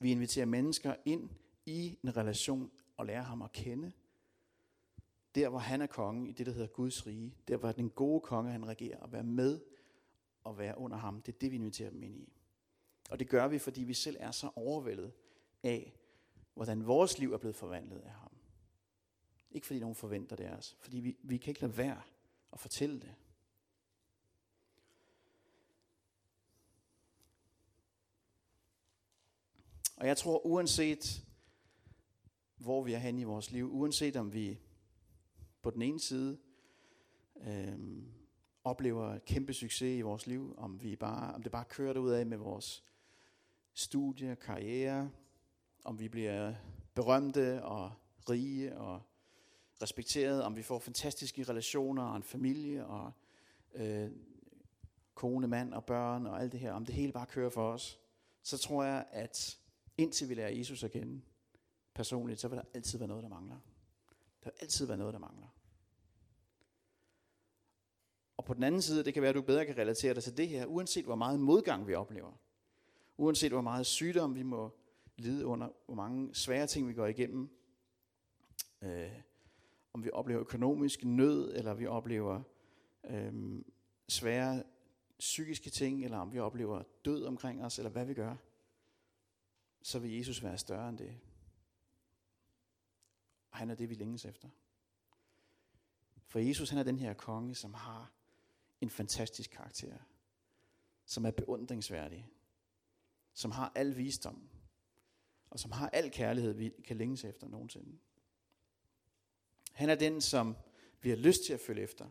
Vi 0.00 0.10
inviterer 0.10 0.46
mennesker 0.46 0.94
ind 1.04 1.30
i 1.66 1.98
en 2.02 2.16
relation 2.16 2.70
og 2.96 3.06
lærer 3.06 3.22
ham 3.22 3.42
at 3.42 3.52
kende. 3.52 3.92
Der, 5.34 5.48
hvor 5.48 5.58
han 5.58 5.82
er 5.82 5.86
konge 5.86 6.28
i 6.28 6.32
det, 6.32 6.46
der 6.46 6.52
hedder 6.52 6.66
Guds 6.66 7.06
rige. 7.06 7.34
Der, 7.48 7.56
hvor 7.56 7.72
den 7.72 7.90
gode 7.90 8.20
konge, 8.20 8.52
han 8.52 8.68
regerer. 8.68 8.98
Og 8.98 9.12
være 9.12 9.22
med 9.22 9.60
og 10.44 10.58
være 10.58 10.78
under 10.78 10.96
ham. 10.96 11.22
Det 11.22 11.34
er 11.34 11.38
det, 11.38 11.50
vi 11.50 11.56
inviterer 11.56 11.90
dem 11.90 12.02
ind 12.02 12.16
i. 12.16 12.32
Og 13.10 13.18
det 13.18 13.28
gør 13.28 13.48
vi, 13.48 13.58
fordi 13.58 13.82
vi 13.82 13.94
selv 13.94 14.16
er 14.20 14.30
så 14.30 14.50
overvældet 14.56 15.12
af, 15.62 15.94
hvordan 16.54 16.86
vores 16.86 17.18
liv 17.18 17.32
er 17.32 17.38
blevet 17.38 17.56
forvandlet 17.56 18.00
af 18.00 18.12
ham. 18.12 18.32
Ikke 19.50 19.66
fordi 19.66 19.80
nogen 19.80 19.94
forventer 19.94 20.36
det 20.36 20.44
af 20.44 20.54
os. 20.54 20.76
Fordi 20.80 21.00
vi, 21.00 21.16
vi 21.22 21.36
kan 21.36 21.50
ikke 21.50 21.60
lade 21.60 21.76
være 21.76 22.02
at 22.52 22.60
fortælle 22.60 23.00
det. 23.00 23.14
Og 29.96 30.06
jeg 30.06 30.16
tror, 30.16 30.46
uanset 30.46 31.24
hvor 32.56 32.82
vi 32.82 32.92
er 32.92 32.98
henne 32.98 33.20
i 33.20 33.24
vores 33.24 33.50
liv, 33.50 33.70
uanset 33.72 34.16
om 34.16 34.32
vi 34.32 34.58
på 35.62 35.70
den 35.70 35.82
ene 35.82 36.00
side 36.00 36.38
øh, 37.46 37.78
oplever 38.64 39.18
kæmpe 39.18 39.52
succes 39.54 39.98
i 39.98 40.00
vores 40.00 40.26
liv, 40.26 40.54
om, 40.58 40.82
vi 40.82 40.96
bare, 40.96 41.34
om 41.34 41.42
det 41.42 41.52
bare 41.52 41.64
kører 41.64 41.98
ud 41.98 42.10
af 42.10 42.26
med 42.26 42.38
vores 42.38 42.84
studie, 43.74 44.36
karriere, 44.36 45.10
om 45.84 46.00
vi 46.00 46.08
bliver 46.08 46.54
berømte 46.94 47.64
og 47.64 47.92
rige 48.28 48.76
og 48.76 49.02
respekteret, 49.82 50.42
om 50.42 50.56
vi 50.56 50.62
får 50.62 50.78
fantastiske 50.78 51.42
relationer 51.42 52.02
og 52.02 52.16
en 52.16 52.22
familie 52.22 52.86
og 52.86 53.12
øh, 53.74 54.10
kone, 55.14 55.46
mand 55.46 55.74
og 55.74 55.84
børn 55.84 56.26
og 56.26 56.40
alt 56.40 56.52
det 56.52 56.60
her, 56.60 56.72
om 56.72 56.86
det 56.86 56.94
hele 56.94 57.12
bare 57.12 57.26
kører 57.26 57.50
for 57.50 57.72
os, 57.72 58.00
så 58.42 58.58
tror 58.58 58.84
jeg, 58.84 59.04
at 59.10 59.58
indtil 59.98 60.28
vi 60.28 60.34
lærer 60.34 60.50
Jesus 60.50 60.84
at 60.84 60.90
kende 60.90 61.22
personligt, 61.94 62.40
så 62.40 62.48
vil 62.48 62.58
der 62.58 62.64
altid 62.74 62.98
være 62.98 63.08
noget, 63.08 63.22
der 63.22 63.28
mangler. 63.28 63.56
Der 64.44 64.50
vil 64.50 64.58
altid 64.60 64.86
være 64.86 64.96
noget, 64.96 65.14
der 65.14 65.20
mangler. 65.20 65.48
Og 68.36 68.44
på 68.44 68.54
den 68.54 68.62
anden 68.62 68.82
side, 68.82 69.04
det 69.04 69.14
kan 69.14 69.22
være, 69.22 69.28
at 69.28 69.34
du 69.34 69.42
bedre 69.42 69.66
kan 69.66 69.78
relatere 69.78 70.14
dig 70.14 70.22
til 70.22 70.36
det 70.36 70.48
her, 70.48 70.66
uanset 70.66 71.04
hvor 71.04 71.14
meget 71.14 71.40
modgang 71.40 71.86
vi 71.86 71.94
oplever. 71.94 72.32
Uanset 73.16 73.52
hvor 73.52 73.60
meget 73.60 73.86
sygdom 73.86 74.34
vi 74.34 74.42
må 74.42 74.70
lide 75.16 75.46
under, 75.46 75.68
hvor 75.86 75.94
mange 75.94 76.34
svære 76.34 76.66
ting 76.66 76.88
vi 76.88 76.94
går 76.94 77.06
igennem. 77.06 77.50
Øh, 78.82 79.20
om 79.92 80.04
vi 80.04 80.10
oplever 80.12 80.40
økonomisk 80.40 81.04
nød, 81.04 81.54
eller 81.54 81.74
vi 81.74 81.86
oplever 81.86 82.42
øh, 83.04 83.62
svære 84.08 84.62
psykiske 85.18 85.70
ting, 85.70 86.04
eller 86.04 86.18
om 86.18 86.32
vi 86.32 86.38
oplever 86.38 86.82
død 87.04 87.24
omkring 87.24 87.64
os, 87.64 87.78
eller 87.78 87.90
hvad 87.90 88.04
vi 88.04 88.14
gør 88.14 88.36
så 89.82 89.98
vil 89.98 90.16
Jesus 90.16 90.42
være 90.42 90.58
større 90.58 90.88
end 90.88 90.98
det. 90.98 91.20
Og 93.50 93.58
han 93.58 93.70
er 93.70 93.74
det, 93.74 93.90
vi 93.90 93.94
længes 93.94 94.24
efter. 94.24 94.48
For 96.26 96.38
Jesus, 96.38 96.70
han 96.70 96.78
er 96.78 96.82
den 96.82 96.98
her 96.98 97.14
konge, 97.14 97.54
som 97.54 97.74
har 97.74 98.12
en 98.80 98.90
fantastisk 98.90 99.50
karakter. 99.50 99.98
Som 101.04 101.26
er 101.26 101.30
beundringsværdig. 101.30 102.28
Som 103.34 103.50
har 103.50 103.72
al 103.74 103.96
visdom. 103.96 104.48
Og 105.50 105.60
som 105.60 105.72
har 105.72 105.88
al 105.88 106.10
kærlighed, 106.10 106.52
vi 106.52 106.72
kan 106.84 106.96
længes 106.96 107.24
efter 107.24 107.48
nogensinde. 107.48 107.98
Han 109.72 109.90
er 109.90 109.94
den, 109.94 110.20
som 110.20 110.56
vi 111.00 111.08
har 111.08 111.16
lyst 111.16 111.44
til 111.46 111.52
at 111.52 111.60
følge 111.60 111.82
efter. 111.82 112.08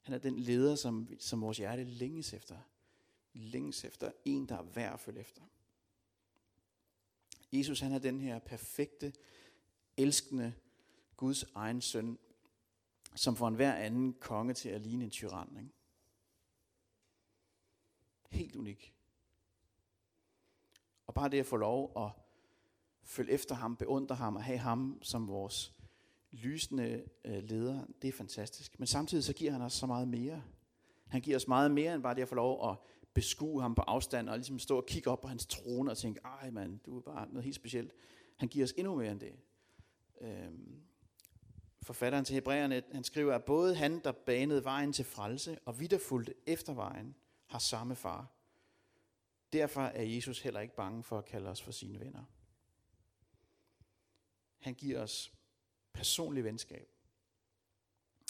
Han 0.00 0.14
er 0.14 0.18
den 0.18 0.38
leder, 0.38 0.74
som, 0.74 1.08
som 1.18 1.40
vores 1.40 1.58
hjerte 1.58 1.84
længes 1.84 2.32
efter. 2.32 2.58
Længes 3.32 3.84
efter 3.84 4.12
en, 4.24 4.48
der 4.48 4.58
er 4.58 4.62
værd 4.62 4.92
at 4.92 5.00
følge 5.00 5.20
efter. 5.20 5.42
Jesus 7.54 7.80
han 7.80 7.92
er 7.92 7.98
den 7.98 8.20
her 8.20 8.38
perfekte, 8.38 9.12
elskende 9.96 10.54
Guds 11.16 11.44
egen 11.54 11.80
søn, 11.80 12.18
som 13.14 13.36
får 13.36 13.48
enhver 13.48 13.74
anden 13.74 14.12
konge 14.12 14.54
til 14.54 14.68
at 14.68 14.80
ligne 14.80 15.04
en 15.04 15.10
tyran. 15.10 15.56
Ikke? 15.58 15.70
Helt 18.30 18.56
unik. 18.56 18.94
Og 21.06 21.14
bare 21.14 21.28
det 21.28 21.40
at 21.40 21.46
få 21.46 21.56
lov 21.56 21.92
at 21.96 22.10
følge 23.02 23.32
efter 23.32 23.54
ham, 23.54 23.76
beundre 23.76 24.14
ham 24.16 24.36
og 24.36 24.44
have 24.44 24.58
ham 24.58 24.98
som 25.02 25.28
vores 25.28 25.74
lysende 26.30 27.04
øh, 27.24 27.42
leder, 27.42 27.86
det 28.02 28.08
er 28.08 28.12
fantastisk. 28.12 28.78
Men 28.78 28.86
samtidig 28.86 29.24
så 29.24 29.32
giver 29.32 29.52
han 29.52 29.62
os 29.62 29.72
så 29.72 29.86
meget 29.86 30.08
mere. 30.08 30.42
Han 31.06 31.20
giver 31.20 31.36
os 31.36 31.48
meget 31.48 31.70
mere 31.70 31.94
end 31.94 32.02
bare 32.02 32.14
det 32.14 32.22
at 32.22 32.28
få 32.28 32.34
lov 32.34 32.70
at 32.70 32.76
beskue 33.14 33.62
ham 33.62 33.74
på 33.74 33.82
afstand, 33.82 34.28
og 34.28 34.36
ligesom 34.36 34.58
stå 34.58 34.76
og 34.76 34.86
kigge 34.86 35.10
op 35.10 35.20
på 35.20 35.28
hans 35.28 35.46
trone 35.46 35.90
og 35.90 35.98
tænke, 35.98 36.20
ej 36.24 36.50
mand, 36.50 36.78
du 36.78 36.96
er 36.96 37.02
bare 37.02 37.28
noget 37.28 37.44
helt 37.44 37.56
specielt. 37.56 37.94
Han 38.36 38.48
giver 38.48 38.64
os 38.64 38.74
endnu 38.76 38.94
mere 38.94 39.12
end 39.12 39.20
det. 39.20 39.36
Øhm, 40.20 40.82
forfatteren 41.82 42.24
til 42.24 42.34
Hebræerne, 42.34 42.82
han 42.92 43.04
skriver, 43.04 43.34
at 43.34 43.44
både 43.44 43.74
han, 43.74 44.00
der 44.04 44.12
banede 44.12 44.64
vejen 44.64 44.92
til 44.92 45.04
frelse, 45.04 45.58
og 45.64 45.80
vi, 45.80 45.86
der 45.86 45.98
fulgte 45.98 46.34
efter 46.46 46.74
vejen, 46.74 47.14
har 47.46 47.58
samme 47.58 47.96
far. 47.96 48.32
Derfor 49.52 49.80
er 49.80 50.02
Jesus 50.02 50.40
heller 50.40 50.60
ikke 50.60 50.76
bange 50.76 51.02
for 51.02 51.18
at 51.18 51.24
kalde 51.24 51.50
os 51.50 51.62
for 51.62 51.72
sine 51.72 52.00
venner. 52.00 52.24
Han 54.58 54.74
giver 54.74 55.00
os 55.00 55.32
personlig 55.92 56.44
venskab. 56.44 56.88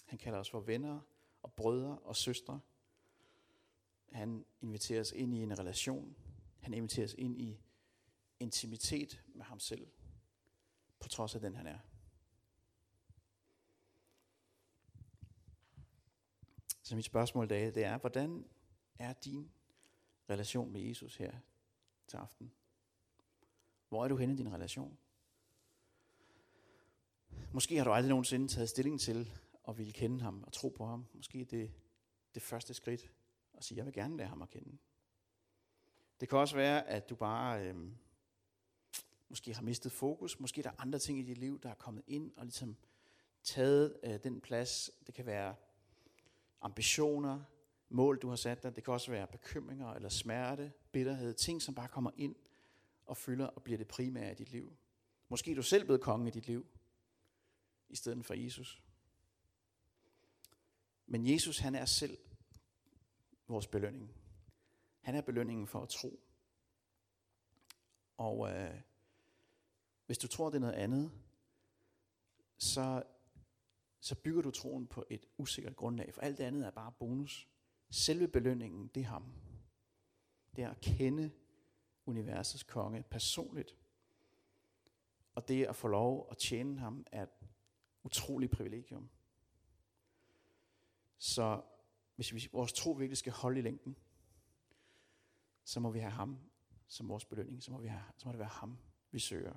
Han 0.07 0.18
kalder 0.18 0.39
os 0.39 0.51
for 0.51 0.61
venner 0.61 1.01
og 1.43 1.53
brødre 1.53 1.99
og 1.99 2.16
søstre– 2.16 2.61
han 4.14 4.44
inviterer 4.60 5.00
os 5.00 5.12
ind 5.12 5.34
i 5.34 5.42
en 5.42 5.58
relation. 5.58 6.16
Han 6.60 6.74
inviterer 6.74 7.06
os 7.06 7.14
ind 7.18 7.40
i 7.40 7.60
intimitet 8.40 9.22
med 9.34 9.44
ham 9.44 9.60
selv, 9.60 9.86
på 11.00 11.08
trods 11.08 11.34
af 11.34 11.40
den 11.40 11.56
han 11.56 11.66
er. 11.66 11.78
Så 16.82 16.96
mit 16.96 17.04
spørgsmål 17.04 17.44
i 17.44 17.48
dag, 17.48 17.74
det 17.74 17.84
er, 17.84 17.98
hvordan 17.98 18.48
er 18.98 19.12
din 19.12 19.50
relation 20.30 20.72
med 20.72 20.80
Jesus 20.80 21.16
her 21.16 21.32
til 22.06 22.16
aften? 22.16 22.52
Hvor 23.88 24.04
er 24.04 24.08
du 24.08 24.16
henne 24.16 24.34
i 24.34 24.36
din 24.36 24.52
relation? 24.52 24.98
Måske 27.52 27.76
har 27.76 27.84
du 27.84 27.92
aldrig 27.92 28.08
nogensinde 28.08 28.48
taget 28.48 28.68
stilling 28.68 29.00
til 29.00 29.32
at 29.68 29.78
ville 29.78 29.92
kende 29.92 30.20
ham 30.20 30.44
og 30.44 30.52
tro 30.52 30.68
på 30.68 30.86
ham. 30.86 31.06
Måske 31.12 31.44
det 31.44 31.72
det 32.34 32.42
første 32.42 32.74
skridt 32.74 33.12
og 33.64 33.66
sige, 33.66 33.78
jeg 33.78 33.86
vil 33.86 33.94
gerne 33.94 34.16
lære 34.16 34.28
ham 34.28 34.42
at 34.42 34.50
kende. 34.50 34.78
Det 36.20 36.28
kan 36.28 36.38
også 36.38 36.56
være, 36.56 36.88
at 36.88 37.10
du 37.10 37.14
bare 37.14 37.68
øh, 37.68 37.76
måske 39.28 39.54
har 39.54 39.62
mistet 39.62 39.92
fokus. 39.92 40.40
Måske 40.40 40.62
der 40.62 40.70
er 40.70 40.74
andre 40.80 40.98
ting 40.98 41.18
i 41.18 41.22
dit 41.22 41.38
liv, 41.38 41.60
der 41.60 41.70
er 41.70 41.74
kommet 41.74 42.04
ind 42.06 42.32
og 42.36 42.44
ligesom 42.44 42.76
taget 43.42 43.96
øh, 44.02 44.18
den 44.24 44.40
plads. 44.40 44.90
Det 45.06 45.14
kan 45.14 45.26
være 45.26 45.54
ambitioner, 46.60 47.44
mål, 47.88 48.18
du 48.18 48.28
har 48.28 48.36
sat 48.36 48.62
dig. 48.62 48.76
Det 48.76 48.84
kan 48.84 48.94
også 48.94 49.10
være 49.10 49.26
bekymringer 49.26 49.92
eller 49.92 50.08
smerte, 50.08 50.72
bitterhed. 50.92 51.34
Ting, 51.34 51.62
som 51.62 51.74
bare 51.74 51.88
kommer 51.88 52.10
ind 52.16 52.34
og 53.06 53.16
fylder 53.16 53.46
og 53.46 53.62
bliver 53.62 53.78
det 53.78 53.88
primære 53.88 54.32
i 54.32 54.34
dit 54.34 54.50
liv. 54.50 54.76
Måske 55.28 55.50
er 55.50 55.54
du 55.54 55.62
selv 55.62 55.84
blevet 55.84 56.00
konge 56.00 56.28
i 56.28 56.30
dit 56.30 56.46
liv, 56.46 56.66
i 57.88 57.96
stedet 57.96 58.26
for 58.26 58.34
Jesus. 58.34 58.82
Men 61.06 61.26
Jesus, 61.26 61.58
han 61.58 61.74
er 61.74 61.84
selv 61.84 62.18
vores 63.49 63.66
belønning. 63.66 64.14
Han 65.01 65.14
er 65.14 65.20
belønningen 65.20 65.66
for 65.66 65.82
at 65.82 65.88
tro. 65.88 66.20
Og 68.16 68.51
øh, 68.51 68.80
hvis 70.07 70.18
du 70.18 70.28
tror, 70.28 70.51
det 70.51 70.57
er 70.57 70.61
noget 70.61 70.74
andet, 70.74 71.12
så, 72.59 73.03
så 74.01 74.14
bygger 74.14 74.42
du 74.42 74.51
troen 74.51 74.86
på 74.86 75.05
et 75.11 75.26
usikkert 75.38 75.76
grundlag, 75.76 76.14
for 76.14 76.20
alt 76.20 76.38
det 76.38 76.45
andet 76.45 76.66
er 76.66 76.70
bare 76.70 76.92
bonus. 76.92 77.49
Selve 77.90 78.28
belønningen, 78.28 78.86
det 78.86 79.01
er 79.01 79.07
ham. 79.07 79.32
Det 80.57 80.64
er 80.64 80.70
at 80.70 80.80
kende 80.80 81.30
universets 82.07 82.62
konge 82.62 83.03
personligt. 83.03 83.76
Og 85.34 85.49
det 85.49 85.66
at 85.66 85.76
få 85.76 85.88
lov 85.88 86.28
at 86.30 86.38
tjene 86.38 86.78
ham 86.78 87.07
er 87.12 87.22
et 87.22 87.49
utroligt 88.03 88.53
privilegium. 88.53 89.11
Så 91.18 91.62
hvis 92.14 92.34
vi, 92.34 92.48
vores 92.52 92.72
tro 92.72 92.90
virkelig 92.90 93.18
skal 93.18 93.32
holde 93.32 93.58
i 93.58 93.62
længden, 93.62 93.96
så 95.64 95.80
må 95.80 95.90
vi 95.90 95.98
have 95.98 96.12
ham 96.12 96.38
som 96.86 97.08
vores 97.08 97.24
belønning. 97.24 97.62
Så 97.62 97.72
må, 97.72 97.80
vi 97.80 97.88
have, 97.88 98.02
så 98.16 98.28
må 98.28 98.32
det 98.32 98.38
være 98.38 98.48
ham, 98.48 98.78
vi 99.10 99.18
søger. 99.18 99.54